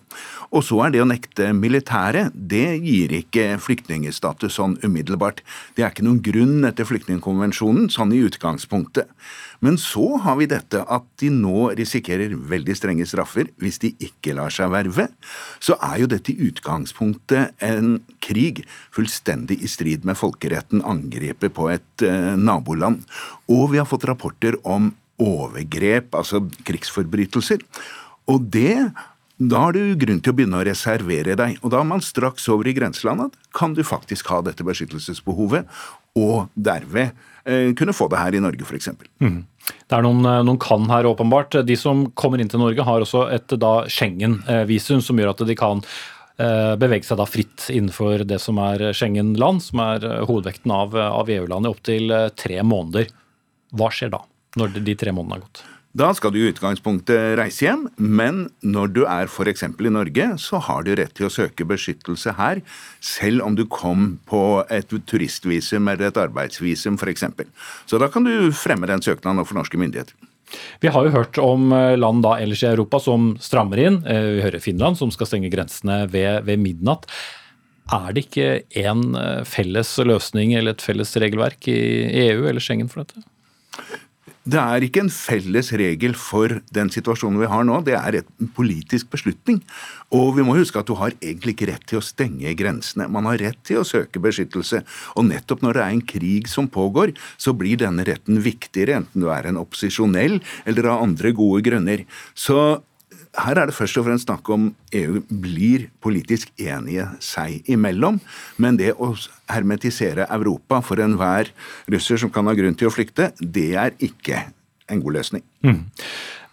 Og 0.49 0.65
så 0.65 0.79
er 0.85 0.93
det 0.95 1.03
å 1.03 1.05
nekte 1.09 1.51
militæret, 1.53 2.33
det 2.33 2.79
gir 2.81 3.13
ikke 3.13 3.59
flyktningstatus 3.61 4.57
sånn 4.57 4.79
umiddelbart. 4.81 5.43
Det 5.77 5.85
er 5.85 5.93
ikke 5.93 6.07
noen 6.07 6.23
grunn 6.25 6.65
etter 6.65 6.89
flyktningkonvensjonen, 6.89 7.91
sånn 7.93 8.15
i 8.17 8.23
utgangspunktet. 8.25 9.13
Men 9.63 9.77
så 9.79 10.17
har 10.23 10.35
vi 10.39 10.47
dette 10.51 10.81
at 10.83 11.05
de 11.21 11.29
nå 11.31 11.69
risikerer 11.79 12.35
veldig 12.51 12.75
strenge 12.75 13.07
straffer 13.07 13.47
hvis 13.61 13.79
de 13.83 13.93
ikke 14.03 14.35
lar 14.35 14.51
seg 14.53 14.73
verve. 14.73 15.07
Så 15.63 15.77
er 15.79 16.01
jo 16.01 16.09
dette 16.11 16.33
i 16.33 16.49
utgangspunktet 16.49 17.55
en 17.63 17.95
krig 18.23 18.63
fullstendig 18.93 19.61
i 19.63 19.71
strid 19.71 20.03
med 20.07 20.19
folkeretten, 20.19 20.83
angrepet 20.83 21.55
på 21.55 21.69
et 21.71 22.05
eh, 22.05 22.33
naboland. 22.35 23.05
Og 23.47 23.71
vi 23.71 23.79
har 23.79 23.87
fått 23.87 24.07
rapporter 24.09 24.59
om 24.67 24.91
overgrep, 25.23 26.11
altså 26.17 26.43
krigsforbrytelser. 26.67 27.63
Og 28.31 28.47
det 28.51 28.91
da 29.41 29.63
har 29.65 29.73
du 29.73 29.95
grunn 29.97 30.19
til 30.21 30.29
å 30.29 30.37
begynne 30.37 30.59
å 30.61 30.65
reservere 30.65 31.35
deg, 31.37 31.57
og 31.63 31.71
da 31.73 31.79
er 31.81 31.87
man 31.89 32.03
straks 32.05 32.45
over 32.53 32.67
i 32.69 32.75
grenselandet. 32.77 33.33
Kan 33.55 33.73
du 33.73 33.81
faktisk 33.85 34.29
ha 34.29 34.43
dette 34.45 34.65
beskyttelsesbehovet, 34.65 35.65
og 36.21 36.51
derved 36.53 37.09
eh, 37.49 37.71
kunne 37.77 37.95
få 37.97 38.07
det 38.11 38.21
her 38.21 38.37
i 38.37 38.43
Norge, 38.43 38.67
f.eks. 38.67 38.91
Mm. 39.23 39.41
Det 39.89 39.97
er 39.97 40.05
noen, 40.05 40.21
eh, 40.29 40.43
noen, 40.45 40.61
kan 40.61 40.85
her, 40.91 41.09
åpenbart. 41.09 41.63
De 41.65 41.77
som 41.79 42.05
kommer 42.13 42.43
inn 42.43 42.51
til 42.51 42.61
Norge, 42.61 42.85
har 42.85 43.01
også 43.01 43.25
et 43.33 43.57
Schengen-visum, 43.89 45.01
som 45.01 45.17
gjør 45.17 45.33
at 45.33 45.43
de 45.49 45.57
kan 45.57 45.81
eh, 46.37 46.77
bevege 46.77 47.09
seg 47.09 47.17
da 47.17 47.25
fritt 47.25 47.71
innenfor 47.73 48.27
det 48.29 48.37
som 48.43 48.61
er 48.61 48.91
Schengen-land, 48.93 49.65
som 49.65 49.81
er 49.81 50.07
hovedvekten 50.29 50.77
av, 50.77 50.93
av 50.93 51.33
EU-landet, 51.33 51.73
opptil 51.73 52.19
tre 52.37 52.61
måneder. 52.61 53.09
Hva 53.73 53.89
skjer 53.89 54.13
da, 54.13 54.21
når 54.61 54.77
de 54.77 54.99
tre 55.01 55.09
månedene 55.09 55.41
har 55.41 55.47
gått? 55.47 55.65
Da 55.93 56.07
skal 56.17 56.31
du 56.33 56.39
i 56.41 56.47
utgangspunktet 56.49 57.35
reise 57.37 57.67
hjem, 57.67 57.83
men 58.01 58.47
når 58.65 58.93
du 58.95 59.03
er 59.05 59.27
f.eks. 59.29 59.61
i 59.61 59.91
Norge, 59.93 60.25
så 60.41 60.57
har 60.65 60.87
du 60.87 60.95
rett 60.97 61.13
til 61.13 61.27
å 61.27 61.33
søke 61.33 61.67
beskyttelse 61.69 62.33
her, 62.39 62.63
selv 62.97 63.45
om 63.45 63.53
du 63.53 63.67
kom 63.69 64.15
på 64.25 64.63
et 64.73 64.89
turistvisum 64.89 65.91
eller 65.91 66.09
et 66.09 66.17
arbeidsvisum 66.17 66.97
f.eks. 66.97 67.27
Så 67.85 68.01
da 68.01 68.09
kan 68.09 68.25
du 68.25 68.49
fremme 68.57 68.89
den 68.89 69.05
søknaden 69.05 69.43
overfor 69.43 69.59
norske 69.59 69.77
myndigheter. 69.77 70.17
Vi 70.81 70.89
har 70.95 71.05
jo 71.05 71.13
hørt 71.13 71.37
om 71.41 71.69
eh, 71.77 71.93
land 71.97 72.25
da 72.25 72.39
ellers 72.41 72.65
i 72.65 72.71
Europa 72.71 72.97
som 73.01 73.35
strammer 73.41 73.83
inn. 73.85 73.99
Eh, 74.09 74.29
vi 74.39 74.43
hører 74.47 74.65
Finland 74.65 74.97
som 74.97 75.13
skal 75.13 75.29
stenge 75.29 75.53
grensene 75.53 76.03
ved, 76.09 76.41
ved 76.49 76.61
midnatt. 76.61 77.05
Er 77.93 78.15
det 78.15 78.25
ikke 78.25 78.49
en 78.81 79.13
eh, 79.19 79.43
felles 79.45 79.93
løsning 80.01 80.55
eller 80.57 80.73
et 80.73 80.85
felles 80.85 81.13
regelverk 81.21 81.69
i 81.69 81.77
EU 82.31 82.47
eller 82.49 82.65
Schengen 82.65 82.89
for 82.89 83.05
dette? 83.05 83.21
Det 84.43 84.59
er 84.59 84.83
ikke 84.83 85.05
en 85.05 85.11
felles 85.13 85.69
regel 85.79 86.17
for 86.19 86.57
den 86.75 86.89
situasjonen 86.91 87.39
vi 87.39 87.47
har 87.47 87.63
nå, 87.63 87.77
det 87.87 87.93
er 87.95 88.17
en 88.19 88.49
politisk 88.51 89.07
beslutning. 89.13 89.61
Og 90.11 90.33
vi 90.35 90.43
må 90.43 90.57
huske 90.57 90.81
at 90.81 90.89
du 90.89 90.97
har 90.99 91.15
egentlig 91.21 91.53
ikke 91.55 91.69
rett 91.71 91.85
til 91.87 92.01
å 92.01 92.03
stenge 92.03 92.51
grensene. 92.59 93.07
Man 93.07 93.29
har 93.29 93.39
rett 93.39 93.61
til 93.63 93.79
å 93.79 93.87
søke 93.87 94.19
beskyttelse. 94.23 94.81
Og 95.15 95.29
nettopp 95.29 95.63
når 95.63 95.79
det 95.79 95.83
er 95.85 95.95
en 95.95 96.05
krig 96.11 96.51
som 96.51 96.67
pågår, 96.67 97.15
så 97.39 97.55
blir 97.55 97.79
denne 97.79 98.03
retten 98.03 98.43
viktigere, 98.43 98.99
enten 98.99 99.23
du 99.23 99.29
er 99.31 99.47
en 99.47 99.61
opposisjonell 99.63 100.41
eller 100.67 100.91
av 100.91 101.05
andre 101.07 101.31
gode 101.37 101.63
grunner. 101.69 102.03
Så 102.35 102.83
her 103.33 103.57
er 103.57 103.69
det 103.69 103.75
først 103.75 103.97
og 103.97 104.05
fremst 104.07 104.27
snakk 104.27 104.49
om 104.53 104.67
EU 104.93 105.21
blir 105.27 105.87
politisk 106.03 106.51
enige 106.61 107.07
seg 107.23 107.65
imellom, 107.71 108.19
men 108.61 108.77
det 108.77 108.93
å 108.93 109.13
hermetisere 109.49 110.27
Europa 110.29 110.83
for 110.85 111.01
enhver 111.01 111.49
russer 111.91 112.21
som 112.21 112.33
kan 112.33 112.49
ha 112.49 112.53
grunn 112.57 112.77
til 112.77 112.91
å 112.91 112.93
flykte, 112.93 113.31
det 113.41 113.71
er 113.79 113.97
ikke 114.03 114.45
en 114.91 115.01
god 115.01 115.17
løsning. 115.17 115.43
Mm. 115.65 115.81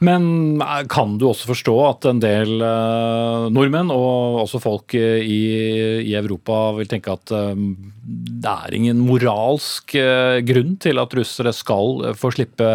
Men 0.00 0.24
eh, 0.64 0.82
kan 0.88 1.18
du 1.20 1.26
også 1.28 1.50
forstå 1.50 1.76
at 1.84 2.06
en 2.08 2.22
del 2.22 2.54
uh, 2.64 3.50
nordmenn, 3.52 3.92
og 3.92 4.40
også 4.46 4.62
folk 4.62 4.96
i, 4.96 5.10
i, 5.20 6.14
Europa, 6.16 6.70
vil 6.78 6.88
tenke 6.88 7.12
at 7.12 7.34
um, 7.36 7.74
det 8.00 8.54
er 8.54 8.76
ingen 8.78 9.02
moralsk 9.04 9.92
grunn 10.48 10.78
til 10.80 11.02
at 11.02 11.12
russere 11.18 11.52
skal 11.52 12.14
få 12.16 12.32
slippe 12.32 12.70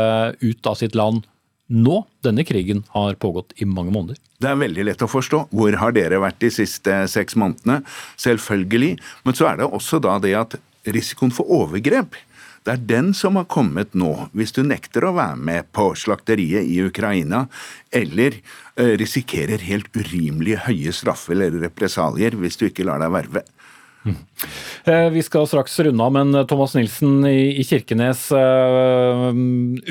ut 0.45 0.69
av 0.69 0.77
sitt 0.77 0.93
land 0.95 1.25
nå. 1.71 2.03
Denne 2.25 2.45
krigen 2.47 2.83
har 2.93 3.17
pågått 3.21 3.55
i 3.61 3.67
mange 3.69 3.93
måneder. 3.93 4.19
Det 4.41 4.51
er 4.51 4.59
veldig 4.59 4.85
lett 4.89 5.03
å 5.05 5.09
forstå. 5.09 5.45
Hvor 5.55 5.79
har 5.81 5.95
dere 5.95 6.21
vært 6.23 6.41
de 6.43 6.51
siste 6.53 7.01
seks 7.11 7.37
månedene? 7.39 7.81
Selvfølgelig. 8.21 8.95
Men 9.25 9.37
så 9.37 9.49
er 9.51 9.61
det 9.61 9.69
også 9.69 10.01
da 10.03 10.17
det 10.23 10.35
at 10.37 10.57
risikoen 10.85 11.33
for 11.33 11.49
overgrep 11.49 12.17
det 12.65 12.73
er 12.73 12.85
den 12.89 13.11
som 13.13 13.35
har 13.37 13.45
kommet 13.45 13.93
nå, 13.93 14.09
hvis 14.33 14.55
du 14.55 14.63
nekter 14.65 15.05
å 15.05 15.13
være 15.13 15.37
med 15.37 15.67
på 15.75 15.91
slakteriet 16.01 16.65
i 16.65 16.79
Ukraina, 16.81 17.43
eller 17.93 18.39
eh, 18.39 18.95
risikerer 18.97 19.61
helt 19.67 19.91
urimelig 19.93 20.63
høye 20.65 20.93
straffer 20.95 21.35
eller 21.35 21.59
represalier 21.61 22.33
hvis 22.39 22.57
du 22.57 22.65
ikke 22.65 22.87
lar 22.89 23.03
deg 23.03 23.13
verve. 23.13 23.45
Eh, 24.85 25.09
vi 25.09 25.23
skal 25.25 25.47
straks 25.49 25.79
runde 25.79 26.03
av, 26.03 26.11
men 26.13 26.35
eh, 26.35 26.45
Thomas 26.45 26.75
Nilsen 26.77 27.25
i 27.25 27.63
Kirkenes. 27.65 28.27
Eh, 28.31 29.29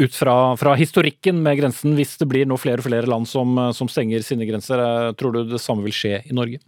ut 0.04 0.14
fra, 0.14 0.36
fra, 0.60 0.74
historikken 0.78 1.42
med 1.42 1.58
grensen, 1.58 1.96
hvis 1.98 2.14
det 2.20 2.28
blir 2.30 2.46
nå 2.46 2.58
flere 2.60 2.82
og 2.82 2.86
flere 2.86 3.10
land 3.10 3.28
som, 3.30 3.58
som 3.74 3.90
stenger 3.90 4.22
sine 4.26 4.46
grenser, 4.46 4.80
tror 5.18 5.34
du 5.34 5.42
det 5.50 5.62
samme 5.62 5.86
vil 5.88 5.96
skje 5.96 6.20
i 6.22 6.36
Norge? 6.36 6.62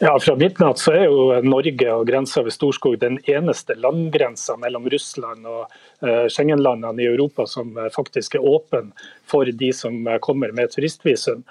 Ja, 0.00 0.18
Fra 0.20 0.34
midnatt 0.36 0.80
så 0.80 0.94
er 0.96 1.04
jo 1.06 1.26
Norge 1.44 1.90
og 1.92 2.06
grensa 2.08 2.42
ved 2.44 2.54
Storskog 2.54 2.96
den 3.02 3.18
eneste 3.30 3.76
landgrensa 3.78 4.56
mellom 4.60 4.88
Russland 4.90 5.46
og 5.46 5.68
Schengen-landene 6.02 7.02
i 7.02 7.06
Europa 7.06 7.46
som 7.46 7.76
uh, 7.78 7.88
faktisk 7.94 8.34
er 8.34 8.46
åpen 8.46 8.90
for 9.30 9.48
de 9.48 9.70
som 9.72 10.06
uh, 10.06 10.18
kommer 10.22 10.52
med 10.52 10.72
turistvisum. 10.72 11.44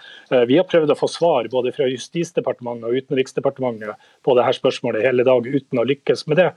Vi 0.47 0.57
har 0.57 0.65
prøvd 0.69 0.91
å 0.93 0.97
få 0.97 1.07
svar 1.11 1.47
både 1.51 1.71
fra 1.75 1.85
Justisdepartementet 1.89 2.87
og 2.89 2.97
Utenriksdepartementet 2.97 4.07
på 4.25 4.35
dette 4.37 4.55
spørsmålet 4.57 5.05
hele 5.05 5.25
dag 5.27 5.45
uten 5.45 5.81
å 5.81 5.85
lykkes 5.85 6.25
med 6.31 6.39
det. 6.39 6.47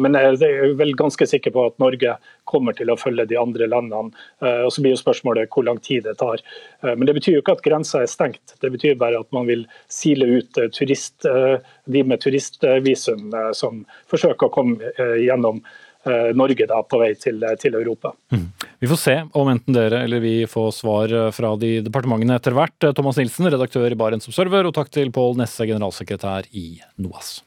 Men 0.00 0.16
jeg 0.18 0.40
er 0.44 0.74
vel 0.76 0.92
ganske 0.98 1.26
sikker 1.28 1.54
på 1.54 1.66
at 1.70 1.78
Norge 1.80 2.16
kommer 2.50 2.76
til 2.76 2.92
å 2.92 2.98
følge 3.00 3.26
de 3.30 3.38
andre 3.40 3.68
landene. 3.70 4.12
Og 4.42 4.72
Så 4.74 4.84
blir 4.84 4.92
jo 4.92 5.00
spørsmålet 5.00 5.48
hvor 5.54 5.64
lang 5.68 5.80
tid 5.84 6.04
det 6.04 6.16
tar. 6.20 6.42
Men 6.82 7.06
det 7.08 7.16
betyr 7.16 7.38
jo 7.38 7.44
ikke 7.44 7.56
at 7.56 7.64
grensa 7.64 8.02
er 8.02 8.12
stengt. 8.12 8.56
Det 8.60 8.72
betyr 8.74 8.98
bare 9.00 9.22
at 9.24 9.30
man 9.32 9.48
vil 9.48 9.64
sile 9.88 10.28
ut 10.36 10.60
turist 10.76 11.24
Eh, 11.34 11.58
de 11.84 12.04
med 12.04 12.20
turistvisum 12.20 13.34
eh, 13.34 13.50
som 13.52 13.82
forsøker 14.10 14.48
å 14.48 14.52
komme 14.52 14.92
eh, 14.96 15.18
gjennom 15.26 15.60
Norge 16.36 16.66
da, 16.70 16.82
på 16.84 17.00
vei 17.00 17.12
til, 17.18 17.40
til 17.60 17.78
Europa. 17.78 18.12
Mm. 18.34 18.46
Vi 18.84 18.90
får 18.90 19.00
se 19.00 19.16
om 19.32 19.48
enten 19.52 19.76
dere 19.76 20.02
eller 20.04 20.20
vi 20.24 20.34
får 20.50 20.70
svar 20.76 21.14
fra 21.32 21.54
de 21.60 21.78
departementene 21.86 22.36
etter 22.36 22.56
hvert. 22.56 22.90
Thomas 22.92 23.20
Nilsen, 23.20 23.48
redaktør 23.52 23.88
i 23.88 23.98
Barents 23.98 24.28
Observer, 24.28 24.68
og 24.68 24.76
takk 24.76 24.92
til 24.92 25.12
Pål 25.14 25.38
Nesse, 25.40 25.64
generalsekretær 25.70 26.50
i 26.52 26.68
NOAS. 27.00 27.38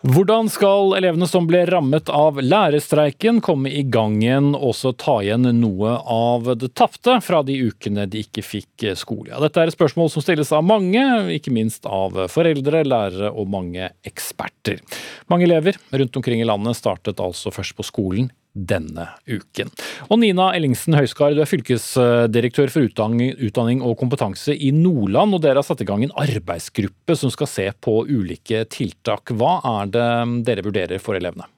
Hvordan 0.00 0.48
skal 0.48 0.94
elevene 0.96 1.26
som 1.28 1.44
ble 1.44 1.58
rammet 1.68 2.08
av 2.08 2.38
lærerstreiken 2.40 3.42
komme 3.44 3.68
i 3.68 3.82
gang 3.84 4.14
igjen 4.22 4.54
og 4.54 4.70
også 4.70 4.94
ta 4.96 5.18
igjen 5.20 5.44
noe 5.58 5.90
av 6.08 6.48
det 6.56 6.70
tapte 6.72 7.18
fra 7.20 7.42
de 7.44 7.58
ukene 7.68 8.06
de 8.08 8.22
ikke 8.24 8.40
fikk 8.40 8.86
skole? 8.96 9.28
Ja, 9.28 9.42
dette 9.44 9.60
er 9.60 9.68
et 9.68 9.76
spørsmål 9.76 10.08
som 10.08 10.24
stilles 10.24 10.54
av 10.56 10.64
mange, 10.64 11.04
ikke 11.36 11.52
minst 11.52 11.84
av 11.84 12.16
foreldre, 12.32 12.80
lærere 12.88 13.28
og 13.28 13.52
mange 13.52 13.90
eksperter. 14.08 14.80
Mange 15.28 15.44
elever 15.44 15.76
rundt 15.92 16.16
omkring 16.16 16.40
i 16.40 16.48
landet 16.48 16.80
startet 16.80 17.20
altså 17.20 17.52
først 17.52 17.76
på 17.76 17.84
skolen 17.84 18.32
denne 18.52 19.06
uken. 19.26 19.70
Og 20.08 20.18
Nina 20.22 20.50
Ellingsen 20.56 20.96
Høiskar, 20.98 21.34
du 21.36 21.42
er 21.44 21.50
fylkesdirektør 21.50 22.72
for 22.72 22.88
utdanning 22.88 23.84
og 23.86 23.96
kompetanse 24.00 24.56
i 24.56 24.72
Nordland, 24.74 25.36
og 25.36 25.44
dere 25.44 25.62
har 25.62 25.66
satt 25.66 25.84
i 25.84 25.88
gang 25.88 26.04
en 26.06 26.16
arbeidsgruppe 26.18 27.16
som 27.18 27.32
skal 27.32 27.50
se 27.50 27.70
på 27.80 28.02
ulike 28.10 28.64
tiltak. 28.72 29.32
Hva 29.36 29.60
er 29.78 29.94
det 29.94 30.10
dere 30.48 30.66
vurderer 30.66 31.02
for 31.02 31.18
elevene? 31.18 31.48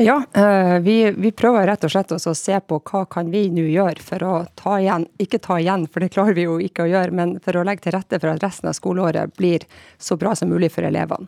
Ja, 0.00 0.22
eh, 0.32 0.78
vi, 0.78 1.10
vi, 1.10 1.32
prøver 1.34 1.66
rett 1.66 1.82
og 1.82 1.90
slett 1.90 2.12
å 2.14 2.20
se 2.22 2.60
på 2.62 2.76
hva 2.86 3.00
kan 3.10 3.32
vi 3.34 3.48
nå 3.50 3.64
gjøre 3.66 4.04
for 4.06 4.22
å 4.22 4.34
ta 4.54 4.76
igjen, 4.78 5.08
ikke 5.18 5.40
ta 5.42 5.56
igjen, 5.58 5.88
for 5.90 6.04
det 6.04 6.12
klarer 6.14 6.36
vi 6.38 6.44
jo 6.44 6.60
ikke 6.62 6.84
å 6.84 6.90
gjøre, 6.92 7.16
men 7.18 7.32
for 7.42 7.58
å 7.58 7.64
legge 7.66 7.88
til 7.88 7.96
rette 7.96 8.20
for 8.22 8.30
at 8.30 8.44
resten 8.46 8.70
av 8.70 8.76
skoleåret 8.78 9.34
blir 9.34 9.66
så 9.98 10.14
bra 10.14 10.36
som 10.38 10.52
mulig 10.54 10.70
for 10.70 10.86
elevene. 10.86 11.26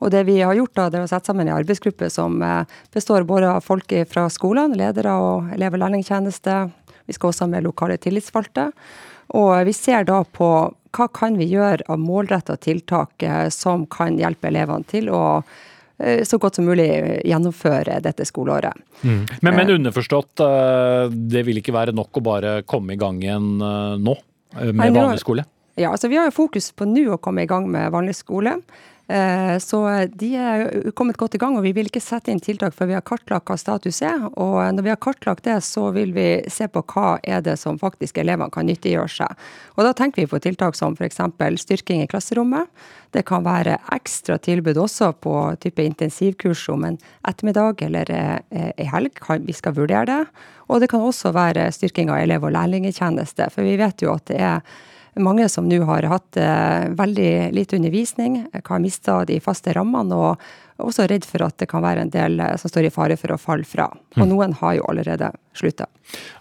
Og 0.00 0.10
det 0.12 0.24
vi 0.28 0.38
har 0.40 0.56
gjort, 0.56 0.74
da, 0.76 0.88
det 0.88 1.00
er 1.00 1.06
å 1.06 1.10
sette 1.10 1.30
sammen 1.30 1.48
en 1.48 1.58
arbeidsgruppe 1.58 2.08
som 2.12 2.40
eh, 2.44 2.64
består 2.94 3.26
både 3.28 3.52
av 3.52 3.64
folk 3.64 3.92
fra 4.08 4.26
skolene, 4.32 4.78
ledere 4.80 5.12
og 5.20 5.50
elev- 5.56 5.76
og 5.76 5.82
lærlingtjeneste. 5.84 6.58
Vi 7.08 7.16
skal 7.16 7.32
også 7.32 7.46
ha 7.46 7.52
med 7.52 7.66
lokale 7.66 7.98
tillitsvalgte. 8.00 8.70
Og 9.36 9.52
vi 9.68 9.74
ser 9.76 10.06
da 10.08 10.22
på 10.24 10.50
hva 10.96 11.06
kan 11.14 11.36
vi 11.38 11.50
gjøre 11.52 11.86
av 11.92 12.00
målretta 12.02 12.56
tiltak 12.58 13.22
eh, 13.22 13.48
som 13.54 13.84
kan 13.92 14.16
hjelpe 14.18 14.48
elevene 14.48 14.88
til 14.88 15.12
å 15.12 15.22
eh, 16.00 16.24
så 16.26 16.40
godt 16.40 16.58
som 16.58 16.66
mulig 16.70 16.88
gjennomføre 17.28 18.00
dette 18.02 18.24
skoleåret. 18.26 18.80
Mm. 19.04 19.22
Men, 19.44 19.52
men, 19.52 19.76
underforstått, 19.76 20.42
det 21.12 21.44
vil 21.46 21.60
ikke 21.60 21.76
være 21.76 21.94
nok 21.96 22.18
å 22.18 22.24
bare 22.24 22.56
komme 22.64 22.96
i 22.96 23.00
gang 23.00 23.20
igjen 23.20 23.52
nå 23.60 24.16
med 24.56 24.96
vanlig 24.96 25.20
skole? 25.22 25.44
Ja, 25.78 25.92
altså 25.92 26.08
Vi 26.10 26.18
har 26.18 26.26
jo 26.28 26.34
fokus 26.34 26.72
på 26.76 26.88
nå 26.88 27.06
å 27.14 27.20
komme 27.22 27.44
i 27.44 27.50
gang 27.50 27.68
med 27.70 27.92
vanlig 27.94 28.16
skole. 28.18 28.56
Eh, 29.10 29.58
så 29.58 29.80
de 30.06 30.28
er 30.38 30.92
kommet 30.94 31.16
godt 31.18 31.34
i 31.34 31.40
gang, 31.42 31.56
og 31.58 31.64
vi 31.64 31.72
vil 31.74 31.88
ikke 31.90 32.02
sette 32.02 32.30
inn 32.30 32.38
tiltak 32.42 32.76
før 32.76 32.90
vi 32.92 32.94
har 32.94 33.02
kartlagt 33.06 33.48
hva 33.50 33.56
status 33.58 33.98
er. 34.06 34.22
Og 34.38 34.60
når 34.76 34.86
vi 34.86 34.92
har 34.92 35.00
kartlagt 35.02 35.48
det, 35.48 35.56
så 35.66 35.88
vil 35.96 36.12
vi 36.14 36.28
se 36.52 36.68
på 36.70 36.84
hva 36.92 37.16
er 37.26 37.42
det 37.42 37.56
som 37.58 37.80
faktisk 37.80 38.20
elevene 38.22 38.52
kan 38.54 38.68
nyttiggjøre 38.70 39.10
seg. 39.10 39.48
Og 39.74 39.82
da 39.88 39.94
tenker 39.98 40.22
vi 40.22 40.30
på 40.30 40.38
tiltak 40.44 40.78
som 40.78 40.94
f.eks. 40.94 41.18
styrking 41.64 42.04
i 42.04 42.10
klasserommet. 42.10 42.70
Det 43.10 43.24
kan 43.26 43.42
være 43.42 43.80
ekstra 43.96 44.38
tilbud 44.38 44.78
også 44.78 45.10
på 45.18 45.34
type 45.64 45.82
intensivkurs 45.82 46.68
om 46.70 46.86
en 46.86 47.00
ettermiddag 47.26 47.82
eller 47.88 48.14
ei 48.14 48.70
eh, 48.76 48.86
helg. 48.92 49.18
Vi 49.42 49.56
skal 49.56 49.74
vurdere 49.74 50.06
det. 50.06 50.22
Og 50.70 50.78
det 50.78 50.90
kan 50.92 51.02
også 51.02 51.34
være 51.34 51.66
styrking 51.74 52.14
av 52.14 52.22
elev- 52.22 52.46
og 52.46 52.54
lærlingtjeneste, 52.54 53.50
for 53.50 53.66
vi 53.66 53.74
vet 53.80 54.06
jo 54.06 54.14
at 54.14 54.30
det 54.30 54.38
er 54.38 54.62
mange 55.18 55.48
som 55.50 55.66
nå 55.68 55.80
har 55.88 56.06
hatt 56.10 56.38
eh, 56.38 56.90
veldig 56.96 57.50
lite 57.56 57.76
undervisning, 57.76 58.44
har 58.52 58.82
mista 58.82 59.24
de 59.26 59.40
faste 59.42 59.74
rammene 59.74 60.16
og 60.16 60.50
også 60.84 61.06
redd 61.10 61.26
for 61.28 61.44
at 61.46 61.56
det 61.60 61.68
kan 61.70 61.84
være 61.84 62.06
en 62.06 62.12
del 62.12 62.40
eh, 62.42 62.56
som 62.60 62.72
står 62.72 62.88
i 62.88 62.94
fare 62.94 63.16
for 63.20 63.34
å 63.34 63.38
falle 63.40 63.66
fra. 63.68 63.88
Og 64.16 64.24
mm. 64.24 64.28
noen 64.30 64.56
har 64.60 64.76
jo 64.78 64.86
allerede 64.90 65.30
slutta. 65.56 65.86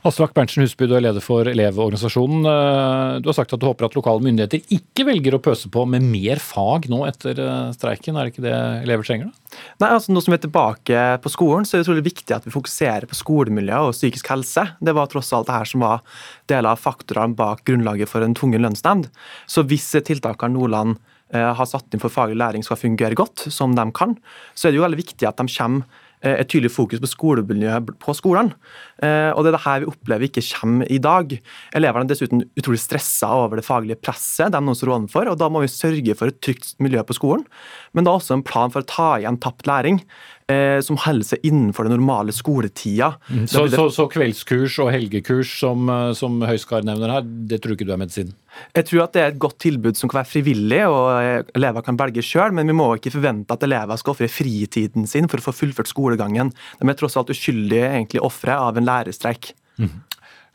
Aslak 0.07 0.33
Berntsen 0.35 0.63
Husby, 0.63 0.87
du 0.89 0.95
er 0.97 1.03
leder 1.03 1.23
for 1.23 1.47
Elevorganisasjonen. 1.49 2.45
Eh, 2.49 3.17
du 3.23 3.29
har 3.29 3.37
sagt 3.37 3.53
at 3.55 3.61
du 3.61 3.67
håper 3.67 3.87
at 3.87 3.97
lokale 3.97 4.23
myndigheter 4.25 4.63
ikke 4.75 5.05
velger 5.09 5.37
å 5.37 5.41
pøse 5.43 5.71
på 5.71 5.83
med 5.89 6.05
mer 6.05 6.41
fag 6.43 6.87
nå 6.91 7.03
etter 7.09 7.41
eh, 7.43 7.69
streiken. 7.75 8.17
Er 8.17 8.27
det 8.27 8.33
ikke 8.35 8.45
det 8.47 8.55
elever 8.85 9.07
trenger? 9.07 9.29
da? 9.29 9.59
Nei, 9.81 9.91
altså 9.95 10.13
Nå 10.13 10.23
som 10.23 10.33
vi 10.33 10.39
er 10.39 10.45
tilbake 10.45 11.03
på 11.23 11.33
skolen, 11.33 11.65
så 11.65 11.75
er 11.75 11.81
det 11.81 11.87
utrolig 11.87 12.07
viktig 12.09 12.35
at 12.35 12.47
vi 12.47 12.53
fokuserer 12.53 13.09
på 13.09 13.17
skolemiljø 13.17 13.83
og 13.89 13.95
psykisk 13.97 14.29
helse. 14.31 14.65
Det 14.79 14.95
var 14.95 15.09
tross 15.11 15.31
alt 15.35 15.49
det 15.49 15.57
her 15.57 15.69
som 15.69 15.85
var 15.85 16.03
deler 16.51 16.73
av 16.73 16.81
faktorene 16.81 17.37
bak 17.37 17.65
grunnlaget 17.69 18.11
for 18.11 18.25
en 18.25 18.37
tvungen 18.37 18.65
lønnsnemnd. 18.65 19.09
Så 19.49 19.65
hvis 19.69 19.89
tiltakene 20.05 20.55
Nordland 20.55 20.99
har 21.33 21.67
satt 21.69 21.93
inn 21.93 22.01
for 22.01 22.13
faglig 22.13 22.39
læring 22.39 22.63
skal 22.65 22.79
fungere 22.79 23.17
godt, 23.17 23.47
som 23.53 23.75
de 23.77 23.85
kan, 23.95 24.15
så 24.55 24.67
er 24.67 24.73
det 24.73 24.79
jo 24.79 24.85
veldig 24.85 25.01
viktig 25.03 25.27
at 25.29 25.37
de 25.37 25.45
kommer 25.53 25.85
eh, 26.23 26.39
et 26.39 26.49
tydelig 26.49 26.71
fokus 26.73 27.01
på 27.03 27.11
skolemiljøet 27.11 27.91
på 28.01 28.15
skolene. 28.17 28.55
Eh, 29.03 29.29
og 29.33 29.43
Det 29.43 29.51
er 29.51 29.57
det 29.57 29.65
her 29.65 29.83
vi 29.83 29.91
opplever 29.91 30.27
ikke 30.29 30.45
kommer 30.47 30.89
i 30.89 30.97
dag. 30.97 31.37
Elevene 31.77 32.07
er 32.07 32.13
dessuten 32.13 32.43
utrolig 32.57 32.81
stressa 32.81 33.29
over 33.35 33.59
det 33.61 33.67
faglige 33.67 33.99
presset 34.01 34.53
de 34.53 34.63
nå 34.63 34.73
står 34.73 34.95
overfor, 34.95 35.29
og 35.29 35.39
da 35.39 35.51
må 35.51 35.63
vi 35.63 35.71
sørge 35.71 36.17
for 36.17 36.31
et 36.31 36.41
trygt 36.41 36.73
miljø 36.79 37.03
på 37.03 37.17
skolen. 37.17 37.45
Men 37.93 38.07
da 38.07 38.17
også 38.17 38.39
en 38.39 38.45
plan 38.45 38.73
for 38.73 38.81
å 38.81 38.89
ta 38.89 39.11
igjen 39.19 39.39
tapt 39.43 39.69
læring 39.69 40.03
eh, 40.49 40.79
som 40.85 40.99
holder 40.99 41.31
seg 41.31 41.45
innenfor 41.47 41.87
den 41.87 41.95
normale 41.97 42.33
skoletida. 42.35 43.13
Mm. 43.29 43.45
Så, 43.47 43.65
det... 43.67 43.77
så, 43.77 43.87
så, 43.93 44.07
kveldskurs 44.11 44.79
og 44.83 44.91
helgekurs 44.93 45.53
som, 45.61 45.89
eh, 45.93 46.11
som 46.17 46.41
Høiskar 46.45 46.85
nevner 46.87 47.19
her, 47.19 47.27
det 47.49 47.61
tror 47.63 47.77
ikke 47.77 47.87
du 47.87 47.93
er 47.95 48.01
medisin? 48.01 48.33
Jeg 48.75 48.87
tror 48.89 49.03
at 49.05 49.15
det 49.15 49.21
er 49.23 49.31
et 49.33 49.41
godt 49.41 49.57
tilbud 49.63 49.97
som 49.99 50.11
kan 50.11 50.21
være 50.21 50.31
frivillig, 50.31 50.81
og 50.87 51.07
eh, 51.19 51.43
elever 51.57 51.85
kan 51.85 51.99
velge 51.99 52.23
sjøl, 52.25 52.53
men 52.55 52.69
vi 52.69 52.77
må 52.77 52.91
ikke 52.97 53.13
forvente 53.15 53.55
at 53.55 53.65
elever 53.67 53.99
skal 53.99 54.15
ofre 54.15 54.29
fritiden 54.31 55.07
sin 55.09 55.29
for 55.31 55.41
å 55.41 55.47
få 55.49 55.55
fullført 55.63 55.91
skolegangen. 55.91 56.53
De 56.79 56.89
er 56.89 56.99
tross 56.99 57.17
alt 57.19 57.31
uskyldige 57.33 57.89
egentlig 57.91 58.23
ofre 58.25 58.57
av 58.57 58.79
en 58.79 58.87
lærerstreik. 58.89 59.53
Mm. 59.79 59.95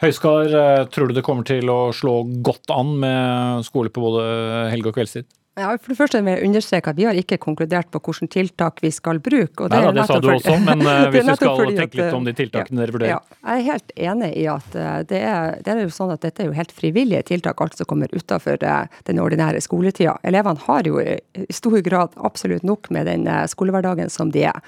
Høiskar, 0.05 0.51
eh, 0.51 0.85
tror 0.93 1.09
du 1.09 1.17
det 1.17 1.25
kommer 1.27 1.47
til 1.49 1.71
å 1.71 1.93
slå 1.95 2.21
godt 2.45 2.73
an 2.75 2.97
med 3.01 3.65
skole 3.69 3.93
på 3.95 4.03
både 4.05 4.25
helg 4.73 4.91
og 4.91 4.99
kveldstid? 4.99 5.29
Ja, 5.55 5.69
for 5.79 5.93
det 5.93 5.95
første 6.01 6.19
vil 6.19 6.33
jeg 6.35 6.49
understreke 6.49 6.91
at 6.91 6.97
Vi 6.99 7.05
har 7.07 7.19
ikke 7.19 7.37
konkludert 7.39 7.87
på 7.95 8.01
hvilke 8.03 8.27
tiltak 8.33 8.81
vi 8.83 8.91
skal 8.91 9.21
bruke. 9.23 9.69
det, 9.71 9.79
Nei, 9.85 9.93
det 9.95 10.07
sa 10.09 10.17
du 10.19 10.27
også, 10.33 10.57
men 10.65 10.83
uh, 10.89 11.07
hvis 11.15 11.29
du 11.29 11.35
skal 11.37 11.61
tenke 11.77 12.01
litt 12.01 12.17
om 12.17 12.27
de 12.27 12.35
tiltakene 12.35 12.81
ja, 12.81 12.83
dere 12.83 12.95
vurderer. 12.97 13.13
Ja, 13.13 13.39
jeg 13.45 13.63
er 13.63 13.69
helt 13.69 13.95
enig 14.09 14.31
i 14.41 14.49
at 14.51 14.75
uh, 14.75 14.97
det 15.07 15.21
er, 15.21 15.55
det 15.63 15.75
er, 15.77 15.83
jo 15.85 15.93
sånn 15.95 16.11
at 16.15 16.25
dette 16.27 16.43
er 16.43 16.51
jo 16.51 16.57
helt 16.59 16.75
frivillige 16.75 17.23
tiltak, 17.31 17.63
alt 17.63 17.79
som 17.79 17.87
kommer 17.87 18.11
utenfor 18.11 18.59
uh, 18.67 18.99
den 19.07 19.23
ordinære 19.23 19.63
skoletida. 19.63 20.17
Elevene 20.27 20.65
har 20.67 20.91
jo 20.91 20.99
i 20.99 21.47
stor 21.55 21.79
grad 21.87 22.19
absolutt 22.19 22.67
nok 22.67 22.91
med 22.95 23.07
den 23.07 23.29
skolehverdagen 23.51 24.11
som 24.11 24.33
de 24.35 24.49
er. 24.49 24.59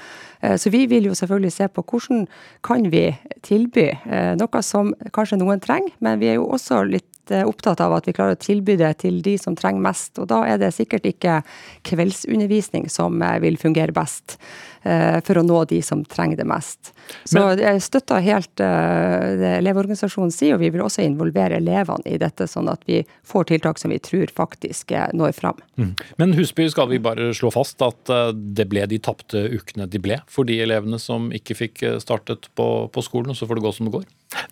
Så 0.61 0.70
vi 0.70 0.84
vil 0.91 1.09
jo 1.09 1.14
selvfølgelig 1.16 1.53
se 1.55 1.66
på 1.72 1.82
hvordan 1.82 2.26
kan 2.66 2.87
vi 2.93 3.09
tilby 3.47 3.89
noe 4.39 4.62
som 4.62 4.93
kanskje 5.16 5.39
noen 5.41 5.62
trenger, 5.64 5.95
men 6.05 6.20
vi 6.20 6.30
er 6.30 6.39
jo 6.39 6.47
også 6.55 6.84
litt 6.87 7.09
Eh, 7.31 7.43
opptatt 7.47 7.81
av 7.83 7.95
at 7.97 8.07
vi 8.07 8.14
klarer 8.14 8.37
å 8.37 8.41
tilby 8.41 8.77
det 8.79 8.93
til 9.03 9.18
de 9.24 9.35
som 9.41 9.57
trenger 9.59 9.83
mest. 9.83 10.12
Og 10.22 10.29
da 10.31 10.45
er 10.47 10.61
det 10.62 10.70
sikkert 10.77 11.09
ikke 11.09 11.41
kveldsundervisning 11.89 12.87
som 12.93 13.18
eh, 13.22 13.41
vil 13.43 13.59
fungere 13.59 13.95
best 13.97 14.37
for 15.26 15.41
å 15.41 15.43
nå 15.43 15.62
de 15.70 15.80
som 15.82 16.05
trenger 16.07 16.39
det 16.41 16.47
mest. 16.49 16.93
Så 17.24 17.39
Men, 17.39 17.61
jeg 17.61 17.82
støtter 17.82 18.22
helt 18.22 18.53
det 18.59 19.53
Elevorganisasjonen 19.61 20.32
sier, 20.34 20.57
og 20.57 20.62
vi 20.62 20.70
vil 20.74 20.84
også 20.84 21.05
involvere 21.07 21.59
elevene 21.61 22.07
i 22.07 22.18
dette, 22.20 22.47
sånn 22.51 22.70
at 22.70 22.82
vi 22.87 23.01
får 23.26 23.49
tiltak 23.51 23.80
som 23.82 23.95
vi 23.95 23.99
tror 24.03 24.30
faktisk 24.34 24.95
når 25.16 25.34
fram. 25.37 25.59
Mm. 25.80 25.95
Men 26.22 26.37
Husby, 26.39 26.68
skal 26.70 26.91
vi 26.93 27.01
bare 27.03 27.32
slå 27.37 27.51
fast 27.55 27.82
at 27.84 28.12
det 28.34 28.68
ble 28.70 28.87
de 28.91 29.01
tapte 29.03 29.47
ukene 29.55 29.89
de 29.91 30.03
ble 30.03 30.20
for 30.30 30.49
de 30.49 30.61
elevene 30.62 31.01
som 31.03 31.30
ikke 31.34 31.59
fikk 31.59 31.84
startet 32.03 32.51
på, 32.59 32.68
på 32.93 33.07
skolen, 33.07 33.34
og 33.34 33.39
så 33.39 33.49
får 33.49 33.61
det 33.61 33.66
gå 33.66 33.74
som 33.76 33.91
det 33.91 33.97
går? 33.99 34.07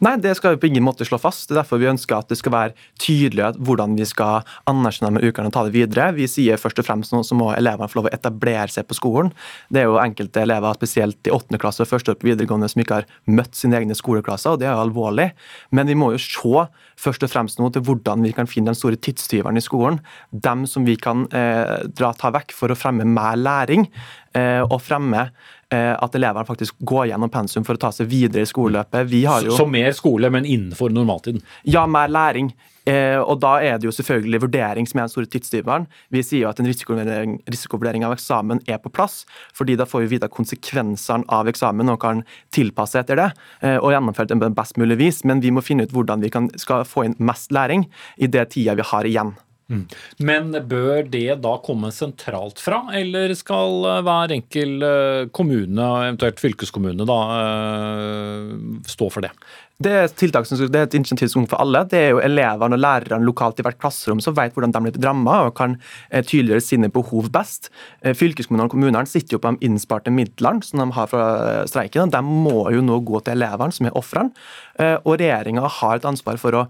Nei, 0.04 0.14
det 0.22 0.36
skal 0.38 0.54
vi 0.54 0.60
på 0.62 0.68
ingen 0.70 0.84
måte 0.86 1.06
slå 1.06 1.18
fast. 1.20 1.48
Det 1.48 1.56
er 1.56 1.60
derfor 1.62 1.80
vi 1.82 1.90
ønsker 1.90 2.16
at 2.16 2.30
det 2.30 2.38
skal 2.38 2.54
være 2.54 2.88
tydelig 3.02 3.50
hvordan 3.66 3.96
vi 3.98 4.06
skal 4.08 4.46
anerkjenne 4.70 5.16
med 5.16 5.26
ukene 5.26 5.50
og 5.50 5.56
ta 5.56 5.64
det 5.66 5.74
videre. 5.74 6.12
Vi 6.16 6.28
sier 6.30 6.60
først 6.60 6.80
og 6.80 6.86
fremst 6.86 7.14
nå 7.14 7.24
så 7.26 7.36
må 7.38 7.50
elevene 7.54 7.90
få 7.90 8.00
lov 8.00 8.08
å 8.10 8.14
etablere 8.14 8.70
seg 8.72 8.86
på 8.88 8.96
skolen. 8.98 9.32
Det 9.74 9.82
er 9.82 9.90
jo 9.90 9.98
enkelte 10.24 10.42
elever, 10.42 10.74
spesielt 10.74 11.26
i 11.26 11.32
8. 11.32 11.58
klasse 11.58 11.82
og 11.84 11.90
første 11.90 12.12
år 12.12 12.18
på 12.18 12.28
videregående, 12.28 12.68
som 12.68 12.80
ikke 12.80 13.00
har 13.00 13.08
møtt 13.26 13.54
sine 13.54 13.78
egne 13.78 13.94
skoleklasser, 13.94 14.54
og 14.54 14.60
det 14.60 14.68
er 14.68 14.74
jo 14.74 14.84
alvorlig. 14.84 15.32
Men 15.70 15.86
vi 15.86 15.94
må 15.94 16.12
jo 16.12 16.18
se 16.18 16.66
først 16.96 17.24
og 17.24 17.30
fremst 17.30 17.58
nå 17.58 17.70
til 17.70 17.82
hvordan 17.84 18.22
vi 18.24 18.32
kan 18.32 18.46
finne 18.46 18.72
den 18.72 18.78
store 18.78 18.96
tidstyveren 18.96 19.56
i 19.56 19.64
skolen. 19.64 20.00
Dem 20.30 20.66
som 20.66 20.84
vi 20.86 20.96
kan 20.96 21.26
eh, 21.32 21.84
dra, 21.94 22.12
ta 22.14 22.30
vekk 22.34 22.54
for 22.54 22.70
å 22.70 22.78
fremme 22.78 23.04
mer 23.04 23.36
læring, 23.36 23.88
eh, 24.34 24.62
og 24.64 24.80
fremme 24.82 25.30
at 25.74 26.14
elevene 26.18 26.46
faktisk 26.48 26.78
går 26.86 27.08
gjennom 27.10 27.32
pensum 27.32 27.64
for 27.66 27.78
å 27.78 27.82
ta 27.86 27.90
seg 27.94 28.10
videre 28.10 28.44
i 28.44 28.50
skoleløpet. 28.50 29.10
Jo... 29.14 29.56
Så 29.56 29.66
mer 29.70 29.92
skole, 29.96 30.30
men 30.32 30.46
innenfor 30.46 30.92
normaltiden? 30.94 31.42
Ja, 31.68 31.86
mer 31.90 32.12
læring. 32.12 32.52
Eh, 32.84 33.16
og 33.16 33.40
Da 33.40 33.56
er 33.64 33.78
det 33.78 33.88
jo 33.88 33.94
selvfølgelig 33.96 34.42
vurdering 34.44 34.88
som 34.88 35.00
er 35.00 35.06
den 35.06 35.12
store 35.12 35.30
tidstyveren. 35.32 35.86
Vi 36.12 36.22
sier 36.22 36.44
jo 36.44 36.50
at 36.50 36.60
en 36.60 36.68
risikovurdering, 36.68 37.38
risikovurdering, 37.48 38.04
av 38.04 38.12
eksamen 38.12 38.60
er 38.68 38.78
på 38.78 38.92
plass, 38.92 39.24
fordi 39.56 39.76
da 39.76 39.86
får 39.88 40.04
vi 40.04 40.16
vite 40.16 40.28
konsekvensene 40.28 41.24
av 41.28 41.48
eksamen 41.48 41.88
og 41.88 42.00
kan 42.04 42.22
tilpasse 42.52 43.00
etter 43.00 43.16
det. 43.16 43.30
Eh, 43.62 43.78
og 43.78 43.94
gjennomføre 43.94 44.28
det 44.28 44.40
på 44.40 44.52
best 44.54 44.76
mulig 44.76 44.98
vis, 45.00 45.24
men 45.24 45.40
vi 45.40 45.50
må 45.50 45.64
finne 45.64 45.88
ut 45.88 45.96
hvordan 45.96 46.20
vi 46.20 46.30
kan, 46.30 46.50
skal 46.60 46.84
få 46.84 47.08
inn 47.08 47.16
mest 47.18 47.52
læring 47.52 47.88
i 48.16 48.28
det 48.28 48.50
tida 48.52 48.76
vi 48.76 48.84
har 48.84 49.08
igjen. 49.08 49.32
Mm. 49.72 49.84
Men 50.20 50.52
bør 50.68 51.06
det 51.08 51.38
da 51.40 51.54
komme 51.64 51.88
sentralt 51.94 52.60
fra, 52.60 52.82
eller 52.92 53.32
skal 53.38 53.86
eh, 53.88 54.00
hver 54.04 54.34
enkel 54.36 54.84
eh, 54.84 55.26
kommune, 55.32 55.86
eventuelt 56.04 56.42
fylkeskommune, 56.42 57.06
da 57.08 57.20
eh, 57.38 58.50
stå 58.92 59.08
for 59.08 59.24
det? 59.24 59.32
Det 59.84 59.90
er, 59.90 60.10
tiltak 60.12 60.46
som, 60.46 60.60
det 60.70 60.78
er 60.78 60.84
et 60.86 60.96
initiativ 60.98 61.32
som 61.32 61.46
for 61.50 61.58
alle. 61.64 61.80
Det 61.90 61.98
er 61.98 62.12
jo 62.12 62.20
elevene 62.22 62.76
og 62.76 62.82
lærerne 62.84 63.26
lokalt 63.26 63.58
i 63.58 63.64
hvert 63.66 63.80
klasserom 63.80 64.20
som 64.22 64.36
vet 64.36 64.52
hvordan 64.54 64.74
de 64.74 64.82
blir 64.84 64.98
ramma 65.02 65.40
og 65.48 65.56
kan 65.58 65.74
tydeliggjøre 66.12 66.62
sine 66.62 66.90
behov 66.94 67.26
best. 67.34 67.72
Fylkeskommunene 68.04 68.68
og 68.68 68.76
kommunene 68.76 69.10
sitter 69.10 69.34
jo 69.34 69.40
på 69.42 69.50
de 69.50 69.66
innsparte 69.66 70.14
midlene 70.14 70.62
som 70.62 70.78
de 70.78 70.86
har 70.94 71.10
fra 71.10 71.26
streiken. 71.66 72.06
og 72.06 72.14
De 72.14 72.22
må 72.22 72.68
jo 72.70 72.84
nå 72.86 73.00
gå 73.02 73.18
til 73.26 73.34
elevene, 73.34 73.74
som 73.74 73.90
er 73.90 73.98
ofrene. 73.98 74.30
Og 75.02 75.18
regjeringa 75.18 75.66
har 75.80 75.98
et 75.98 76.06
ansvar 76.12 76.38
for 76.38 76.60
å 76.60 76.64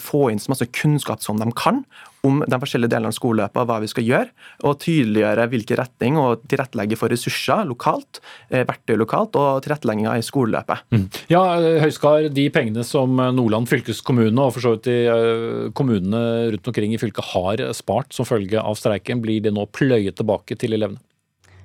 få 0.00 0.24
inn 0.32 0.40
så 0.40 0.54
masse 0.54 0.70
kunnskap 0.72 1.20
som 1.20 1.36
de 1.36 1.52
kan, 1.52 1.84
om 2.26 2.42
de 2.46 2.58
forskjellige 2.62 2.92
delene 2.92 3.10
av 3.10 3.16
skoleløpet 3.16 3.58
og 3.58 3.68
hva 3.68 3.78
vi 3.82 3.90
skal 3.90 4.06
gjøre, 4.06 4.30
og 4.68 4.78
tydeliggjøre 4.82 5.46
hvilken 5.50 5.80
retning 5.80 6.18
og 6.22 6.44
tilrettelegge 6.50 6.98
for 6.98 7.10
ressurser 7.12 7.66
lokalt, 7.66 8.22
eh, 8.50 8.62
verktøy 8.68 8.94
lokalt 9.00 9.38
og 9.38 9.62
tilrettelegginga 9.64 10.14
i 10.18 10.26
skoleløpet. 10.26 10.84
Mm. 10.94 11.06
Ja, 11.32 11.42
Høyskar, 11.82 12.30
de 12.30 12.48
pengene 12.54 12.86
som 12.86 13.18
Nordland 13.18 13.70
fylkeskommune 13.70 14.38
og 14.38 14.54
for 14.54 14.62
så 14.62 14.76
vidt 14.76 14.86
de 14.86 14.98
eh, 15.10 15.70
kommunene 15.74 16.52
rundt 16.54 16.68
omkring 16.70 16.94
i 16.94 17.00
fylket 17.02 17.32
har 17.34 17.64
spart 17.74 18.14
som 18.14 18.28
følge 18.28 18.62
av 18.62 18.78
streiken, 18.78 19.22
blir 19.22 19.42
det 19.42 19.54
nå 19.54 19.66
pløyet 19.74 20.20
tilbake 20.20 20.58
til 20.58 20.78
elevene? 20.78 21.02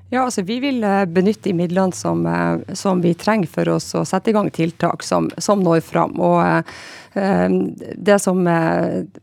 Ja, 0.09 0.23
altså 0.23 0.41
Vi 0.47 0.61
vil 0.63 0.81
eh, 0.87 1.03
benytte 1.05 1.51
de 1.51 1.57
midlene 1.59 1.93
som, 1.93 2.25
som 2.73 3.03
vi 3.03 3.13
trenger 3.13 3.51
for 3.51 3.75
oss 3.77 3.91
å 3.93 4.05
sette 4.07 4.31
i 4.31 4.37
gang 4.37 4.49
tiltak 4.49 5.05
som, 5.05 5.29
som 5.37 5.61
når 5.61 5.83
fram. 5.85 6.17
Og 6.17 6.73
det 7.17 8.19
som, 8.19 8.43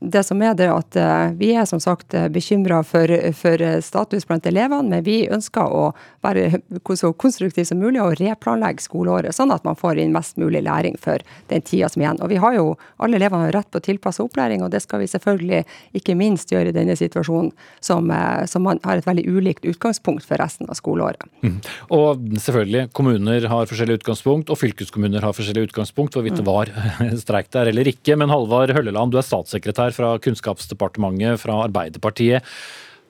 det 0.01 0.22
som, 0.26 0.42
er 0.42 0.55
det 0.59 0.68
at 0.70 0.97
eh, 0.99 1.34
vi 1.38 1.51
er 1.55 1.66
som 1.68 1.80
sagt 1.82 2.14
eh, 2.14 2.26
bekymra 2.32 2.80
for, 2.86 3.11
for, 3.36 3.62
status 3.84 4.26
blant 4.28 4.47
elevene, 4.47 4.88
men 4.90 5.05
vi 5.07 5.24
ønsker 5.32 5.70
å 5.70 5.84
være 6.24 6.61
så 7.01 7.12
konstruktive 7.12 7.66
som 7.68 7.80
mulig 7.82 8.03
og 8.03 8.16
replanlegge 8.20 8.84
skoleåret, 8.84 9.34
sånn 9.36 9.53
at 9.55 9.64
man 9.66 9.78
får 9.78 10.01
inn 10.03 10.14
mest 10.14 10.38
mulig 10.40 10.64
læring 10.66 10.99
for 11.01 11.22
den 11.53 11.62
tida 11.62 11.90
som 11.92 12.03
er 12.03 12.09
igjen. 12.09 12.22
Og 12.24 12.32
vi 12.32 12.40
har 12.42 12.57
jo, 12.59 12.74
Alle 13.05 13.18
elevene 13.18 13.49
har 13.49 13.55
rett 13.59 13.70
på 13.72 13.82
tilpassa 13.84 14.24
opplæring, 14.24 14.62
og 14.64 14.72
det 14.72 14.80
skal 14.84 15.03
vi 15.03 15.09
selvfølgelig 15.11 15.62
ikke 15.99 16.16
minst 16.18 16.53
gjøre 16.53 16.72
i 16.72 16.76
denne 16.76 16.97
situasjonen, 16.99 17.53
som, 17.84 18.11
eh, 18.11 18.45
som 18.51 18.64
man 18.66 18.80
har 18.84 18.99
et 18.99 19.09
veldig 19.09 19.26
ulikt 19.28 19.68
utgangspunkt 19.68 20.26
for 20.26 20.40
resten 20.40 20.70
av 20.70 20.78
skoleåret. 20.78 21.22
Mm. 21.45 21.59
Og 21.95 22.24
selvfølgelig, 22.38 22.88
kommuner 22.97 23.49
har 23.51 23.70
forskjellig 23.70 24.01
utgangspunkt, 24.01 24.51
og 24.51 24.61
fylkeskommuner 24.61 25.24
har 25.24 25.36
forskjellig 25.36 25.68
utgangspunkt, 25.68 26.16
hvorvidt 26.16 26.40
det 26.40 26.47
mm. 26.47 26.53
var 26.53 26.72
streik 27.24 27.53
der 27.55 27.70
eller 27.70 27.84
eller 27.85 27.95
ikke. 27.95 28.16
Men 28.16 28.32
Halvard 28.32 28.72
Hølleland, 28.74 29.12
du 29.12 29.20
er 29.20 29.26
statssekretær 29.26 29.95
fra 29.95 30.16
Kunnskapsdepartementet 30.24 31.41
fra 31.43 31.61
Arbeiderpartiet. 31.68 32.45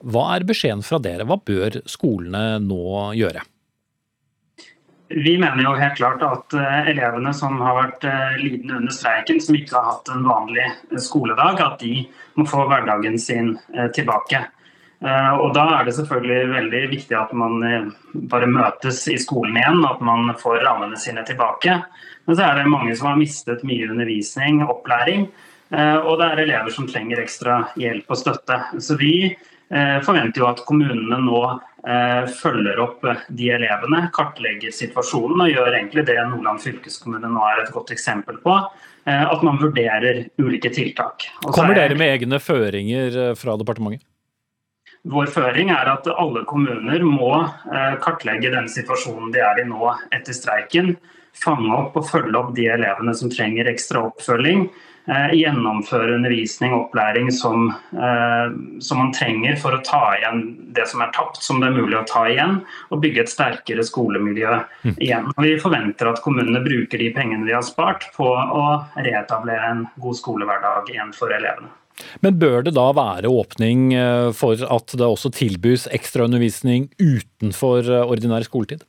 Hva 0.05 0.29
er 0.35 0.45
beskjeden 0.45 0.83
fra 0.85 0.99
dere? 1.01 1.25
Hva 1.25 1.39
bør 1.39 1.79
skolene 1.89 2.59
nå 2.61 3.11
gjøre? 3.17 3.45
Vi 5.15 5.35
mener 5.37 5.61
jo 5.61 5.75
helt 5.77 5.99
klart 5.99 6.23
at 6.25 6.53
eh, 6.57 6.89
elevene 6.91 7.29
som 7.37 7.59
har 7.61 7.75
vært 7.77 8.07
eh, 8.09 8.39
lidende 8.41 8.79
under 8.81 8.93
streiken, 8.93 9.37
som 9.41 9.55
ikke 9.55 9.77
har 9.77 9.91
hatt 9.91 10.09
en 10.11 10.25
vanlig 10.25 10.65
eh, 10.65 10.97
skoledag, 10.99 11.61
at 11.61 11.77
de 11.83 12.07
må 12.35 12.47
få 12.49 12.65
hverdagen 12.67 13.15
sin 13.21 13.53
tilbake. 13.95 14.41
Og 15.03 15.49
Da 15.53 15.63
er 15.75 15.85
det 15.85 15.93
selvfølgelig 15.97 16.53
veldig 16.53 16.79
viktig 16.89 17.15
at 17.19 17.33
man 17.35 17.59
bare 18.31 18.47
møtes 18.47 19.01
i 19.11 19.17
skolen 19.21 19.57
igjen, 19.59 19.83
at 19.85 19.99
man 20.01 20.31
får 20.39 20.63
rammene 20.63 20.97
sine 20.97 21.21
tilbake. 21.27 21.75
Men 22.25 22.37
så 22.37 22.45
er 22.47 22.61
det 22.61 22.71
mange 22.71 22.95
som 22.97 23.11
har 23.11 23.19
mistet 23.19 23.65
mye 23.67 23.89
undervisning, 23.91 24.63
opplæring. 24.65 25.27
Eh, 25.73 25.97
og 25.97 26.19
det 26.21 26.29
er 26.29 26.43
elever 26.45 26.73
som 26.73 26.87
trenger 26.89 27.21
ekstra 27.23 27.61
hjelp 27.79 28.09
og 28.11 28.19
støtte. 28.19 28.59
Så 28.81 28.97
vi 28.99 29.15
eh, 29.29 29.97
forventer 30.05 30.41
jo 30.41 30.49
at 30.49 30.63
kommunene 30.67 31.19
nå 31.25 31.41
eh, 31.45 32.25
følger 32.39 32.81
opp 32.83 33.05
de 33.27 33.51
elevene, 33.57 34.05
kartlegger 34.15 34.73
situasjonen 34.75 35.45
og 35.45 35.53
gjør 35.53 35.71
egentlig 35.71 36.05
det 36.09 36.19
Nordland 36.31 36.61
fylkeskommune 36.65 37.31
nå 37.33 37.45
er 37.51 37.63
et 37.63 37.73
godt 37.75 37.95
eksempel 37.95 38.41
på. 38.43 38.59
At 39.05 39.43
man 39.45 39.59
vurderer 39.61 40.23
ulike 40.41 40.71
tiltak. 40.73 41.27
Kommer 41.53 41.77
dere 41.77 41.93
med 41.93 42.09
egne 42.09 42.39
føringer 42.41 43.35
fra 43.37 43.53
departementet? 43.61 44.01
Vår 45.05 45.29
føring 45.29 45.69
er 45.69 45.91
at 45.91 46.07
alle 46.09 46.41
kommuner 46.49 47.03
må 47.05 47.31
kartlegge 48.01 48.49
den 48.49 48.65
situasjonen 48.71 49.29
de 49.35 49.43
er 49.45 49.61
i 49.61 49.67
nå 49.69 49.91
etter 50.15 50.33
streiken 50.33 50.95
fange 51.35 51.71
opp 51.75 51.95
og 51.99 52.09
følge 52.09 52.39
opp 52.39 52.51
de 52.55 52.67
elevene 52.71 53.13
som 53.17 53.31
trenger 53.31 53.69
ekstra 53.71 54.05
oppfølging. 54.09 54.67
Eh, 55.05 55.35
gjennomføre 55.37 56.15
undervisning 56.15 56.73
og 56.73 56.87
opplæring 56.87 57.27
som, 57.33 57.67
eh, 57.93 58.55
som, 58.81 58.97
man 59.03 59.11
trenger 59.13 59.59
for 59.61 59.77
å 59.77 59.83
ta 59.85 60.15
igjen 60.17 60.41
det 60.73 60.87
som 60.89 61.03
er 61.05 61.11
tapt, 61.13 61.43
som 61.45 61.61
det 61.61 61.69
er 61.69 61.77
mulig 61.77 61.99
å 61.99 62.07
ta 62.09 62.23
igjen. 62.31 62.57
Og 62.89 63.03
bygge 63.03 63.21
et 63.21 63.33
sterkere 63.33 63.85
skolemiljø 63.85 64.57
mm. 64.87 64.95
igjen. 64.97 65.29
Og 65.35 65.43
vi 65.45 65.55
forventer 65.61 66.09
at 66.09 66.23
kommunene 66.25 66.63
bruker 66.65 66.97
de 66.97 67.13
pengene 67.13 67.45
de 67.45 67.53
har 67.53 67.65
spart 67.65 68.09
på 68.17 68.31
å 68.33 68.67
reetablere 68.97 69.73
en 69.75 69.87
god 70.01 70.21
skolehverdag 70.23 70.89
igjen 70.95 71.13
for 71.13 71.35
elevene. 71.35 71.69
Men 72.25 72.39
bør 72.41 72.65
det 72.65 72.75
da 72.75 72.89
være 72.95 73.31
åpning 73.31 73.93
eh, 73.95 74.31
for 74.35 74.59
at 74.59 74.97
det 74.97 75.05
også 75.07 75.31
tilbys 75.35 75.87
ekstraundervisning 75.95 76.89
utenfor 76.99 77.87
ordinær 78.05 78.45
skoletid? 78.47 78.83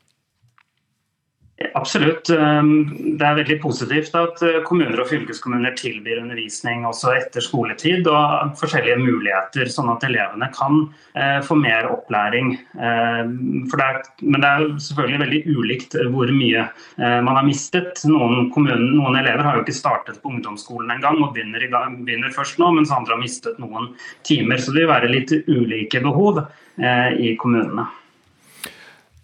Absolutt. 1.57 2.29
Ehm, 2.29 3.17
det 3.17 3.25
er 3.25 3.39
veldig 3.39 3.57
positivt 3.63 4.13
at 4.19 4.43
eh, 4.45 4.59
kommuner 4.67 5.01
og 5.01 5.09
fylkeskommuner 5.09 5.73
tilbyr 5.79 6.19
undervisning 6.21 6.85
også 6.85 7.15
etter 7.17 7.41
skoletid 7.41 8.05
og 8.13 8.53
forskjellige 8.61 8.99
muligheter, 9.01 9.71
sånn 9.73 9.89
at 9.95 10.05
elevene 10.05 10.51
kan 10.53 10.83
eh, 11.17 11.41
få 11.47 11.57
mer 11.57 11.89
opplæring. 11.89 12.53
Ehm, 12.77 13.65
det 13.73 13.89
er, 13.89 14.03
men 14.21 14.45
det 14.45 14.53
er 14.53 14.69
selvfølgelig 14.85 15.23
veldig 15.25 15.43
ulikt 15.57 15.99
hvor 16.13 16.37
mye 16.37 16.69
eh, 16.69 17.19
man 17.25 17.41
har 17.41 17.49
mistet. 17.49 18.05
Noen, 18.05 18.51
kommunen, 18.53 18.91
noen 19.01 19.17
elever 19.25 19.49
har 19.49 19.57
jo 19.57 19.65
ikke 19.65 19.81
startet 19.81 20.21
på 20.21 20.35
ungdomsskolen 20.37 20.93
engang 20.93 21.23
og 21.25 21.33
begynner, 21.33 21.65
gang, 21.73 22.03
begynner, 22.05 22.37
først 22.37 22.61
nå, 22.61 22.75
mens 22.77 22.93
andre 22.93 23.17
har 23.17 23.25
mistet 23.25 23.57
noen 23.63 23.95
timer. 24.29 24.61
Så 24.61 24.77
det 24.77 24.85
vil 24.85 24.93
være 24.93 25.15
litt 25.15 25.33
ulike 25.49 26.05
behov 26.05 26.45
i 26.77 27.33
kommunene. 27.41 27.87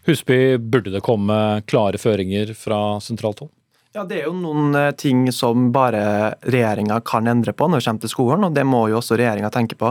Husby, 0.07 0.59
burde 0.59 0.91
det 0.91 1.05
komme 1.07 1.63
klare 1.71 2.01
føringer 2.01 2.55
fra 2.59 3.01
sentralt 3.01 3.45
hold? 3.45 3.53
Ja, 3.93 4.07
Det 4.09 4.23
er 4.23 4.25
jo 4.31 4.33
noen 4.33 4.73
eh, 4.75 4.95
ting 4.97 5.27
som 5.37 5.67
bare 5.73 6.33
regjeringa 6.49 6.97
kan 7.05 7.29
endre 7.29 7.53
på 7.53 7.67
når 7.69 7.83
det 7.83 7.87
kommer 7.87 8.01
til 8.01 8.13
skolen. 8.15 8.47
og 8.47 8.55
Det 8.57 8.65
må 8.65 8.87
jo 8.89 8.97
også 9.03 9.19
regjeringa 9.21 9.51
tenke 9.53 9.77
på 9.77 9.91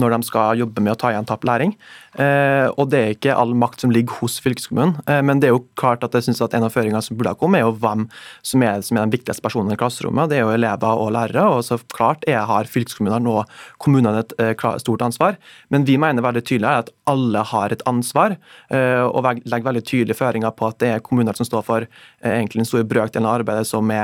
når 0.00 0.14
de 0.14 0.20
skal 0.24 0.62
jobbe 0.62 0.80
med 0.80 0.94
å 0.94 0.96
ta 0.96 1.10
igjen 1.12 1.28
tapt 1.28 1.44
læring. 1.44 1.74
Eh, 2.20 2.68
og 2.76 2.90
Det 2.92 2.98
er 3.00 3.14
ikke 3.14 3.34
all 3.36 3.54
makt 3.56 3.84
som 3.84 3.92
ligger 3.92 4.20
hos 4.20 4.36
fylkeskommunen. 4.44 4.98
Eh, 5.08 5.22
men 5.24 5.40
det 5.40 5.48
er 5.48 5.54
jo 5.54 5.64
klart 5.80 6.04
at 6.04 6.12
jeg 6.12 6.26
synes 6.26 6.42
at 6.44 6.54
en 6.54 6.66
av 6.66 6.74
føringene 6.74 7.00
som 7.04 7.16
burde 7.16 7.32
ha 7.32 7.38
kommet, 7.38 7.62
er 7.62 7.66
jo 7.66 7.78
hvem 7.80 8.04
som 8.44 8.64
er, 8.66 8.82
som 8.84 8.98
er 8.98 9.06
den 9.06 9.14
viktigste 9.14 9.44
personen 9.44 9.72
i 9.72 9.78
klasserommet. 9.80 10.28
Det 10.28 10.38
er 10.38 10.44
jo 10.44 10.52
elever 10.52 10.92
og 10.92 11.12
lærere. 11.16 11.46
og 11.48 11.64
så 11.64 11.78
klart 11.94 12.24
er, 12.28 12.42
har 12.44 12.68
fylkeskommunene 12.68 13.24
nå 13.24 13.44
kommunene 13.78 14.24
et 14.26 14.34
eh, 14.38 14.78
stort 14.82 15.02
ansvar. 15.02 15.38
Men 15.70 15.86
vi 15.88 15.96
mener 15.96 16.22
veldig 16.22 16.44
tydelig 16.44 16.68
at 16.68 16.92
alle 17.08 17.44
har 17.48 17.72
et 17.72 17.82
ansvar, 17.86 18.36
og 18.72 19.24
legger 19.24 19.66
veldig 19.66 19.82
tydelige 19.84 20.16
føringer 20.16 20.52
på 20.54 20.66
at 20.68 20.78
det 20.80 20.88
er 20.88 21.02
kommuner 21.04 21.34
som 21.36 21.46
står 21.46 21.64
for 21.66 21.86
egentlig 22.22 22.62
den 22.62 22.68
store 22.68 22.86
brøkdelen 22.88 23.26
av 23.26 23.40
arbeidet 23.40 23.66
som 23.66 23.88
vi 23.88 23.98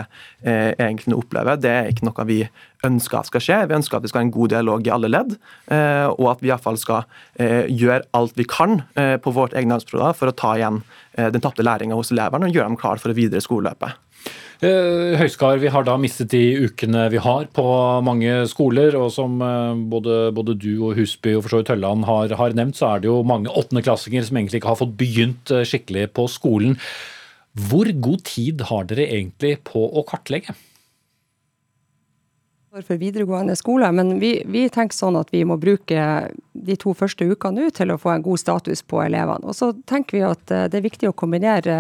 egentlig 0.44 1.16
opplever, 1.16 1.56
det 1.56 1.70
er 1.70 1.90
ikke 1.92 2.08
noe 2.08 2.26
vi 2.28 2.40
ønsker 2.86 3.20
at 3.20 3.28
skal 3.30 3.42
skje. 3.42 3.58
Vi 3.68 3.76
ønsker 3.78 3.98
at 3.98 4.06
vi 4.06 4.10
skal 4.12 4.22
ha 4.22 4.26
en 4.28 4.34
god 4.34 4.52
dialog 4.54 4.86
i 4.86 4.92
alle 4.94 5.10
ledd, 5.10 5.36
eh, 5.74 6.06
og 6.14 6.32
at 6.34 6.42
vi 6.42 6.52
iallfall 6.52 6.78
skal 6.80 7.06
eh, 7.40 7.66
gjøre 7.66 8.06
alt 8.16 8.36
vi 8.38 8.46
kan 8.48 8.82
eh, 8.98 9.16
på 9.22 9.34
vårt 9.34 9.56
egne 9.58 9.78
arbeidsprogram 9.78 10.18
for 10.18 10.30
å 10.30 10.36
ta 10.36 10.54
igjen 10.58 10.82
den 11.18 11.42
tapte 11.42 11.64
læringa 11.66 11.96
hos 11.98 12.12
elevene 12.14 12.46
og 12.46 12.54
gjøre 12.54 12.68
dem 12.68 12.76
klar 12.78 13.00
for 13.02 13.10
det 13.10 13.18
videre 13.18 13.42
skoleløpet. 13.42 13.96
Høyskar, 14.62 15.56
vi 15.58 15.70
har 15.70 15.82
da 15.86 15.96
mistet 15.98 16.30
de 16.30 16.66
ukene 16.66 17.08
vi 17.10 17.18
har 17.22 17.48
på 17.54 17.64
mange 18.06 18.44
skoler. 18.50 18.94
og 18.94 19.10
Som 19.14 19.40
både, 19.90 20.30
både 20.34 20.54
du 20.54 20.76
og 20.76 20.94
Husby 20.98 21.34
og 21.34 21.42
for 21.42 21.54
så 21.54 21.60
vidt 21.62 21.72
Hølland 21.74 22.06
har, 22.06 22.36
har, 22.38 22.54
nevnt, 22.54 22.78
så 22.78 22.92
er 22.92 23.02
det 23.02 23.10
jo 23.10 23.24
mange 23.26 23.50
åttendeklassinger 23.50 24.28
som 24.28 24.38
egentlig 24.38 24.60
ikke 24.60 24.70
har 24.70 24.78
fått 24.82 24.94
begynt 25.00 25.54
skikkelig 25.66 26.06
på 26.14 26.28
skolen. 26.30 26.78
Hvor 27.58 27.90
god 27.98 28.26
tid 28.30 28.62
har 28.70 28.86
dere 28.86 29.10
egentlig 29.10 29.56
på 29.66 29.82
å 29.82 30.06
kartlegge? 30.06 30.54
For 32.68 32.96
videregående 33.00 33.56
skole, 33.56 33.88
men 33.92 34.18
vi, 34.20 34.42
vi, 34.46 34.66
tenker 34.68 34.92
sånn 34.92 35.16
at 35.16 35.30
vi 35.32 35.40
må 35.48 35.56
bruke 35.56 36.02
de 36.52 36.74
to 36.76 36.92
første 36.92 37.24
ukene 37.24 37.64
nå 37.64 37.70
til 37.72 37.94
å 37.94 37.96
få 37.96 38.10
en 38.12 38.24
god 38.26 38.40
status 38.42 38.82
på 38.84 39.00
elevene. 39.06 39.48
Og 39.48 39.56
så 39.56 39.70
tenker 39.88 40.18
vi 40.18 40.24
at 40.28 40.52
eh, 40.52 40.66
det 40.68 40.76
er 40.76 40.84
viktig 40.84 41.08
å 41.08 41.14
kombinere 41.16 41.78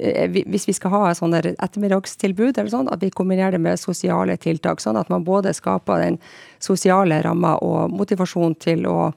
eh, 0.00 0.24
hvis 0.32 0.64
vi 0.70 0.74
skal 0.78 0.94
ha 0.94 1.02
et 1.10 1.50
ettermiddagstilbud, 1.52 2.56
eller 2.56 2.72
sånn, 2.72 2.88
at 2.88 3.04
vi 3.04 3.10
kombinerer 3.12 3.58
det 3.58 3.60
med 3.66 3.82
sosiale 3.82 4.38
tiltak. 4.40 4.80
Sånn 4.80 4.96
at 4.96 5.12
man 5.12 5.26
både 5.28 5.52
skaper 5.52 6.06
den 6.06 6.16
sosiale 6.56 7.20
ramma 7.26 7.58
og 7.60 7.92
motivasjon 7.92 8.56
til 8.64 8.88
å 8.88 9.10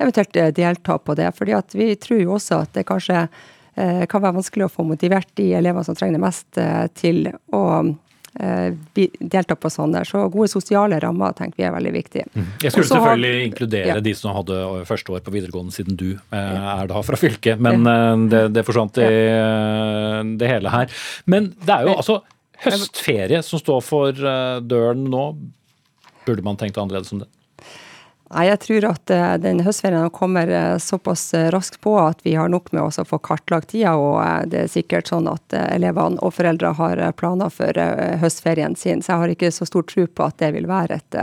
eventuelt 0.00 0.40
eh, 0.40 0.48
delta 0.56 0.96
på 0.96 1.18
det. 1.20 1.28
fordi 1.36 1.60
vi 1.76 1.90
tror 2.00 2.22
jo 2.22 2.38
også 2.38 2.62
at 2.64 2.72
det 2.72 2.88
kanskje 2.88 3.26
kan 3.74 4.22
være 4.22 4.36
vanskelig 4.36 4.68
å 4.68 4.70
få 4.70 4.84
motivert 4.86 5.32
de 5.34 5.48
elevene 5.58 5.82
som 5.82 5.96
trenger 5.98 6.14
det 6.14 6.22
mest, 6.22 6.58
til 6.94 7.24
å 7.50 7.62
delta 8.34 9.54
på 9.54 9.70
sånne. 9.70 10.02
Så 10.08 10.24
gode 10.32 10.48
sosiale 10.50 10.98
rammer 11.02 11.34
tenker 11.38 11.62
vi 11.62 11.66
er 11.68 11.74
veldig 11.74 11.92
viktig. 11.94 12.24
Mm. 12.34 12.46
Jeg 12.64 12.74
skulle 12.74 12.88
selvfølgelig 12.90 13.32
har, 13.32 13.46
inkludere 13.48 13.92
ja. 13.92 13.98
de 14.02 14.14
som 14.18 14.34
hadde 14.34 14.60
første 14.88 15.14
år 15.14 15.24
på 15.26 15.34
videregående, 15.34 15.74
siden 15.74 15.98
du 16.00 16.08
er 16.34 16.90
da 16.90 17.02
fra 17.06 17.18
fylket. 17.20 17.62
Men 17.62 17.86
det, 18.32 18.46
det 18.56 18.66
forsvant 18.66 18.98
i 19.02 19.10
det 20.40 20.50
hele 20.50 20.72
her. 20.74 20.96
Men 21.30 21.52
det 21.62 21.76
er 21.76 21.88
jo 21.88 21.94
altså 21.98 22.18
høstferie 22.64 23.42
som 23.44 23.62
står 23.62 23.84
for 23.84 24.26
døren 24.66 25.06
nå. 25.12 25.24
Burde 26.24 26.44
man 26.46 26.58
tenkt 26.58 26.80
annerledes 26.80 27.12
om 27.14 27.22
det? 27.22 27.30
Nei, 28.34 28.48
Jeg 28.48 28.60
tror 28.64 28.84
at 28.88 29.12
uh, 29.14 29.36
den 29.38 29.62
høstferien 29.62 30.10
kommer 30.14 30.50
uh, 30.50 30.78
såpass 30.82 31.28
uh, 31.36 31.46
raskt 31.54 31.78
på 31.84 31.94
at 32.02 32.24
vi 32.26 32.34
har 32.34 32.50
nok 32.50 32.72
med 32.74 32.82
oss 32.82 32.98
å 32.98 33.06
få 33.06 33.20
kartlagt 33.22 33.70
tida. 33.70 33.94
Og 33.94 34.50
det 34.50 34.64
er 34.64 34.72
sikkert 34.72 35.12
sånn 35.12 35.28
at 35.30 35.54
elevene 35.54 36.18
og 36.18 36.34
foreldre 36.34 36.74
har 36.80 37.02
planer 37.18 37.52
for 37.54 37.78
høstferien 38.20 38.74
sin. 38.78 39.02
Så 39.02 39.12
jeg 39.12 39.22
har 39.22 39.34
ikke 39.36 39.54
så 39.54 39.68
stor 39.70 39.86
tro 39.86 40.08
på 40.10 40.26
at 40.26 40.40
det 40.42 40.50
vil 40.56 40.66
være 40.66 40.98
et, 40.98 41.18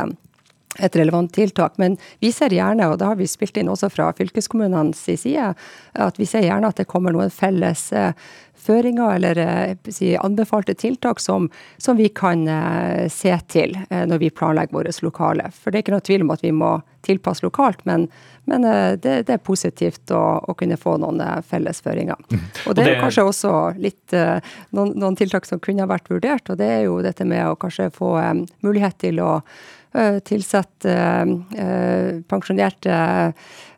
et 0.79 0.95
relevant 0.95 1.31
tiltak. 1.33 1.75
Men 1.81 1.97
vi 2.19 2.31
ser 2.31 2.53
gjerne, 2.55 2.87
og 2.87 2.99
da 3.01 3.11
har 3.11 3.19
vi 3.19 3.27
spilt 3.27 3.57
inn 3.59 3.71
også 3.71 3.91
fra 3.91 4.11
fylkeskommunenes 4.15 5.03
side, 5.03 5.51
at 5.93 6.19
vi 6.19 6.27
ser 6.29 6.47
gjerne 6.47 6.71
at 6.71 6.79
det 6.79 6.87
kommer 6.91 7.15
noen 7.15 7.33
felles 7.33 7.89
eh, 7.91 8.15
føringer 8.61 9.15
eller 9.15 9.41
eh, 9.41 9.91
si, 9.93 10.13
anbefalte 10.17 10.75
tiltak 10.77 11.19
som, 11.19 11.49
som 11.81 11.97
vi 11.97 12.09
kan 12.15 12.45
eh, 12.47 13.07
se 13.11 13.33
til 13.51 13.75
når 13.89 14.21
vi 14.21 14.29
planlegger 14.29 14.75
våre 14.75 14.93
lokale. 15.01 15.49
For 15.55 15.71
det 15.71 15.79
er 15.79 15.85
ikke 15.85 15.95
noe 15.95 16.05
tvil 16.05 16.25
om 16.25 16.33
at 16.35 16.45
vi 16.45 16.53
må 16.55 16.75
tilpasse 17.01 17.41
lokalt, 17.41 17.81
men, 17.89 18.05
men 18.45 18.65
det, 19.01 19.15
det, 19.25 19.33
er 19.33 19.41
positivt 19.41 20.13
å, 20.13 20.21
å, 20.45 20.53
kunne 20.57 20.77
få 20.77 20.99
noen 21.01 21.21
felles 21.47 21.81
føringer. 21.81 22.19
Mm. 22.29 22.43
Og 22.69 22.77
det 22.77 22.85
er 22.85 23.01
kanskje 23.01 23.25
også 23.25 23.53
litt 23.81 24.13
noen, 24.13 24.93
noen, 24.93 25.17
tiltak 25.17 25.49
som 25.49 25.61
kunne 25.63 25.89
vært 25.89 26.11
vurdert, 26.13 26.51
og 26.53 26.59
det 26.61 26.69
er 26.75 26.83
jo 26.85 26.99
dette 27.01 27.25
med 27.25 27.41
å 27.47 27.57
kanskje 27.57 27.89
få 27.95 28.13
mulighet 28.61 28.99
til 29.01 29.23
å 29.25 29.39
Eh, 29.91 30.21
tilsette 30.23 30.91
eh, 31.59 32.19
pensjonerte 32.31 32.93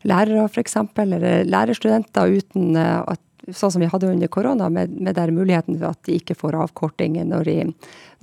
lærere, 0.06 0.44
f.eks., 0.46 0.76
eller 1.02 1.24
lærerstudenter 1.50 2.36
uten 2.38 2.76
eh, 2.78 3.00
at 3.16 3.22
sånn 3.52 3.76
som 3.76 3.84
vi 3.84 3.92
hadde 3.92 4.12
under 4.14 4.32
korona, 4.32 4.70
med, 4.70 4.94
med 4.96 5.18
der 5.20 5.34
muligheten 5.36 5.80
for 5.80 5.92
at 5.92 6.04
de 6.08 6.18
ikke 6.22 6.38
får 6.40 6.60
avkorting 6.64 7.20
når 7.28 7.50
de, 7.50 7.58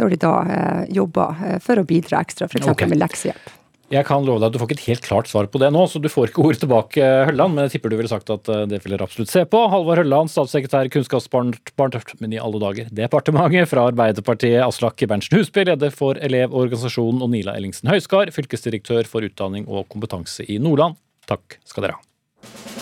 når 0.00 0.14
de 0.14 0.20
da 0.24 0.34
eh, 0.44 0.84
jobber 1.00 1.60
for 1.64 1.80
å 1.80 1.86
bidra 1.88 2.22
ekstra, 2.24 2.48
f.eks. 2.48 2.68
Okay. 2.72 2.90
med 2.90 3.02
leksehjelp. 3.02 3.56
Jeg 3.90 4.06
kan 4.06 4.22
love 4.22 4.38
deg 4.38 4.52
at 4.52 4.54
du 4.54 4.60
får 4.60 4.68
ikke 4.68 4.76
et 4.76 4.86
helt 4.86 5.02
klart 5.02 5.26
svar 5.26 5.48
på 5.50 5.58
det 5.58 5.72
nå, 5.74 5.80
så 5.90 5.98
du 5.98 6.06
får 6.06 6.30
ikke 6.30 6.44
ordet 6.46 6.60
tilbake, 6.62 7.06
Hølland. 7.26 7.56
Men 7.56 7.66
jeg 7.66 7.72
tipper 7.74 7.90
du 7.90 7.96
ville 7.98 8.10
sagt 8.10 8.30
at 8.30 8.46
eh, 8.46 8.62
det 8.70 8.78
vil 8.84 8.94
dere 8.94 9.08
absolutt 9.08 9.32
se 9.32 9.42
på. 9.50 9.64
Halvard 9.72 10.04
Hølland, 10.04 10.30
statssekretær 10.30 10.86
i 10.86 10.92
Kunnskapsdepartementet, 10.94 12.14
men 12.22 12.36
i 12.36 12.38
alle 12.38 12.60
dager, 12.62 12.92
departementet 12.94 13.66
fra 13.72 13.88
Arbeiderpartiet. 13.90 14.60
Aslak 14.62 15.02
Berntsen 15.10 15.40
Husby, 15.40 15.64
leder 15.66 15.90
for 15.94 16.20
Elevorganisasjonen, 16.22 17.24
og 17.26 17.32
Nila 17.34 17.56
Ellingsen 17.58 17.90
Høiskar, 17.90 18.30
fylkesdirektør 18.36 19.10
for 19.10 19.26
utdanning 19.26 19.66
og 19.66 19.90
kompetanse 19.90 20.46
i 20.46 20.60
Nordland. 20.62 20.94
Takk 21.26 21.58
skal 21.66 21.88
dere 21.88 21.98
ha. 21.98 22.79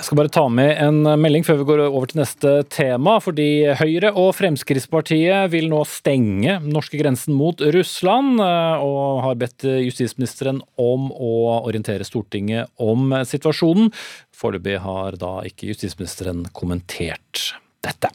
Jeg 0.00 0.06
skal 0.06 0.16
bare 0.16 0.30
ta 0.32 0.46
med 0.48 0.78
en 0.80 1.02
melding 1.20 1.42
før 1.44 1.58
vi 1.60 1.64
går 1.68 1.80
over 1.84 2.08
til 2.08 2.22
neste 2.22 2.52
tema. 2.72 3.18
Fordi 3.20 3.68
Høyre 3.76 4.14
og 4.16 4.30
Fremskrittspartiet 4.38 5.50
vil 5.52 5.68
nå 5.68 5.82
stenge 5.84 6.54
norskegrensen 6.64 7.36
mot 7.36 7.60
Russland, 7.76 8.40
eh, 8.40 8.80
og 8.80 9.20
har 9.26 9.36
bedt 9.42 9.68
justisministeren 9.84 10.62
om 10.80 11.10
å 11.12 11.34
orientere 11.68 12.08
Stortinget 12.08 12.72
om 12.80 13.12
situasjonen. 13.28 13.92
Foreløpig 14.32 14.80
har 14.80 15.20
da 15.20 15.34
ikke 15.44 15.68
justisministeren 15.74 16.46
kommentert 16.56 17.50
dette. 17.84 18.08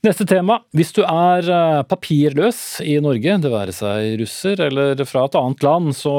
Neste 0.00 0.24
tema. 0.24 0.62
Hvis 0.72 0.94
du 0.96 1.02
er 1.04 1.44
eh, 1.44 1.82
papirløs 1.84 2.80
i 2.80 2.94
Norge, 3.04 3.34
det 3.42 3.50
være 3.52 3.72
seg 3.76 4.14
russer 4.22 4.62
eller 4.64 5.02
fra 5.04 5.26
et 5.28 5.36
annet 5.36 5.66
land, 5.66 5.90
så 5.92 6.14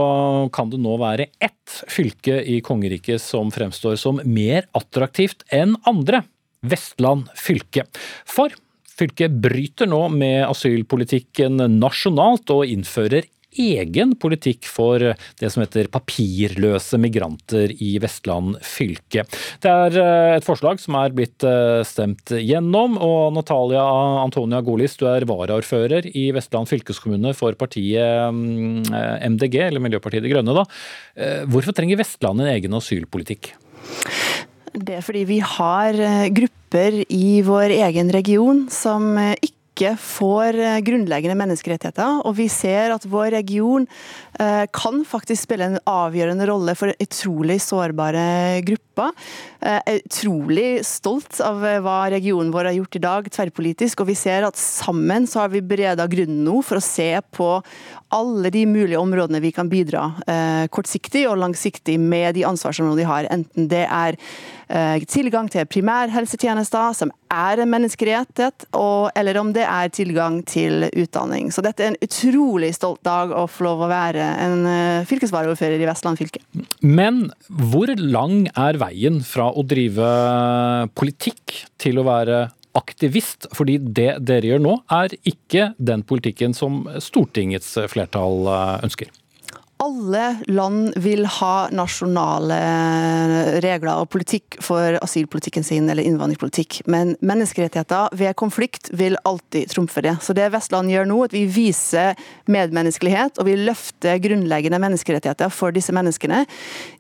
kan 0.54 0.70
det 0.70 0.78
nå 0.84 1.00
være 1.02 1.32
ett 1.42 1.80
fylke 1.90 2.44
i 2.46 2.60
kongeriket 2.62 3.18
som 3.24 3.50
fremstår 3.50 3.98
som 3.98 4.22
mer 4.22 4.68
attraktivt 4.78 5.42
enn 5.50 5.74
andre. 5.90 6.22
Vestland 6.62 7.32
fylke. 7.34 7.88
For 8.30 8.54
fylket 8.86 9.42
bryter 9.42 9.90
nå 9.90 10.04
med 10.14 10.44
asylpolitikken 10.46 11.58
nasjonalt 11.80 12.54
og 12.54 12.70
innfører 12.70 13.26
egen 13.60 14.14
politikk 14.20 14.68
for 14.70 15.02
det 15.12 15.50
som 15.52 15.64
heter 15.64 15.90
papirløse 15.92 17.00
migranter 17.02 17.74
i 17.84 17.94
Vestland 18.02 18.58
fylke. 18.66 19.26
Det 19.62 19.72
er 19.72 19.98
eh, 20.02 20.36
et 20.38 20.48
forslag 20.48 20.80
som 20.82 20.98
er 21.00 21.16
blitt 21.16 21.46
eh, 21.48 21.82
stemt 21.88 22.34
gjennom, 22.38 22.98
og 23.02 23.36
Natalia 23.36 23.84
Antonia 24.24 24.62
Golis, 24.66 24.98
du 25.00 25.08
er 25.12 25.28
varaordfører 25.30 26.10
i 26.16 26.30
Vestland 26.36 26.70
fylkeskommune 26.72 27.36
for 27.38 27.58
partiet 27.60 28.32
MDG, 28.32 29.58
mm, 29.60 29.68
eller 29.68 29.84
Miljøpartiet 29.84 30.26
De 30.26 30.32
Grønne. 30.32 30.56
da. 30.56 30.66
Eh, 31.16 31.42
hvorfor 31.52 31.76
trenger 31.76 32.00
Vestland 32.02 32.42
en 32.42 32.54
egen 32.56 32.78
asylpolitikk? 32.78 33.54
Det 34.72 34.96
er 34.96 35.04
fordi 35.04 35.26
vi 35.28 35.42
har 35.44 35.98
grupper 36.32 37.02
i 37.12 37.42
vår 37.44 37.74
egen 37.76 38.12
region 38.16 38.70
som 38.72 39.18
ikke 39.20 39.61
ikke 39.82 39.98
får 39.98 40.58
eh, 40.62 40.80
grunnleggende 40.86 41.38
menneskerettigheter. 41.40 42.22
Og 42.28 42.36
vi 42.38 42.48
ser 42.52 42.94
at 42.94 43.08
vår 43.10 43.32
region 43.40 43.88
eh, 44.38 44.66
kan 44.74 45.02
faktisk 45.08 45.48
spille 45.48 45.72
en 45.72 45.82
avgjørende 45.90 46.48
rolle 46.50 46.78
for 46.78 46.94
utrolig 47.02 47.58
sårbare 47.64 48.62
grupper. 48.68 48.91
Jeg 48.98 49.14
eh, 49.62 49.80
er 49.80 50.02
utrolig 50.02 50.70
stolt 50.88 51.40
av 51.46 51.64
hva 51.86 51.98
regionen 52.14 52.52
vår 52.54 52.72
har 52.72 52.78
gjort 52.80 53.00
i 53.00 53.04
dag 53.04 53.32
tverrpolitisk, 53.32 54.04
og 54.04 54.12
vi 54.12 54.18
ser 54.20 54.48
at 54.48 54.60
sammen 54.60 55.28
så 55.30 55.44
har 55.44 55.54
vi 55.54 55.64
bereda 55.66 56.10
grunnen 56.12 56.44
nå 56.46 56.62
for 56.66 56.80
å 56.80 56.86
se 56.86 57.12
på 57.32 57.52
alle 58.12 58.52
de 58.52 58.66
mulige 58.68 59.00
områdene 59.00 59.40
vi 59.40 59.54
kan 59.56 59.70
bidra 59.72 60.10
kortsiktig 60.74 61.24
og 61.30 61.38
langsiktig 61.40 61.96
med 61.96 62.36
de 62.36 62.44
ansvarsområdene 62.44 63.00
de 63.00 63.08
har, 63.08 63.30
enten 63.32 63.70
det 63.72 63.86
er 63.88 64.18
Eh, 64.72 65.02
tilgang 65.04 65.50
til 65.52 65.66
primærhelsetjenester, 65.68 66.94
som 66.96 67.10
er 67.32 67.60
en 67.60 67.72
menneskerettighet, 67.74 68.70
eller 69.20 69.40
om 69.42 69.50
det 69.52 69.66
er 69.68 69.90
tilgang 69.92 70.40
til 70.48 70.86
utdanning. 70.88 71.50
Så 71.52 71.64
dette 71.66 71.84
er 71.84 71.92
en 71.92 72.00
utrolig 72.00 72.70
stolt 72.78 73.02
dag 73.04 73.34
å 73.36 73.48
få 73.52 73.66
lov 73.68 73.84
å 73.84 73.90
være 73.92 74.24
en 74.46 74.64
eh, 74.70 75.08
fylkesvaraordfører 75.10 75.82
i 75.82 75.90
Vestland 75.90 76.22
fylke. 76.22 76.40
Men 76.80 77.26
hvor 77.50 77.92
lang 78.00 78.48
er 78.56 78.80
veien 78.82 79.22
fra 79.26 79.50
å 79.54 79.64
drive 79.68 80.10
politikk 80.98 81.62
til 81.82 82.02
å 82.02 82.08
være 82.08 82.44
aktivist, 82.78 83.50
fordi 83.56 83.78
det 83.84 84.14
dere 84.24 84.54
gjør 84.54 84.62
nå 84.64 84.78
er 84.96 85.16
ikke 85.28 85.72
den 85.78 86.06
politikken 86.08 86.56
som 86.56 86.86
Stortingets 87.04 87.74
flertall 87.92 88.48
ønsker 88.86 89.12
alle 89.82 90.36
land 90.48 90.94
vil 91.02 91.26
ha 91.40 91.56
nasjonale 91.74 92.58
regler 93.64 94.04
og 94.04 94.10
politikk 94.14 94.60
for 94.62 94.98
asylpolitikken 95.02 95.66
sin 95.66 95.90
eller 95.90 96.06
innvandringspolitikk, 96.06 96.82
men 96.92 97.16
menneskerettigheter 97.26 98.14
ved 98.18 98.36
konflikt 98.38 98.92
vil 98.98 99.18
alltid 99.26 99.72
trumfe 99.74 100.04
det. 100.06 100.16
Så 100.22 100.36
det 100.38 100.52
Vestland 100.54 100.92
gjør 100.94 101.10
nå, 101.10 101.18
at 101.26 101.34
vi 101.34 101.46
viser 101.50 102.20
medmenneskelighet 102.52 103.42
og 103.42 103.48
vi 103.50 103.58
løfter 103.58 104.22
grunnleggende 104.22 104.80
menneskerettigheter 104.82 105.50
for 105.54 105.74
disse 105.74 105.94
menneskene. 105.96 106.44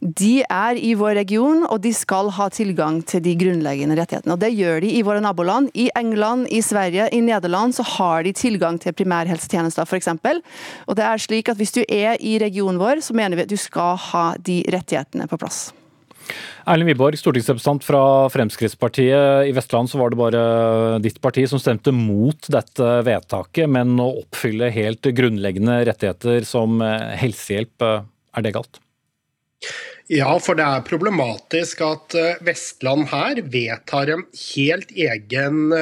De 0.01 0.41
er 0.41 0.79
i 0.81 0.95
vår 0.97 1.19
region, 1.21 1.65
og 1.69 1.83
de 1.85 1.93
skal 1.95 2.31
ha 2.33 2.49
tilgang 2.53 3.01
til 3.05 3.21
de 3.25 3.35
grunnleggende 3.37 3.97
rettighetene. 3.99 4.33
Og 4.33 4.41
Det 4.41 4.51
gjør 4.57 4.81
de 4.81 4.93
i 4.97 5.03
våre 5.05 5.21
naboland. 5.21 5.69
I 5.77 5.89
England, 5.97 6.47
i 6.49 6.61
Sverige, 6.65 7.09
i 7.13 7.21
Nederland 7.21 7.75
så 7.77 7.85
har 7.97 8.23
de 8.23 8.33
tilgang 8.33 8.79
til 8.81 8.95
primærhelsetjenester, 8.97 9.85
f.eks. 9.85 10.09
Og 10.87 10.97
det 10.97 11.05
er 11.05 11.21
slik 11.21 11.49
at 11.51 11.59
hvis 11.61 11.75
du 11.77 11.83
er 11.85 12.17
i 12.19 12.37
regionen 12.41 12.70
regionen 12.71 12.79
vår, 12.79 13.01
så 13.01 13.13
mener 13.13 13.37
vi 13.37 13.43
at 13.43 13.51
du 13.51 13.57
skal 13.57 13.97
ha 13.97 14.35
de 14.39 14.63
rettighetene 14.69 15.27
på 15.27 15.37
plass. 15.37 15.73
Erlend 16.65 16.87
Wiborg, 16.87 17.17
stortingsrepresentant 17.17 17.83
fra 17.83 18.29
Fremskrittspartiet. 18.29 19.49
I 19.49 19.51
Vestland 19.51 19.89
så 19.89 19.97
var 19.97 20.11
det 20.11 20.19
bare 20.19 20.99
ditt 21.01 21.19
parti 21.19 21.47
som 21.49 21.59
stemte 21.59 21.91
mot 21.91 22.37
dette 22.47 23.01
vedtaket, 23.03 23.67
men 23.67 23.97
å 23.99 24.21
oppfylle 24.21 24.69
helt 24.71 25.01
grunnleggende 25.01 25.81
rettigheter 25.89 26.45
som 26.45 26.79
eh, 26.81 27.17
helsehjelp, 27.17 27.81
eh, 27.81 28.05
er 28.37 28.45
det 28.45 28.53
galt? 28.55 28.79
Ja, 30.11 30.35
for 30.43 30.57
det 30.57 30.63
er 30.67 30.85
problematisk 30.85 31.81
at 31.87 32.15
eh, 32.15 32.39
Vestland 32.45 33.09
her 33.11 33.41
vedtar 33.41 34.13
en 34.13 34.27
helt 34.53 34.93
egen 34.93 35.73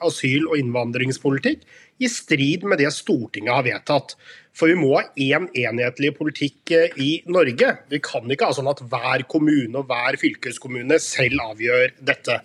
asyl- 0.00 0.48
og 0.48 0.58
innvandringspolitikk 0.58 1.68
i 2.04 2.10
strid 2.12 2.66
med 2.68 2.80
det 2.82 2.92
Stortinget 2.94 3.54
har 3.56 3.66
vedtatt. 3.66 4.14
For 4.54 4.70
vi 4.70 4.76
må 4.78 4.92
ha 4.94 5.02
én 5.18 5.48
en 5.48 5.48
enhetlig 5.50 6.12
politikk 6.18 6.74
eh, 6.76 6.94
i 7.00 7.10
Norge. 7.26 7.72
Vi 7.90 8.00
kan 8.04 8.30
ikke 8.30 8.50
ha 8.50 8.54
sånn 8.54 8.70
at 8.70 8.84
hver 8.86 9.26
kommune 9.30 9.80
og 9.80 9.88
hver 9.90 10.18
fylkeskommune 10.20 11.00
selv 11.02 11.42
avgjør 11.48 11.96
dette. 11.98 12.38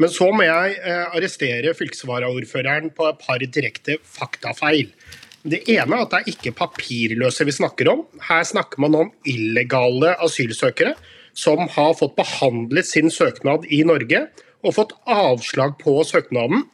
Men 0.00 0.12
så 0.12 0.30
må 0.32 0.46
jeg 0.46 0.76
eh, 0.78 1.06
arrestere 1.10 1.74
fylkesvaraordføreren 1.76 2.92
på 2.96 3.08
et 3.10 3.24
par 3.24 3.42
direkte 3.42 3.98
faktafeil. 4.06 4.92
Det 5.40 5.62
ene 5.72 5.96
er 5.96 6.04
at 6.04 6.12
det 6.12 6.20
er 6.20 6.30
ikke 6.34 6.56
papirløse 6.56 7.46
vi 7.48 7.56
snakker 7.56 7.90
om. 7.92 8.04
Her 8.28 8.44
snakker 8.46 8.82
man 8.84 8.96
om 8.96 9.12
illegale 9.28 10.14
asylsøkere 10.22 10.94
som 11.36 11.64
har 11.72 11.94
fått 11.98 12.16
behandlet 12.18 12.86
sin 12.88 13.10
søknad 13.12 13.66
i 13.72 13.82
Norge 13.88 14.26
og 14.60 14.76
fått 14.76 14.92
avslag 15.08 15.78
på 15.80 15.94
søknaden 16.04 16.66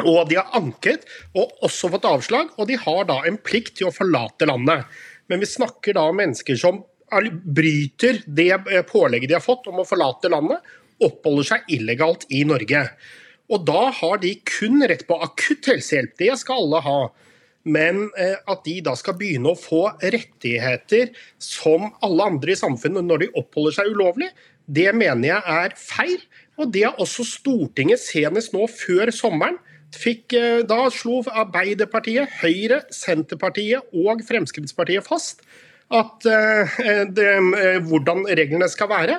og 0.00 0.28
de 0.30 0.38
har 0.38 0.54
anket 0.56 1.04
og 1.36 1.52
også 1.66 1.90
fått 1.92 2.08
avslag, 2.08 2.52
og 2.56 2.68
de 2.70 2.78
har 2.80 3.04
da 3.10 3.20
en 3.28 3.36
plikt 3.36 3.76
til 3.80 3.90
å 3.90 3.94
forlate 3.94 4.48
landet. 4.48 4.86
Men 5.28 5.42
vi 5.42 5.48
snakker 5.50 5.96
da 5.98 6.06
om 6.08 6.18
mennesker 6.18 6.58
som 6.58 6.82
bryter 7.44 8.22
det 8.26 8.52
eh, 8.72 8.84
pålegget 8.88 9.28
de 9.28 9.36
har 9.36 9.44
fått 9.44 9.68
om 9.68 9.82
å 9.82 9.88
forlate 9.88 10.30
landet, 10.32 10.62
oppholder 11.02 11.48
seg 11.48 11.74
illegalt 11.76 12.24
i 12.32 12.44
Norge. 12.48 12.86
Og 13.52 13.66
da 13.68 13.90
har 13.92 14.22
de 14.22 14.36
kun 14.48 14.80
rett 14.88 15.04
på 15.08 15.18
akutt 15.20 15.68
helsehjelp, 15.68 16.14
det 16.20 16.32
skal 16.40 16.64
alle 16.64 16.80
ha. 16.86 17.00
Men 17.68 18.06
eh, 18.18 18.38
at 18.48 18.64
de 18.66 18.78
da 18.86 18.94
skal 18.98 19.18
begynne 19.18 19.52
å 19.52 19.58
få 19.58 19.84
rettigheter 20.00 21.12
som 21.42 21.90
alle 22.02 22.30
andre 22.32 22.54
i 22.54 22.58
samfunnet 22.58 23.06
når 23.06 23.24
de 23.24 23.34
oppholder 23.42 23.76
seg 23.76 23.92
ulovlig, 23.92 24.30
det 24.66 24.88
mener 24.94 25.34
jeg 25.34 25.58
er 25.58 25.76
feil. 25.78 26.16
Og 26.60 26.72
det 26.72 26.86
har 26.86 26.98
også 27.02 27.26
Stortinget 27.26 28.00
senest 28.02 28.54
nå 28.54 28.66
før 28.70 29.12
sommeren 29.14 29.60
fikk, 29.98 30.32
eh, 30.38 30.62
da 30.68 30.86
slo 30.94 31.22
Arbeiderpartiet, 31.26 32.38
Høyre, 32.42 32.82
Senterpartiet 32.92 33.92
og 33.92 34.24
Fremskrittspartiet 34.26 35.06
fast 35.06 35.44
at, 35.92 36.24
det, 37.12 37.32
hvordan 37.84 38.22
reglene 38.24 38.64
skal 38.72 38.88
være. 38.88 39.18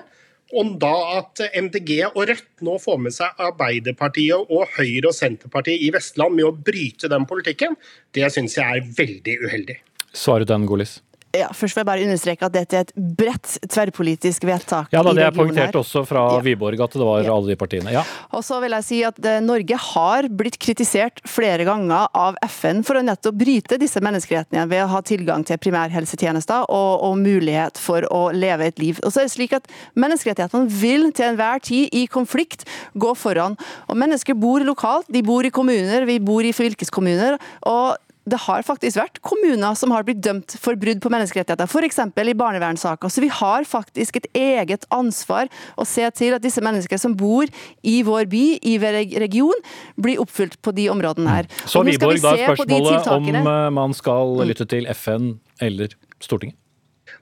Og 0.58 0.76
da 0.82 0.94
at 1.20 1.42
MDG 1.54 2.00
og 2.08 2.28
Rødt 2.30 2.64
nå 2.66 2.80
får 2.82 3.00
med 3.02 3.14
seg 3.14 3.42
Arbeiderpartiet 3.42 4.52
og 4.54 4.74
Høyre 4.76 5.10
og 5.10 5.16
Senterpartiet 5.18 5.86
i 5.86 5.90
Vestland 5.94 6.34
med 6.38 6.50
å 6.50 6.54
bryte 6.54 7.10
den 7.10 7.26
politikken, 7.30 7.78
det 8.14 8.30
syns 8.34 8.58
jeg 8.58 8.82
er 8.82 8.92
veldig 8.98 9.38
uheldig. 9.46 9.78
Svaret 10.14 10.50
den, 10.50 10.68
Golis? 10.70 11.00
Ja, 11.34 11.48
først 11.50 11.74
vil 11.74 11.82
jeg 11.82 11.88
bare 11.88 12.04
understreke 12.06 12.46
at 12.46 12.54
dette 12.54 12.78
er 12.78 12.84
et 12.86 12.92
bredt 12.94 13.56
tverrpolitisk 13.74 14.44
vedtak. 14.46 14.92
Ja, 14.94 15.02
da, 15.02 15.16
Det 15.18 15.24
er 15.26 15.32
poengtert 15.34 15.74
også 15.80 16.04
fra 16.06 16.28
ja. 16.36 16.44
Wiborg 16.46 16.84
at 16.86 16.94
det 16.94 17.02
var 17.02 17.24
ja. 17.26 17.34
alle 17.34 17.50
de 17.50 17.58
partiene. 17.58 17.90
Ja. 17.96 18.04
Og 18.38 18.44
så 18.46 18.60
vil 18.62 18.76
jeg 18.78 18.86
si 18.86 19.00
at 19.08 19.18
eh, 19.26 19.40
Norge 19.42 19.80
har 19.82 20.28
blitt 20.30 20.60
kritisert 20.62 21.24
flere 21.26 21.66
ganger 21.66 22.06
av 22.14 22.38
FN 22.54 22.84
for 22.86 23.02
å 23.02 23.04
nettopp 23.08 23.40
bryte 23.42 23.82
disse 23.82 24.04
menneskerettighetene 24.06 24.68
ved 24.70 24.86
å 24.86 24.92
ha 24.94 25.02
tilgang 25.02 25.42
til 25.50 25.58
primærhelsetjenester 25.58 26.70
og, 26.70 27.02
og, 27.02 27.18
mulighet 27.24 27.82
for 27.82 28.06
å 28.14 28.28
leve 28.38 28.70
et 28.70 28.86
liv. 28.86 29.02
Og 29.02 29.10
så 29.10 29.24
er 29.24 29.30
det 29.30 29.34
slik 29.34 29.58
at 29.58 29.70
Menneskerettighetene 29.98 30.70
vil 30.70 31.10
til 31.18 31.32
enhver 31.32 31.66
tid 31.66 31.90
i 31.98 32.06
konflikt 32.14 32.68
gå 32.94 33.18
foran. 33.18 33.58
Og 33.90 33.98
Mennesker 33.98 34.38
bor 34.38 34.62
lokalt, 34.62 35.10
de 35.10 35.26
bor 35.26 35.42
i 35.42 35.54
kommuner, 35.54 36.06
vi 36.06 36.22
bor 36.22 36.46
i 36.46 36.54
fylkeskommuner. 36.54 37.42
og 37.66 37.98
det 38.30 38.40
har 38.46 38.64
faktisk 38.64 38.98
vært 39.02 39.20
kommuner 39.26 39.76
som 39.76 39.92
har 39.92 40.06
blitt 40.08 40.22
dømt 40.24 40.56
for 40.62 40.80
brudd 40.80 41.02
på 41.04 41.12
menneskerettigheter, 41.12 41.68
f.eks. 41.68 42.00
i 42.00 42.36
barnevernssaker. 42.40 43.12
Så 43.12 43.24
vi 43.24 43.30
har 43.34 43.68
faktisk 43.68 44.22
et 44.22 44.30
eget 44.38 44.88
ansvar 44.96 45.52
å 45.76 45.86
se 45.88 46.08
til 46.16 46.38
at 46.38 46.46
disse 46.46 46.64
menneskene 46.64 47.02
som 47.02 47.18
bor 47.20 47.52
i 47.84 47.98
vår 48.08 48.30
by, 48.32 48.44
i 48.64 48.78
vår 48.82 49.00
region, 49.26 49.64
blir 50.00 50.22
oppfylt 50.24 50.60
på 50.64 50.76
de 50.76 50.88
områdene 50.94 51.38
her. 51.38 51.52
Så 51.68 51.84
Wiborg, 51.84 52.22
da 52.24 52.36
er 52.38 52.56
spørsmålet 52.56 53.12
om 53.12 53.32
eh, 53.44 53.70
man 53.76 53.96
skal 53.98 54.38
mm. 54.38 54.46
lytte 54.54 54.70
til 54.72 54.88
FN 54.96 55.34
eller 55.64 55.96
Stortinget? 56.24 56.60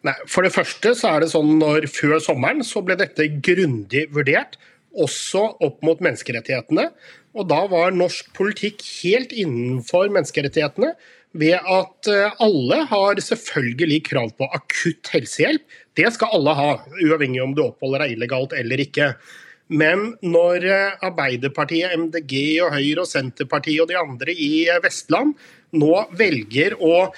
Nei, 0.06 0.14
For 0.30 0.46
det 0.46 0.54
første 0.54 0.94
så 0.98 1.16
er 1.16 1.24
det 1.24 1.32
sånn 1.34 1.58
når 1.62 1.88
før 1.92 2.20
sommeren 2.22 2.62
så 2.66 2.82
ble 2.86 2.98
dette 3.00 3.26
grundig 3.42 4.08
vurdert, 4.14 4.58
også 4.92 5.44
opp 5.64 5.82
mot 5.86 6.02
menneskerettighetene. 6.04 6.90
Og 7.38 7.48
da 7.48 7.64
var 7.72 7.94
norsk 7.96 8.32
politikk 8.36 8.84
helt 9.02 9.32
innenfor 9.32 10.12
menneskerettighetene 10.12 10.92
ved 11.38 11.56
at 11.60 12.10
eh, 12.12 12.42
alle 12.44 12.82
har 12.90 13.22
selvfølgelig 13.24 14.02
krav 14.10 14.34
på 14.36 14.50
akutt 14.52 15.12
helsehjelp. 15.14 15.64
Det 15.96 16.12
skal 16.16 16.36
alle 16.36 16.56
ha, 16.58 16.74
uavhengig 17.00 17.42
om 17.44 17.56
du 17.56 17.64
oppholder 17.64 18.06
deg 18.06 18.18
illegalt 18.18 18.56
eller 18.58 18.84
ikke. 18.84 19.14
Men 19.72 20.12
når 20.20 20.68
eh, 20.68 21.00
Arbeiderpartiet, 21.08 21.96
MDG 21.96 22.36
og 22.66 22.76
Høyre 22.76 23.06
og 23.06 23.12
Senterpartiet 23.12 23.86
og 23.86 23.92
de 23.94 24.00
andre 24.02 24.36
i 24.36 24.68
eh, 24.68 24.82
Vestland 24.84 25.38
nå 25.72 25.94
velger 26.20 26.74
å 26.84 27.14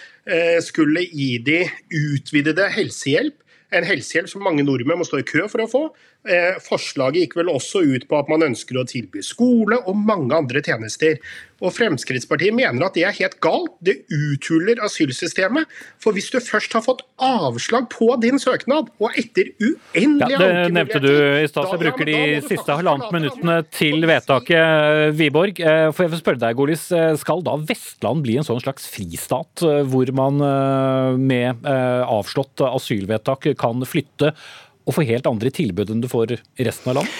skulle 0.61 1.01
gi 1.09 1.39
de 1.41 1.63
utvidede 1.89 2.67
helsehjelp, 2.69 3.33
en 3.73 3.87
helsehjelp 3.87 4.29
som 4.29 4.43
mange 4.45 4.61
nordmenn 4.61 4.99
må 5.01 5.07
stå 5.07 5.23
i 5.23 5.25
kø 5.25 5.47
for 5.49 5.63
å 5.63 5.65
få, 5.71 5.81
Eh, 6.23 6.55
forslaget 6.63 7.19
gikk 7.19 7.33
vel 7.41 7.49
også 7.51 7.81
ut 7.83 8.05
på 8.07 8.15
at 8.15 8.29
man 8.31 8.45
ønsker 8.45 8.77
å 8.79 8.85
tilby 8.87 9.19
skole 9.27 9.81
og 9.83 9.97
mange 10.07 10.31
andre 10.37 10.61
tjenester. 10.63 11.17
Og 11.63 11.71
Fremskrittspartiet 11.75 12.55
mener 12.55 12.85
at 12.85 12.95
det 12.95 13.03
er 13.07 13.15
helt 13.17 13.35
galt. 13.43 13.75
Det 13.83 14.01
uthuler 14.11 14.79
asylsystemet. 14.83 15.67
For 15.99 16.15
hvis 16.15 16.29
du 16.31 16.39
først 16.43 16.75
har 16.75 16.83
fått 16.83 17.03
avslag 17.23 17.89
på 17.91 18.07
din 18.23 18.39
søknad, 18.39 18.89
og 19.03 19.19
etter 19.19 19.51
uendelige 19.59 20.31
ja, 20.31 20.39
Det 20.39 20.73
nevnte 20.75 21.03
du 21.03 21.11
i 21.11 21.47
stad, 21.51 21.67
så 21.67 21.75
jeg 21.75 21.83
bruker 21.85 22.07
de 22.07 22.17
siste 22.47 22.79
halvannet 22.79 23.11
minuttene 23.15 23.59
til 23.75 24.07
vedtaket. 24.07 25.15
Wiborg, 25.19 25.59
eh, 25.59 25.89
for 25.91 26.05
jeg 26.05 26.15
vil 26.15 26.23
spørre 26.23 26.43
deg, 26.43 26.59
Golis, 26.59 26.87
eh, 26.95 27.13
skal 27.19 27.43
da 27.43 27.57
Vestland 27.59 28.23
bli 28.23 28.39
en 28.39 28.47
sånn 28.47 28.63
slags 28.63 28.87
fristat, 28.91 29.63
hvor 29.91 30.11
man 30.15 30.39
med 31.19 31.63
avslått 31.63 32.63
asylvedtak 32.63 33.51
kan 33.59 33.83
flytte 33.87 34.31
og 34.83 34.95
få 34.97 35.05
helt 35.07 35.27
andre 35.29 35.51
tilbud 35.53 35.91
enn 35.93 36.01
du 36.03 36.09
får 36.11 36.35
i 36.35 36.65
resten 36.67 36.91
av 36.91 36.99
landet? 36.99 37.19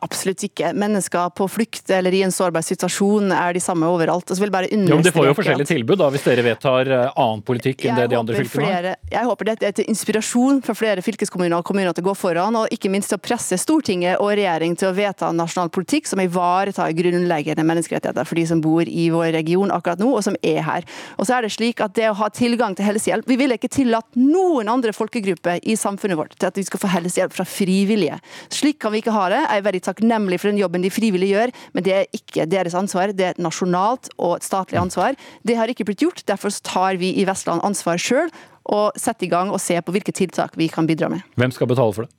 Absolutt 0.00 0.44
ikke. 0.46 0.70
Mennesker 0.78 1.32
på 1.36 1.46
flykt 1.50 1.90
eller 1.92 2.14
i 2.16 2.22
en 2.24 2.32
sårbar 2.32 2.64
situasjon 2.64 3.32
er 3.36 3.52
de 3.52 3.60
samme 3.60 3.88
overalt. 3.92 4.24
Og 4.24 4.36
så 4.36 4.40
vil 4.40 4.48
jeg 4.48 4.54
bare 4.54 4.70
jo, 4.72 4.78
men 4.96 5.04
De 5.04 5.12
får 5.12 5.28
jo 5.28 5.34
forskjellige 5.36 5.68
tilbud 5.68 6.00
da, 6.00 6.08
hvis 6.14 6.24
dere 6.24 6.44
vedtar 6.46 6.88
eh, 6.88 7.20
annen 7.20 7.42
politikk 7.44 7.84
enn 7.86 8.00
det 8.00 8.06
de 8.12 8.18
andre 8.18 8.38
fylkene 8.38 8.64
flere, 8.64 8.94
har? 8.94 9.10
Jeg 9.12 9.28
håper 9.28 9.50
dette 9.50 9.68
er 9.68 9.76
til 9.76 9.90
inspirasjon 9.92 10.62
for 10.64 10.78
flere 10.78 11.04
fylkeskommuner 11.04 11.58
og 11.58 11.66
kommuner 11.68 11.92
til 11.92 12.06
å 12.06 12.08
gå 12.08 12.16
foran, 12.16 12.56
og 12.62 12.72
ikke 12.72 12.92
minst 12.92 13.12
til 13.12 13.20
å 13.20 13.22
presse 13.22 13.58
Stortinget 13.60 14.22
og 14.22 14.32
regjering 14.32 14.78
til 14.80 14.88
å 14.88 14.94
vedta 14.96 15.28
nasjonal 15.36 15.72
politikk 15.74 16.08
som 16.08 16.22
ivaretar 16.24 16.94
grunnleggende 16.96 17.66
menneskerettigheter 17.68 18.28
for 18.28 18.40
de 18.40 18.46
som 18.48 18.64
bor 18.64 18.88
i 18.88 19.08
vår 19.12 19.34
region 19.36 19.74
akkurat 19.74 20.00
nå, 20.00 20.08
og 20.16 20.24
som 20.24 20.38
er 20.40 20.62
her. 20.64 20.88
Og 21.18 21.28
så 21.28 21.36
er 21.36 21.46
det 21.46 21.52
slik 21.52 21.84
at 21.84 21.96
det 21.98 22.08
å 22.08 22.16
ha 22.22 22.30
tilgang 22.32 22.76
til 22.78 22.88
helsehjelp 22.88 23.28
Vi 23.28 23.36
vil 23.38 23.52
ikke 23.54 23.70
tillatt 23.72 24.16
noen 24.16 24.70
andre 24.72 24.94
folkegrupper 24.96 25.60
i 25.68 25.76
samfunnet 25.78 26.18
vårt 26.18 26.38
til 26.38 26.48
at 26.48 26.56
vi 26.58 26.64
skal 26.66 26.80
få 26.80 26.88
helsehjelp 26.88 27.01
fra 27.32 27.44
frivillige. 27.44 28.18
Slik 28.50 28.78
kan 28.80 28.92
vi 28.92 29.02
ikke 29.02 29.14
ha 29.14 29.28
det. 29.32 29.40
Jeg 29.42 29.58
er 29.58 29.66
veldig 29.66 29.82
takknemlig 29.82 30.40
for 30.40 30.50
den 30.50 30.60
jobben 30.60 30.82
de 30.82 30.90
frivillige 30.90 31.36
gjør, 31.36 31.52
men 31.72 31.84
det 31.84 31.94
er 31.94 32.06
ikke 32.12 32.46
deres 32.46 32.74
ansvar. 32.74 33.12
Det 33.12 33.26
er 33.26 33.30
et 33.36 33.42
nasjonalt 33.42 34.08
og 34.18 34.36
et 34.36 34.44
statlig 34.44 34.78
ansvar. 34.78 35.14
Det 35.42 35.56
har 35.56 35.68
ikke 35.68 35.84
blitt 35.84 36.02
gjort. 36.02 36.24
Derfor 36.26 36.50
tar 36.62 36.96
vi 36.96 37.14
i 37.18 37.26
Vestland 37.26 37.62
ansvar 37.64 37.98
sjøl 37.98 38.30
og 38.64 38.92
setter 38.96 39.26
i 39.26 39.30
gang 39.32 39.50
og 39.50 39.60
ser 39.60 39.82
på 39.82 39.92
hvilke 39.92 40.12
tiltak 40.12 40.56
vi 40.56 40.68
kan 40.68 40.86
bidra 40.86 41.08
med. 41.08 41.22
Hvem 41.36 41.50
skal 41.50 41.66
betale 41.66 41.92
for 41.92 42.06
det? 42.06 42.14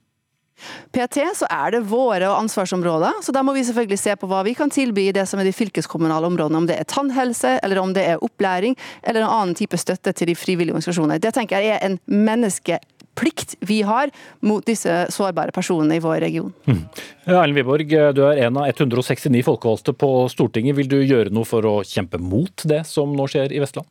PT 0.94 1.24
så 1.36 1.48
er 1.52 1.74
det 1.74 1.82
våre 1.90 2.30
ansvarsområder, 2.38 3.20
så 3.26 3.34
da 3.36 3.42
må 3.44 3.56
vi 3.56 3.64
selvfølgelig 3.66 4.00
se 4.00 4.14
på 4.20 4.30
hva 4.30 4.44
vi 4.46 4.54
kan 4.58 4.72
tilby 4.72 5.08
i 5.10 5.16
det 5.16 5.26
som 5.30 5.42
er 5.42 5.50
de 5.50 5.56
fylkeskommunale 5.56 6.30
områdene. 6.30 6.62
Om 6.62 6.68
det 6.70 6.78
er 6.80 6.88
tannhelse, 6.90 7.58
eller 7.66 7.82
om 7.82 7.96
det 7.96 8.06
er 8.08 8.22
opplæring, 8.24 8.78
eller 9.02 9.24
en 9.24 9.34
annen 9.34 9.58
type 9.58 9.78
støtte 9.82 10.14
til 10.14 10.30
de 10.30 10.38
frivillige 10.38 10.76
organisasjonene. 10.76 11.20
Det 11.24 11.34
tenker 11.36 11.64
jeg 11.64 11.80
er 11.80 11.88
en 11.88 11.98
menneske 12.06 12.80
plikt 13.18 13.56
vi 13.66 13.82
har 13.88 14.12
mot 14.46 14.66
disse 14.66 15.06
sårbare 15.14 15.54
personene 15.56 15.98
i 15.98 16.04
vår 16.04 16.22
region. 16.26 16.54
Mm. 16.66 16.84
Erlend 17.30 17.58
Wiborg, 17.58 17.98
du 18.16 18.24
er 18.28 18.46
en 18.48 18.62
av 18.62 18.70
169 18.72 19.44
folkevalgte 19.46 19.96
på 19.98 20.14
Stortinget. 20.34 20.78
Vil 20.80 20.92
du 20.92 21.00
gjøre 21.02 21.34
noe 21.34 21.48
for 21.48 21.66
å 21.70 21.76
kjempe 21.88 22.22
mot 22.22 22.66
det 22.70 22.84
som 22.90 23.14
nå 23.18 23.28
skjer 23.32 23.54
i 23.54 23.62
Vestland? 23.64 23.90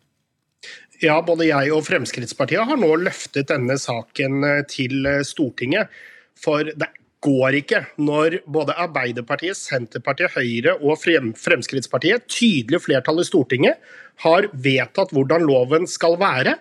Ja, 1.02 1.16
både 1.26 1.48
jeg 1.48 1.72
og 1.74 1.82
Fremskrittspartiet 1.82 2.62
har 2.68 2.78
nå 2.78 2.92
løftet 3.02 3.50
denne 3.50 3.74
saken 3.80 4.44
eh, 4.46 4.60
til 4.70 5.06
eh, 5.08 5.24
Stortinget. 5.26 5.90
For 6.38 6.68
det 6.68 6.92
går 7.22 7.56
ikke 7.58 7.80
når 8.02 8.40
både 8.50 8.76
Arbeiderpartiet, 8.84 9.58
Senterpartiet, 9.58 10.34
Høyre 10.36 10.76
og 10.78 11.00
Fremskrittspartiet, 11.02 12.28
tydelig 12.30 12.82
flertall 12.86 13.22
i 13.22 13.26
Stortinget, 13.26 13.82
har 14.22 14.46
vedtatt 14.52 15.14
hvordan 15.14 15.46
loven 15.46 15.88
skal 15.90 16.14
være 16.20 16.56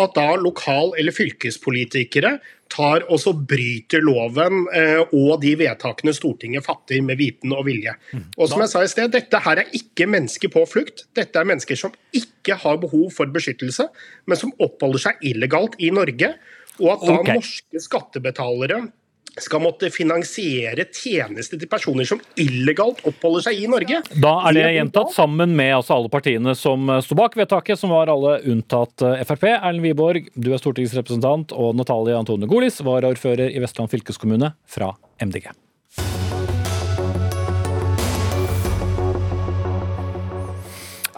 at 0.00 0.14
da 0.16 0.34
lokal- 0.40 0.94
eller 0.98 1.14
fylkespolitikere 1.14 2.38
tar 2.74 3.04
og 3.12 3.20
så 3.22 3.32
bryter 3.36 4.02
loven 4.02 4.64
eh, 4.74 5.02
og 5.14 5.38
de 5.44 5.52
vedtakene 5.60 6.14
Stortinget 6.16 6.64
fatter 6.66 7.02
med 7.04 7.20
viten 7.20 7.52
og 7.54 7.66
vilje. 7.68 7.94
Mm. 8.12 8.24
Og 8.34 8.50
som 8.50 8.64
jeg 8.64 8.72
sa 8.72 8.82
i 8.82 8.90
sted, 8.90 9.12
Dette 9.14 9.40
her 9.44 9.62
er 9.62 9.76
ikke 9.76 10.08
mennesker 10.10 10.50
på 10.52 10.64
flukt. 10.66 11.06
Dette 11.14 11.38
er 11.38 11.48
mennesker 11.48 11.78
som 11.78 11.94
ikke 12.16 12.58
har 12.64 12.80
behov 12.82 13.12
for 13.14 13.30
beskyttelse, 13.30 13.86
men 14.26 14.40
som 14.40 14.54
oppholder 14.58 15.06
seg 15.06 15.24
illegalt 15.30 15.78
i 15.78 15.92
Norge. 15.94 16.34
Og 16.80 16.90
at 16.96 17.06
da 17.06 17.18
okay. 17.20 17.38
norske 17.38 17.84
skattebetalere 17.84 18.80
skal 19.40 19.62
måtte 19.64 19.90
finansiere 19.92 20.86
tjenester 20.92 21.58
til 21.60 21.70
personer 21.70 22.06
som 22.08 22.20
illegalt 22.40 23.02
oppholder 23.08 23.48
seg 23.48 23.64
i 23.64 23.70
Norge. 23.70 24.02
Da 24.14 24.34
er 24.48 24.58
det 24.58 24.68
gjentatt 24.76 25.14
sammen 25.16 25.56
med 25.58 25.74
altså 25.78 25.98
alle 25.98 26.12
partiene 26.12 26.54
som 26.58 26.92
sto 27.04 27.18
bak 27.18 27.36
vedtaket, 27.38 27.80
som 27.80 27.94
var 27.94 28.12
alle 28.12 28.38
unntatt 28.50 29.04
eh, 29.04 29.24
Frp. 29.26 29.48
Erlend 29.54 29.84
Wiborg, 29.84 30.30
du 30.34 30.52
er 30.52 30.62
stortingsrepresentant, 30.62 31.54
og 31.56 31.74
Natalie 31.78 32.16
Antone 32.18 32.48
Golis, 32.50 32.80
varaordfører 32.84 33.50
i 33.50 33.62
Vestland 33.64 33.92
fylkeskommune 33.92 34.54
fra 34.70 34.94
MDG. 35.22 35.50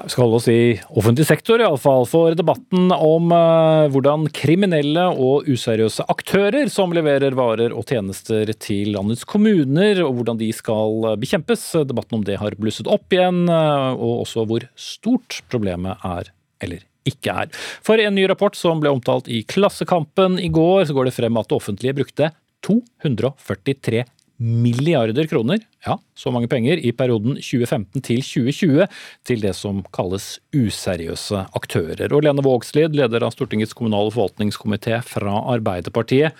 Vi 0.06 0.12
skal 0.12 0.22
holde 0.22 0.38
oss 0.38 0.46
i 0.46 0.76
offentlig 0.94 1.24
sektor, 1.26 1.58
iallfall. 1.58 2.04
For 2.06 2.34
debatten 2.38 2.92
om 2.94 3.32
uh, 3.34 3.88
hvordan 3.90 4.28
kriminelle 4.30 5.02
og 5.10 5.48
useriøse 5.50 6.06
aktører 6.12 6.70
som 6.70 6.94
leverer 6.94 7.34
varer 7.34 7.74
og 7.74 7.90
tjenester 7.90 8.52
til 8.54 8.92
landets 8.94 9.26
kommuner, 9.26 9.98
og 10.06 10.20
hvordan 10.20 10.38
de 10.38 10.52
skal 10.54 11.08
bekjempes. 11.18 11.64
Debatten 11.90 12.20
om 12.20 12.22
det 12.28 12.38
har 12.38 12.54
blusset 12.54 12.86
opp 12.86 13.10
igjen, 13.18 13.48
uh, 13.50 13.98
og 13.98 14.22
også 14.22 14.46
hvor 14.46 14.68
stort 14.78 15.40
problemet 15.50 15.98
er 16.06 16.30
eller 16.62 16.86
ikke 17.10 17.34
er. 17.42 17.50
For 17.82 17.98
en 17.98 18.14
ny 18.14 18.28
rapport 18.30 18.54
som 18.54 18.78
ble 18.78 18.94
omtalt 18.94 19.26
i 19.26 19.42
Klassekampen 19.42 20.38
i 20.38 20.52
går, 20.54 20.86
så 20.86 20.94
går 20.94 21.10
det 21.10 21.16
frem 21.18 21.42
at 21.42 21.50
det 21.50 21.58
offentlige 21.58 21.98
brukte 21.98 22.30
243 22.62 24.06
milliarder 24.36 25.26
kroner, 25.30 25.62
ja, 25.86 25.96
så 26.18 26.32
mange 26.34 26.48
penger, 26.50 26.80
i 26.80 26.92
perioden 26.96 27.38
2015 27.40 28.04
til 28.04 28.22
2020 28.24 28.88
til 29.26 29.42
det 29.44 29.54
som 29.56 29.82
kalles 29.96 30.36
useriøse 30.56 31.46
aktører. 31.56 32.12
Og 32.12 32.26
Lene 32.26 32.44
Vågslid, 32.44 32.96
leder 32.96 33.26
av 33.26 33.34
Stortingets 33.34 33.76
kommunale 33.76 34.12
forvaltningskomité 34.14 35.00
fra 35.06 35.38
Arbeiderpartiet. 35.56 36.36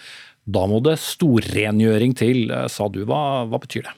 Da 0.47 0.67
må 0.71 0.83
det 0.85 0.99
storrengjøring 1.03 2.15
til, 2.19 2.53
sa 2.71 2.87
du. 2.93 3.03
Hva, 3.09 3.47
hva 3.51 3.63
betyr 3.63 3.89
det? 3.89 3.97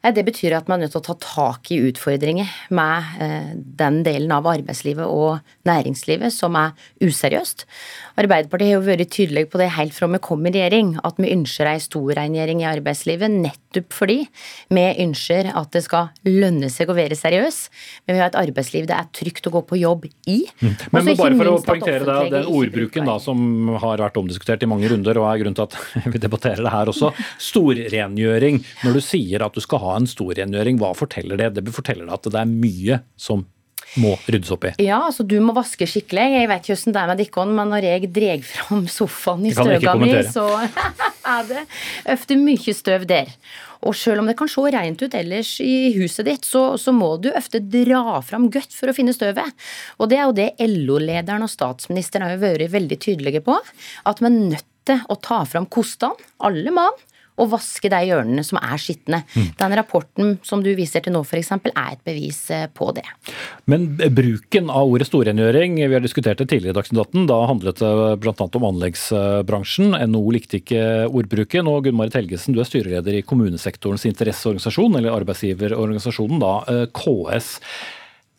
Det 0.00 0.22
betyr 0.24 0.54
at 0.56 0.68
man 0.68 0.80
er 0.80 0.86
nødt 0.86 0.94
til 0.94 1.02
å 1.02 1.08
ta 1.10 1.14
tak 1.20 1.68
i 1.74 1.80
utfordringer 1.90 2.48
med 2.72 3.20
eh, 3.20 3.50
den 3.52 3.98
delen 4.06 4.32
av 4.32 4.48
arbeidslivet 4.48 5.04
og 5.04 5.42
næringslivet 5.68 6.32
som 6.32 6.56
er 6.56 6.72
useriøst. 7.04 7.66
Arbeiderpartiet 8.16 8.72
har 8.72 8.78
jo 8.78 8.86
vært 8.86 9.12
tydelig 9.12 9.44
på 9.52 9.60
det 9.60 9.68
helt 9.76 9.92
fra 9.92 10.08
vi 10.08 10.22
kom 10.24 10.48
i 10.48 10.54
regjering, 10.56 10.94
at 11.04 11.20
vi 11.20 11.34
ønsker 11.34 11.68
ei 11.68 11.82
storrengjering 11.84 12.64
i 12.64 12.70
arbeidslivet 12.70 13.28
nettopp 13.28 13.69
fordi 13.94 14.24
vi 14.74 14.84
ønsker 15.04 15.50
at 15.54 15.70
det 15.74 15.84
skal 15.84 16.10
lønne 16.26 16.70
seg 16.72 16.90
å 16.90 16.96
være 16.96 17.18
seriøs. 17.18 17.58
Men 18.06 18.16
vi 18.16 18.22
har 18.22 18.32
et 18.32 18.38
arbeidsliv 18.40 18.88
det 18.90 18.96
er 18.96 19.10
trygt 19.14 19.46
å 19.46 19.54
gå 19.54 19.62
på 19.68 19.78
jobb 19.80 20.08
i. 20.08 20.40
Mm. 20.60 20.74
Men, 20.90 21.04
men 21.04 21.20
bare 21.20 21.38
for 21.38 21.52
å 21.52 21.54
poengtere 21.66 22.02
det, 22.08 22.32
den 22.34 22.50
ordbruken 22.50 23.10
da, 23.10 23.18
som 23.22 23.70
har 23.82 24.02
vært 24.02 24.18
omdiskutert 24.20 24.66
i 24.66 24.70
mange 24.70 24.90
runder, 24.90 25.20
og 25.22 25.30
er 25.30 25.44
grunnen 25.44 25.58
til 25.58 25.68
at 25.68 25.78
vi 26.14 26.22
debatterer 26.22 26.64
det 26.66 26.74
her 26.74 26.90
også. 26.92 27.12
Storrengjøring. 27.50 28.60
Når 28.84 28.98
du 28.98 29.04
sier 29.04 29.46
at 29.46 29.56
du 29.56 29.62
skal 29.64 29.84
ha 29.84 29.96
en 30.00 30.10
storrengjøring, 30.10 30.80
hva 30.82 30.92
forteller 30.98 31.40
det? 31.40 31.52
Det 31.60 31.74
forteller 31.74 32.08
deg 32.08 32.18
at 32.18 32.30
det 32.30 32.42
er 32.42 32.52
mye 32.52 33.02
som 33.20 33.46
må 33.98 34.12
ryddes 34.30 34.52
opp 34.54 34.68
i? 34.68 34.74
Ja, 34.84 35.00
altså 35.08 35.24
du 35.26 35.36
må 35.42 35.54
vaske 35.56 35.88
skikkelig. 35.88 36.26
Jeg 36.36 36.50
vet 36.50 36.68
ikke 36.68 36.76
hvordan 36.76 36.94
det 36.94 37.00
er 37.00 37.10
med 37.10 37.22
dere, 37.22 37.46
men 37.56 37.72
når 37.74 37.88
jeg 37.88 38.12
drar 38.14 38.44
fram 38.46 38.84
sofaen 38.90 39.48
i 39.48 39.54
støga 39.56 39.96
mi, 39.98 40.12
så 40.30 40.46
er 41.34 41.48
det 41.48 41.64
ofte 42.14 42.38
mye 42.38 42.76
støv 42.76 43.08
der. 43.10 43.34
Og 43.88 43.96
selv 43.96 44.20
om 44.20 44.28
det 44.28 44.36
kan 44.36 44.50
se 44.50 44.62
rent 44.74 45.02
ut 45.02 45.14
ellers 45.16 45.54
i 45.64 45.92
huset 45.96 46.28
ditt, 46.28 46.46
så, 46.46 46.76
så 46.78 46.92
må 46.92 47.14
du 47.22 47.30
ofte 47.32 47.62
dra 47.64 48.20
fram 48.24 48.50
godt 48.52 48.76
for 48.76 48.92
å 48.92 48.96
finne 48.96 49.14
støvet. 49.16 49.56
Og 49.98 50.10
det 50.12 50.20
er 50.20 50.26
jo 50.26 50.36
det 50.36 50.50
LO-lederen 50.68 51.46
og 51.46 51.52
statsministeren 51.52 52.28
har 52.28 52.42
vært 52.42 52.70
veldig 52.74 53.00
tydelige 53.00 53.42
på. 53.46 53.56
At 54.06 54.20
vi 54.20 54.28
er 54.28 54.36
nødt 54.36 54.68
til 54.88 55.00
å 55.08 55.16
ta 55.20 55.42
fram 55.48 55.68
kostene, 55.72 56.28
alle 56.44 56.72
mann, 56.74 56.96
og 57.40 57.50
vaske 57.54 57.90
de 57.92 58.00
hjørnene 58.10 58.44
som 58.46 58.60
er 58.60 58.80
skitne. 58.80 59.22
Mm. 59.34 59.48
Den 59.60 59.76
rapporten 59.78 60.34
som 60.46 60.64
du 60.64 60.70
viser 60.76 61.04
til 61.04 61.14
nå 61.14 61.22
f.eks. 61.24 61.52
er 61.56 61.80
et 61.94 62.02
bevis 62.06 62.42
eh, 62.54 62.66
på 62.72 62.90
det. 62.96 63.06
Men 63.70 63.88
bruken 63.96 64.70
av 64.72 64.90
ordet 64.90 65.08
storrengjøring, 65.08 65.78
vi 65.80 65.96
har 65.96 66.04
diskutert 66.04 66.40
det 66.42 66.50
tidligere 66.52 66.74
i 66.74 66.78
Dagsnytt 66.80 67.02
18. 67.06 67.28
Da 67.30 67.38
handlet 67.50 67.80
det 67.82 67.92
bl.a. 68.22 68.48
om 68.60 68.68
anleggsbransjen. 68.72 69.96
NHO 70.10 70.34
likte 70.36 70.60
ikke 70.60 70.82
ordbruken. 71.08 71.70
Og 71.70 71.86
Gunn 71.86 71.98
Marit 71.98 72.18
Helgesen, 72.18 72.56
du 72.56 72.62
er 72.62 72.68
styreleder 72.68 73.20
i 73.20 73.24
kommunesektorens 73.26 74.06
interesseorganisasjon, 74.10 75.00
eller 75.00 75.16
arbeidsgiverorganisasjonen, 75.20 76.42
da, 76.42 76.52
eh, 76.70 76.84
KS. 76.96 77.56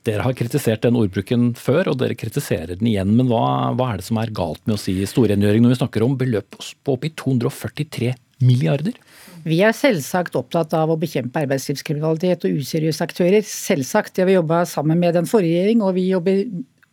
Dere 0.07 0.25
har 0.25 0.33
kritisert 0.33 0.81
den 0.81 0.97
ordbruken 0.97 1.51
før, 1.57 1.91
og 1.91 1.99
dere 2.01 2.17
kritiserer 2.17 2.73
den 2.73 2.89
igjen. 2.89 3.13
Men 3.17 3.29
hva, 3.29 3.69
hva 3.77 3.91
er 3.91 4.01
det 4.01 4.07
som 4.07 4.17
er 4.17 4.33
galt 4.33 4.63
med 4.65 4.79
å 4.79 4.81
si 4.81 4.95
storrengjøring 5.05 5.61
når 5.61 5.75
vi 5.75 5.81
snakker 5.83 6.05
om 6.05 6.17
beløp 6.17 6.57
på 6.57 6.95
oppi 6.95 7.11
243 7.13 8.15
milliarder? 8.45 8.97
Vi 9.45 9.61
er 9.65 9.73
selvsagt 9.73 10.35
opptatt 10.37 10.73
av 10.77 10.91
å 10.93 10.99
bekjempe 11.01 11.41
arbeidslivskriminalitet 11.41 12.45
og 12.45 12.59
useriøse 12.61 13.07
aktører. 13.07 13.41
Selvsagt. 13.47 14.13
Det 14.13 14.23
har 14.23 14.29
vi 14.29 14.37
jobba 14.37 14.63
sammen 14.69 15.01
med 15.01 15.17
den 15.17 15.29
forrige 15.29 15.63
regjering, 15.63 15.81
og 15.85 15.95
vi 15.97 16.09
jobber 16.11 16.43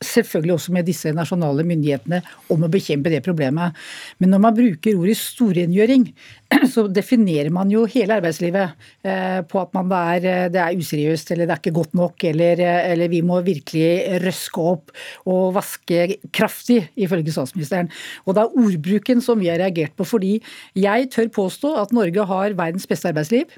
selvfølgelig 0.04 0.54
også 0.54 0.74
med 0.76 0.86
disse 0.86 1.12
nasjonale 1.14 1.64
myndighetene 1.66 2.20
om 2.54 2.64
å 2.64 2.70
bekjempe 2.70 3.10
det 3.12 3.20
problemet. 3.26 3.76
Men 4.22 4.32
når 4.32 4.42
man 4.44 4.56
bruker 4.56 4.98
ordet 4.98 5.18
storrengjøring, 5.20 6.06
så 6.72 6.86
definerer 6.88 7.50
man 7.52 7.70
jo 7.72 7.84
hele 7.90 8.16
arbeidslivet 8.18 8.86
eh, 9.04 9.40
på 9.48 9.60
at 9.60 9.74
man 9.76 9.92
er, 9.92 10.24
eh, 10.24 10.46
det 10.52 10.60
er 10.62 10.80
useriøst 10.80 11.32
eller 11.34 11.48
det 11.48 11.54
er 11.54 11.62
ikke 11.62 11.76
godt 11.76 11.96
nok, 11.98 12.24
eller, 12.30 12.62
eh, 12.64 12.90
eller, 12.92 13.10
vi 13.12 13.20
må 13.24 13.40
virkelig 13.44 14.20
røske 14.24 14.64
opp 14.72 14.92
og 15.28 15.52
vaske 15.58 16.18
kraftig, 16.34 16.80
ifølge 16.96 17.34
statsministeren. 17.34 17.90
Og 18.26 18.36
det 18.36 18.44
er 18.44 18.60
ordbruken 18.64 19.22
som 19.24 19.40
vi 19.40 19.50
har 19.52 19.60
reagert 19.60 19.96
på, 19.98 20.06
fordi 20.08 20.38
jeg 20.78 21.10
tør 21.14 21.28
påstå 21.36 21.74
at 21.82 21.92
Norge 21.96 22.28
har 22.32 22.56
verdens 22.58 22.88
beste 22.88 23.10
arbeidsliv. 23.10 23.48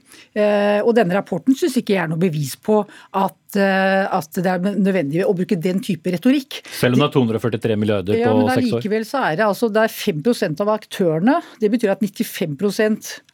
Og 0.84 0.91
denne 0.97 1.14
rapporten 1.16 1.57
syns 1.57 1.76
ikke 1.78 1.97
jeg 1.97 2.05
er 2.05 2.11
noe 2.12 2.20
bevis 2.20 2.57
på 2.61 2.82
at 3.18 3.36
at 3.51 4.36
det 4.36 4.47
er 4.47 4.61
nødvendig 4.62 5.24
å 5.26 5.32
bruke 5.34 5.57
den 5.59 5.80
type 5.82 6.12
retorikk. 6.14 6.61
Selv 6.70 6.95
om 6.95 7.03
det 7.03 7.09
er 7.09 7.14
243 7.16 7.78
milliarder 7.80 8.14
på 8.14 8.20
seks 8.20 8.22
ja, 8.22 8.34
men 8.36 8.51
seks 8.53 8.68
år? 8.68 8.82
Likevel 8.84 9.07
så 9.09 9.22
er 9.26 9.41
det 9.41 9.47
altså 9.49 9.70
det 9.74 9.82
er 9.82 9.95
5% 9.95 10.62
av 10.62 10.70
aktørene. 10.76 11.36
Det 11.59 11.70
betyr 11.72 11.95
at 11.97 12.05
95 12.05 12.55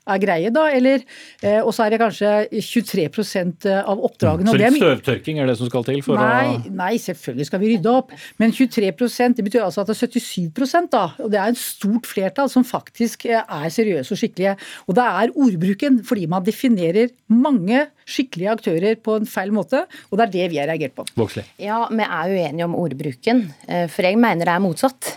er 0.06 0.20
greie, 0.22 0.50
da, 0.54 0.66
eller 0.70 1.02
eh, 1.42 1.58
Og 1.62 1.72
så 1.74 1.86
er 1.86 1.94
det 1.94 2.00
kanskje 2.02 2.30
23% 2.54 3.66
av 3.80 4.02
oppdragene. 4.06 4.52
Så 4.52 4.60
litt 4.60 4.78
støvtørking 4.78 5.40
er 5.42 5.50
det 5.50 5.56
som 5.60 5.70
skal 5.70 5.86
til? 5.88 6.02
for 6.06 6.20
nei, 6.20 6.54
å... 6.54 6.74
nei, 6.78 6.92
selvfølgelig 7.02 7.48
skal 7.48 7.62
vi 7.62 7.72
rydde 7.74 7.94
opp. 8.02 8.14
Men 8.42 8.54
23 8.54 8.92
det 9.36 9.46
betyr 9.46 9.64
altså 9.64 9.82
at 9.82 9.90
det 9.90 9.96
er 9.96 10.22
77% 10.22 10.92
da, 10.94 11.04
og 11.22 11.32
det 11.32 11.40
er 11.40 11.50
en 11.50 11.58
stort 11.58 12.06
flertall 12.08 12.50
som 12.52 12.66
faktisk 12.66 13.26
eh, 13.30 13.42
er 13.42 13.68
seriøse 13.72 14.14
og 14.14 14.22
skikkelige. 14.22 14.56
Og 14.86 14.98
det 14.98 15.08
er 15.22 15.34
ordbruken, 15.34 16.00
fordi 16.06 16.30
man 16.30 16.46
definerer 16.46 17.10
mange 17.32 17.86
skikkelige 18.06 18.54
aktører 18.54 18.98
på 19.02 19.18
en 19.18 19.28
feil 19.28 19.52
måte, 19.54 19.82
og 20.10 20.18
det 20.18 20.28
er 20.28 20.34
det 20.36 20.50
vi 20.52 20.62
har 20.62 20.70
reagert 20.70 20.94
på. 20.96 21.06
Vokslig. 21.18 21.46
Ja, 21.62 21.82
vi 21.90 22.06
er 22.06 22.34
uenige 22.36 22.68
om 22.68 22.78
ordbruken, 22.78 23.48
eh, 23.66 23.86
for 23.90 24.06
jeg 24.06 24.20
mener 24.22 24.46
det 24.46 24.54
er 24.54 24.62
motsatt. 24.62 25.16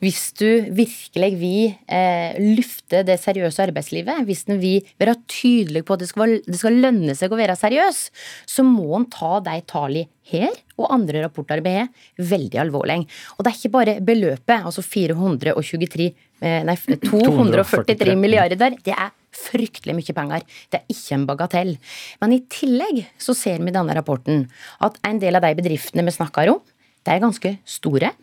Hvis 0.00 0.30
du 0.40 0.46
virkelig 0.72 1.30
vil 1.36 1.74
eh, 1.92 2.38
lufte 2.56 3.02
det 3.04 3.18
seriøse 3.20 3.66
arbeidslivet, 3.66 4.22
hvis 4.24 4.46
en 4.48 4.60
vil 4.62 4.86
være 5.00 5.18
tydelig 5.28 5.82
på 5.84 5.96
at 5.96 6.04
det 6.04 6.08
skal, 6.08 6.38
det 6.46 6.56
skal, 6.56 6.78
lønne 6.80 7.16
seg 7.18 7.32
å 7.32 7.38
være 7.40 7.58
seriøs, 7.60 8.06
så 8.48 8.64
må 8.64 8.88
en 8.96 9.04
ta 9.12 9.42
de 9.44 9.58
tallene 9.68 10.08
her 10.30 10.54
og 10.78 10.88
andre 10.94 11.24
rapporter 11.24 11.60
vi 11.64 11.74
har, 11.74 11.90
veldig 12.16 12.60
alvorlig. 12.62 13.00
Og 13.36 13.44
det 13.44 13.50
er 13.50 13.58
ikke 13.58 13.72
bare 13.74 13.96
beløpet, 14.06 14.56
altså 14.56 14.84
423, 14.86 16.08
eh, 16.40 16.60
nei, 16.64 16.76
243 17.04 18.16
milliarder, 18.16 18.78
det 18.80 18.94
er 18.94 19.12
fryktelig 19.36 19.98
mye 19.98 20.16
penger. 20.16 20.48
Det 20.72 20.80
er 20.80 20.96
ikke 20.96 21.18
en 21.18 21.28
bagatell. 21.28 21.76
Men 22.22 22.34
i 22.34 22.40
tillegg 22.50 23.04
så 23.20 23.36
ser 23.36 23.60
vi 23.60 23.68
i 23.68 23.76
denne 23.76 23.94
rapporten 23.98 24.46
at 24.80 24.96
en 25.06 25.20
del 25.20 25.36
av 25.36 25.44
de 25.44 25.52
bedriftene 25.60 26.06
vi 26.08 26.16
snakker 26.16 26.54
om, 26.54 26.64
de 27.04 27.14
er 27.14 27.22
ganske 27.22 27.56
store. 27.68 28.14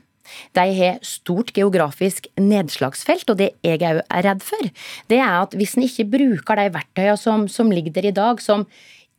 De 0.57 0.67
har 0.79 0.99
stort 1.05 1.53
geografisk 1.55 2.27
nedslagsfelt, 2.39 3.29
og 3.29 3.39
det 3.39 3.51
jeg 3.65 3.81
òg 3.81 4.03
er 4.03 4.27
redd 4.27 4.45
for, 4.45 4.69
det 5.11 5.19
er 5.21 5.41
at 5.41 5.57
hvis 5.57 5.77
en 5.77 5.87
ikke 5.87 6.09
bruker 6.17 6.59
de 6.59 6.69
verktøyene 6.75 7.17
som, 7.21 7.47
som 7.51 7.71
ligger 7.73 7.95
der 7.97 8.11
i 8.11 8.15
dag, 8.15 8.41
som 8.43 8.67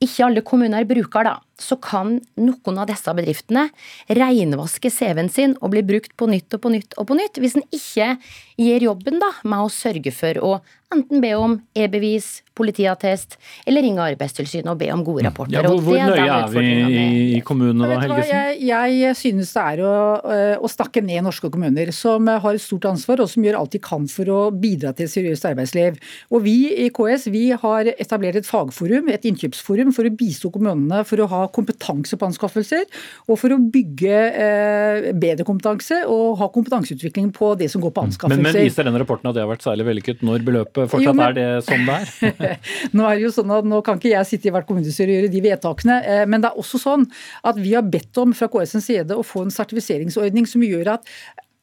ikke 0.03 0.25
alle 0.29 0.45
kommuner 0.47 0.87
bruker, 0.89 1.27
da, 1.27 1.37
så 1.59 1.79
kan 1.83 2.19
noen 2.39 2.81
av 2.81 2.89
disse 2.91 3.15
bedriftene 3.19 3.69
reinvaske 4.15 4.91
CV-en 4.95 5.31
sin 5.33 5.57
og 5.59 5.73
bli 5.75 5.85
brukt 5.87 6.15
på 6.19 6.31
nytt 6.31 6.55
og 6.55 6.65
på 6.65 6.73
nytt 6.75 6.99
og 6.99 7.11
på 7.11 7.19
nytt, 7.19 7.41
hvis 7.43 7.59
en 7.59 7.67
ikke 7.69 8.15
gjør 8.59 8.91
jobben 8.91 9.23
da, 9.23 9.33
med 9.47 9.67
å 9.67 9.73
sørge 9.73 10.15
for 10.15 10.43
å 10.43 10.59
enten 10.95 11.21
be 11.21 11.35
om 11.37 11.59
e-bevis, 11.77 12.39
politiattest, 12.57 13.37
eller 13.69 13.85
ringe 13.85 14.03
Arbeidstilsynet 14.03 14.71
og 14.73 14.79
be 14.81 14.89
om 14.91 15.03
gode 15.07 15.27
rapporter. 15.27 15.59
Ja, 15.59 15.69
hvor, 15.69 15.83
hvor 15.85 15.99
nøye 16.01 16.25
er 16.25 16.49
vi 16.55 17.35
i 17.37 17.41
kommunene 17.47 17.91
da, 17.91 17.99
Helgesen? 18.03 18.63
Jeg, 18.65 18.95
jeg, 18.97 19.19
synes 19.21 19.53
det 19.55 19.65
er 19.75 19.83
å, 19.85 19.93
eh, 20.33 20.55
å, 20.57 20.71
snakke 20.73 21.03
ned 21.05 21.27
norske 21.27 21.51
kommuner, 21.53 21.93
som 21.95 22.27
har 22.29 22.57
et 22.57 22.65
stort 22.65 22.89
ansvar, 22.89 23.23
og 23.23 23.31
som 23.31 23.45
gjør 23.45 23.61
alt 23.61 23.77
de 23.77 23.83
kan 23.85 24.09
for 24.11 24.33
å 24.33 24.41
bidra 24.51 24.95
til 24.97 25.07
et 25.07 25.13
seriøst 25.13 25.49
arbeidsliv. 25.51 26.01
Og 26.33 26.47
Vi 26.49 26.57
i 26.87 26.89
KS 26.95 27.29
vi 27.35 27.45
har 27.53 27.93
etablert 27.93 28.41
et 28.41 28.49
fagforum, 28.49 29.13
et 29.13 29.29
innkjøpsforum, 29.29 29.93
for 29.95 30.09
å 30.09 30.15
bistå 30.17 30.51
kommunene 30.55 31.05
for 31.09 31.21
å 31.21 31.29
ha 31.31 31.45
kompetanse 31.55 32.19
på 32.19 32.29
anskaffelser, 32.29 32.85
og 33.29 33.41
for 33.41 33.55
å 33.55 33.59
bygge 33.59 34.19
eh, 34.29 35.09
bedre 35.19 35.47
kompetanse 35.49 36.03
og 36.09 36.39
ha 36.41 36.51
kompetanseutvikling 36.55 37.31
på 37.37 37.53
det 37.61 37.71
som 37.73 37.83
går 37.85 37.95
på 37.97 38.07
anskaffelser. 38.09 38.43
Men, 38.43 38.55
men 38.55 38.69
viser 38.69 38.89
denne 38.89 39.03
rapporten 39.03 39.31
at 39.31 39.39
det 39.39 39.45
har 39.45 39.51
vært 39.51 39.67
særlig 39.67 39.89
vellykket 39.89 40.25
når 40.27 40.47
beløpet 40.47 40.93
fortsatt 40.93 41.09
jo, 41.09 41.17
men, 41.19 41.27
er 41.31 41.39
det 41.39 41.49
som 41.67 41.89
det 41.89 41.99
er? 41.99 42.61
nå 42.97 43.09
er 43.09 43.19
det 43.19 43.27
jo 43.27 43.35
sånn 43.41 43.57
at 43.59 43.69
nå 43.69 43.83
kan 43.87 44.01
ikke 44.01 44.15
jeg 44.15 44.31
sitte 44.33 44.51
i 44.51 44.55
hvert 44.55 44.69
kommunestyre 44.69 45.11
og 45.11 45.21
gjøre 45.21 45.35
de 45.35 45.45
vedtakene, 45.49 45.99
eh, 46.05 46.25
men 46.29 46.45
det 46.45 46.53
er 46.53 46.63
også 46.65 46.83
sånn 46.83 47.09
at 47.49 47.61
vi 47.61 47.75
har 47.77 47.87
bedt 47.87 48.23
om 48.23 48.37
fra 48.37 48.51
KS' 48.53 48.81
side 48.85 49.17
å 49.17 49.27
få 49.27 49.47
en 49.47 49.55
sertifiseringsordning 49.55 50.49
som 50.49 50.65
gjør 50.65 50.97
at 50.99 51.13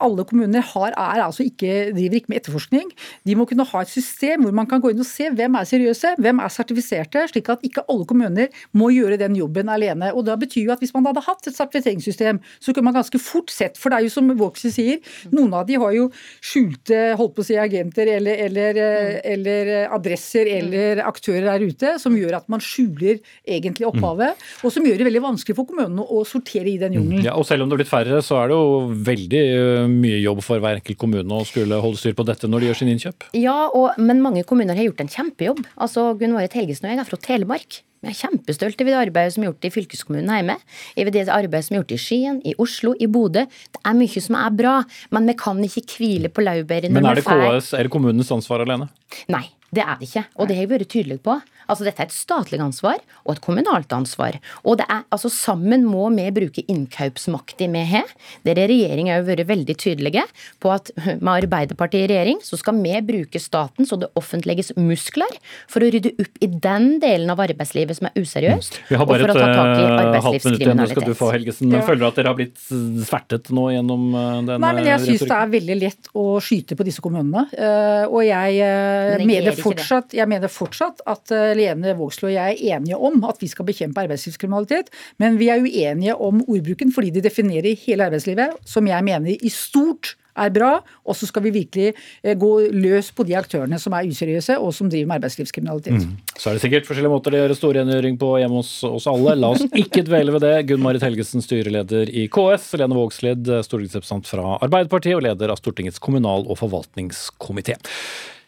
alle 0.03 0.25
kommuner 0.27 0.63
har, 0.73 0.91
er 0.91 1.21
altså 1.23 1.45
ikke, 1.45 1.91
driver 1.95 2.19
ikke 2.19 2.31
med 2.31 2.41
etterforskning. 2.41 2.89
De 3.27 3.35
må 3.39 3.45
kunne 3.47 3.65
ha 3.69 3.83
et 3.83 3.91
system 3.91 4.43
hvor 4.43 4.55
man 4.55 4.67
kan 4.67 4.81
gå 4.83 4.91
inn 4.91 4.99
og 4.99 5.07
se 5.07 5.29
hvem 5.31 5.55
er 5.55 5.67
seriøse, 5.69 6.15
hvem 6.21 6.41
er 6.43 6.51
sertifiserte, 6.51 7.23
slik 7.31 7.51
at 7.53 7.63
ikke 7.67 7.85
alle 7.91 8.07
kommuner 8.09 8.51
må 8.75 8.89
gjøre 8.91 9.19
den 9.21 9.37
jobben 9.39 9.71
alene. 9.71 10.11
Og 10.11 10.25
da 10.27 10.35
betyr 10.39 10.67
jo 10.67 10.73
at 10.75 10.83
Hvis 10.85 10.93
man 10.93 11.05
hadde 11.07 11.23
hatt 11.23 11.47
et 11.47 11.55
sertifiseringssystem, 11.55 12.39
så 12.61 12.73
kunne 12.73 12.91
man 12.91 12.97
ganske 12.97 13.17
fort 13.17 13.49
sett 13.49 13.79
For 13.79 13.89
det 13.89 13.97
er 13.97 14.05
jo 14.05 14.11
som 14.13 14.27
Vågsø 14.37 14.69
sier, 14.69 14.99
noen 15.31 15.53
av 15.55 15.63
de 15.65 15.79
har 15.81 15.93
jo 15.95 16.09
skjulte 16.43 17.15
holdt 17.17 17.35
på 17.37 17.41
å 17.41 17.47
si, 17.47 17.55
agenter 17.57 18.11
eller, 18.17 18.43
eller, 18.45 18.79
eller 19.23 19.71
adresser 19.95 20.49
eller 20.51 21.01
aktører 21.05 21.47
der 21.47 21.65
ute 21.65 21.95
som 22.01 22.17
gjør 22.19 22.37
at 22.41 22.49
man 22.51 22.61
skjuler 22.63 23.21
egentlig 23.47 23.87
opphavet, 23.87 24.43
og 24.61 24.73
som 24.73 24.85
gjør 24.85 24.99
det 24.99 25.07
veldig 25.07 25.23
vanskelig 25.23 25.57
for 25.57 25.69
kommunene 25.69 26.03
å 26.03 26.25
sortere 26.27 26.69
i 26.69 26.77
den 26.81 26.99
jungelen. 26.99 27.25
Ja, 27.25 27.37
og 27.39 27.47
selv 27.47 27.63
om 27.63 27.71
det 27.71 27.77
har 27.77 27.83
blitt 27.83 27.93
færre, 27.93 28.21
så 28.25 28.41
er 28.41 28.51
det 28.51 28.59
jo 28.59 28.93
veldig 29.07 29.43
mye 29.91 30.19
jobb 30.21 30.43
for 30.45 30.63
hver 30.63 30.79
enkelt 30.79 30.99
kommune 31.01 31.39
å 31.39 31.47
skulle 31.47 31.79
holde 31.83 31.99
styr 32.01 32.15
på 32.17 32.25
dette 32.27 32.49
når 32.49 32.63
de 32.63 32.69
gjør 32.69 32.79
sin 32.81 32.93
innkjøp? 32.93 33.27
Ja, 33.37 33.57
og, 33.67 33.97
men 34.01 34.23
mange 34.23 34.45
kommuner 34.47 34.77
har 34.77 34.89
gjort 34.89 35.03
en 35.03 35.11
kjempejobb. 35.11 35.65
Altså, 35.75 36.11
Gunn 36.19 36.35
Marit 36.35 36.55
Helgesen 36.57 36.89
og 36.89 36.95
jeg 36.95 37.03
er 37.03 37.09
fra 37.09 37.21
Telemark. 37.27 37.81
Vi 38.05 38.11
er 38.11 38.17
kjempestolte 38.19 38.85
over 38.85 38.91
det 38.91 39.01
arbeidet 39.01 39.33
som 39.33 39.43
er 39.43 39.49
gjort 39.49 39.65
i 39.65 39.73
fylkeskommunen 39.73 40.29
hjemme. 40.29 40.59
Over 41.01 41.15
det 41.15 41.25
arbeidet 41.25 41.65
som 41.65 41.75
er 41.75 41.81
gjort 41.81 41.95
i 41.95 41.99
Skien, 42.03 42.39
i 42.45 42.53
Oslo, 42.61 42.93
i 43.01 43.09
Bodø. 43.09 43.47
Det 43.49 43.81
er 43.81 43.97
mye 43.97 44.21
som 44.21 44.37
er 44.37 44.53
bra, 44.53 44.75
men 45.15 45.31
vi 45.31 45.37
kan 45.41 45.61
ikke 45.65 46.01
hvile 46.03 46.29
på 46.29 46.45
laurbærene. 46.45 46.93
Men 46.93 47.09
er 47.09 47.21
det 47.21 47.25
KS 47.25 47.73
eller 47.73 47.93
kommunens 47.93 48.29
ansvar 48.35 48.65
alene? 48.67 48.91
Nei. 49.33 49.47
Det 49.75 49.83
er 49.83 49.97
det 49.99 50.07
ikke, 50.07 50.21
og 50.39 50.47
det 50.47 50.55
har 50.55 50.63
jeg 50.63 50.71
vært 50.71 50.87
tydelig 50.93 51.17
på. 51.25 51.33
Altså, 51.67 51.85
Dette 51.87 52.03
er 52.05 52.09
et 52.09 52.15
statlig 52.15 52.59
ansvar 52.63 52.99
og 53.25 53.35
et 53.35 53.41
kommunalt 53.43 53.91
ansvar. 53.95 54.37
Og 54.63 54.77
det 54.81 54.87
er, 54.89 55.03
altså 55.13 55.29
Sammen 55.35 55.83
må 55.85 56.07
vi 56.15 56.25
bruke 56.35 56.63
innkjøpsmakta 56.71 57.67
vi 57.71 57.83
har. 57.89 58.09
Der 58.45 58.59
har 58.61 58.69
regjeringa 58.71 59.19
òg 59.19 59.27
vært 59.29 59.47
veldig 59.49 59.75
tydelige 59.81 60.23
på 60.63 60.71
at 60.73 60.91
med 61.21 61.31
Arbeiderpartiet 61.35 62.05
i 62.05 62.11
regjering 62.13 62.39
så 62.45 62.57
skal 62.59 62.77
vi 62.81 62.93
bruke 63.05 63.41
statens 63.41 63.91
og 63.95 64.03
det 64.03 64.09
offentliges 64.19 64.71
muskler 64.77 65.31
for 65.71 65.83
å 65.85 65.89
rydde 65.93 66.13
opp 66.21 66.41
i 66.45 66.49
den 66.49 66.87
delen 67.03 67.29
av 67.33 67.41
arbeidslivet 67.43 67.97
som 67.99 68.09
er 68.09 68.15
useriøst, 68.21 68.79
Vi 68.89 68.95
har 68.99 69.05
og 69.05 69.11
for 69.13 69.23
å 69.23 69.35
et 69.35 69.41
ta 69.41 69.47
tak 69.55 69.71
i 69.75 69.85
eh, 69.85 70.21
halvt 70.25 70.47
minutt 70.49 70.61
igjen. 70.65 70.77
Nå 70.79 70.87
skal 70.91 71.07
du 71.09 71.13
få, 71.17 71.31
Helgesen. 71.35 71.73
Ja. 71.75 71.81
Føler 71.85 72.01
du 72.03 72.07
at 72.09 72.19
dere 72.19 72.31
har 72.33 72.37
blitt 72.39 72.59
svertet 73.05 73.49
nå 73.55 73.67
gjennom 73.73 74.05
eh, 74.13 74.31
den 74.49 74.63
Nei, 74.63 74.71
men 74.79 74.89
jeg 74.89 75.03
syns 75.05 75.25
det 75.25 75.37
er 75.39 75.51
veldig 75.55 75.77
lett 75.81 76.09
å 76.15 76.25
skyte 76.43 76.77
på 76.79 76.85
disse 76.87 77.03
kommunene. 77.03 77.45
eh, 77.55 78.05
Og 78.05 78.21
jeg, 78.25 78.59
eh, 78.63 79.15
Men 79.19 79.27
mener 79.29 79.57
fortsatt, 79.59 80.13
jeg 80.15 80.29
mener 80.31 80.51
fortsatt 80.51 81.01
at 81.09 81.31
eh, 81.35 81.54
Lene 81.57 81.95
Vågslid 81.97 82.31
og 82.31 82.35
jeg 82.35 82.57
er 82.57 82.75
enige 82.77 82.99
om 82.99 83.23
at 83.29 83.41
vi 83.41 83.49
skal 83.51 83.67
bekjempe 83.67 84.03
arbeidslivskriminalitet, 84.05 84.91
men 85.21 85.39
vi 85.41 85.49
er 85.53 85.63
uenige 85.63 86.15
om 86.15 86.43
ordbruken 86.45 86.93
fordi 86.95 87.13
de 87.15 87.25
definerer 87.25 87.75
hele 87.85 88.09
arbeidslivet, 88.09 88.59
som 88.67 88.87
jeg 88.87 89.07
mener 89.07 89.35
i 89.35 89.51
stort 89.53 90.15
er 90.35 90.51
bra, 90.51 90.71
og 91.05 91.15
så 91.15 91.27
skal 91.29 91.45
vi 91.45 91.53
virkelig 91.55 91.93
eh, 91.93 92.35
gå 92.37 92.51
løs 92.75 93.11
på 93.15 93.25
de 93.27 93.37
aktørene 93.39 93.79
som 93.81 93.95
er 93.95 94.09
useriøse 94.09 94.57
og 94.59 94.73
som 94.75 94.89
driver 94.91 95.09
med 95.09 95.21
arbeidslivskriminalitet. 95.21 96.03
Mm. 96.03 96.35
Så 96.35 96.49
er 96.49 96.57
det 96.57 96.65
sikkert 96.65 96.89
forskjellige 96.89 97.13
måter 97.13 97.35
å 97.35 97.41
gjøre 97.43 97.57
storrengjøring 97.57 98.19
på 98.19 98.33
hjemme 98.41 98.59
hos 98.59 98.73
oss 98.87 99.07
alle. 99.11 99.37
La 99.39 99.53
oss 99.55 99.63
ikke 99.85 100.03
dvele 100.07 100.35
ved 100.35 100.45
det. 100.45 100.53
Gunn-Marit 100.71 101.05
Helgesen, 101.05 101.43
styreleder 101.45 102.11
i 102.11 102.27
KS. 102.31 102.73
Lene 102.81 102.99
Vågslid, 102.99 103.47
stortingsrepresentant 103.67 104.29
fra 104.29 104.57
Arbeiderpartiet 104.59 105.17
og 105.17 105.23
leder 105.25 105.53
av 105.53 105.61
Stortingets 105.61 106.01
kommunal- 106.03 106.47
og 106.49 106.59
forvaltningskomité. 106.59 107.79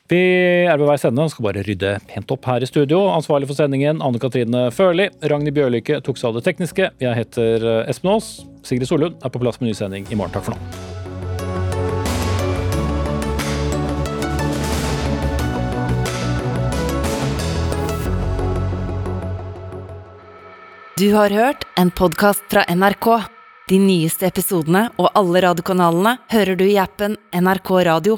Vi 0.08 0.18
er 0.64 0.78
ved 0.80 0.88
veis 0.88 1.04
ende 1.04 1.26
og 1.28 1.32
skal 1.34 1.50
bare 1.50 1.62
rydde 1.68 1.98
pent 2.08 2.30
opp 2.32 2.46
her 2.48 2.64
i 2.64 2.68
studio. 2.70 3.02
Ansvarlig 3.12 3.50
for 3.50 3.60
sendingen 3.60 4.00
Anne 4.00 4.22
Katrine 4.24 4.70
Førli. 4.72 5.10
Ragnhild 5.20 5.58
Bjørlykke 5.58 6.00
tok 6.06 6.20
seg 6.20 6.30
av 6.30 6.38
det 6.38 6.46
tekniske. 6.46 6.88
Jeg 7.04 7.18
heter 7.18 7.66
eh, 7.68 7.90
Espen 7.92 8.14
Aas. 8.14 8.30
Sigrid 8.64 8.88
Solund 8.88 9.20
er 9.20 9.34
på 9.34 9.42
plass 9.44 9.60
med 9.60 9.68
ny 9.68 9.76
sending 9.76 10.08
i 10.08 10.16
morgen. 10.16 10.32
Takk 10.32 10.48
for 10.48 10.56
nå. 10.56 10.62
Du 20.98 21.12
har 21.14 21.36
hørt 21.36 21.68
en 21.76 21.92
podkast 21.92 22.48
fra 22.48 22.64
NRK. 22.72 23.10
De 23.68 23.84
nyeste 23.84 24.32
episodene 24.32 24.88
og 24.96 25.12
alle 25.20 25.44
radiokanalene 25.44 26.16
hører 26.32 26.56
du 26.56 26.64
i 26.64 26.80
appen 26.80 27.20
NRK 27.36 27.76
Radio. 27.92 28.18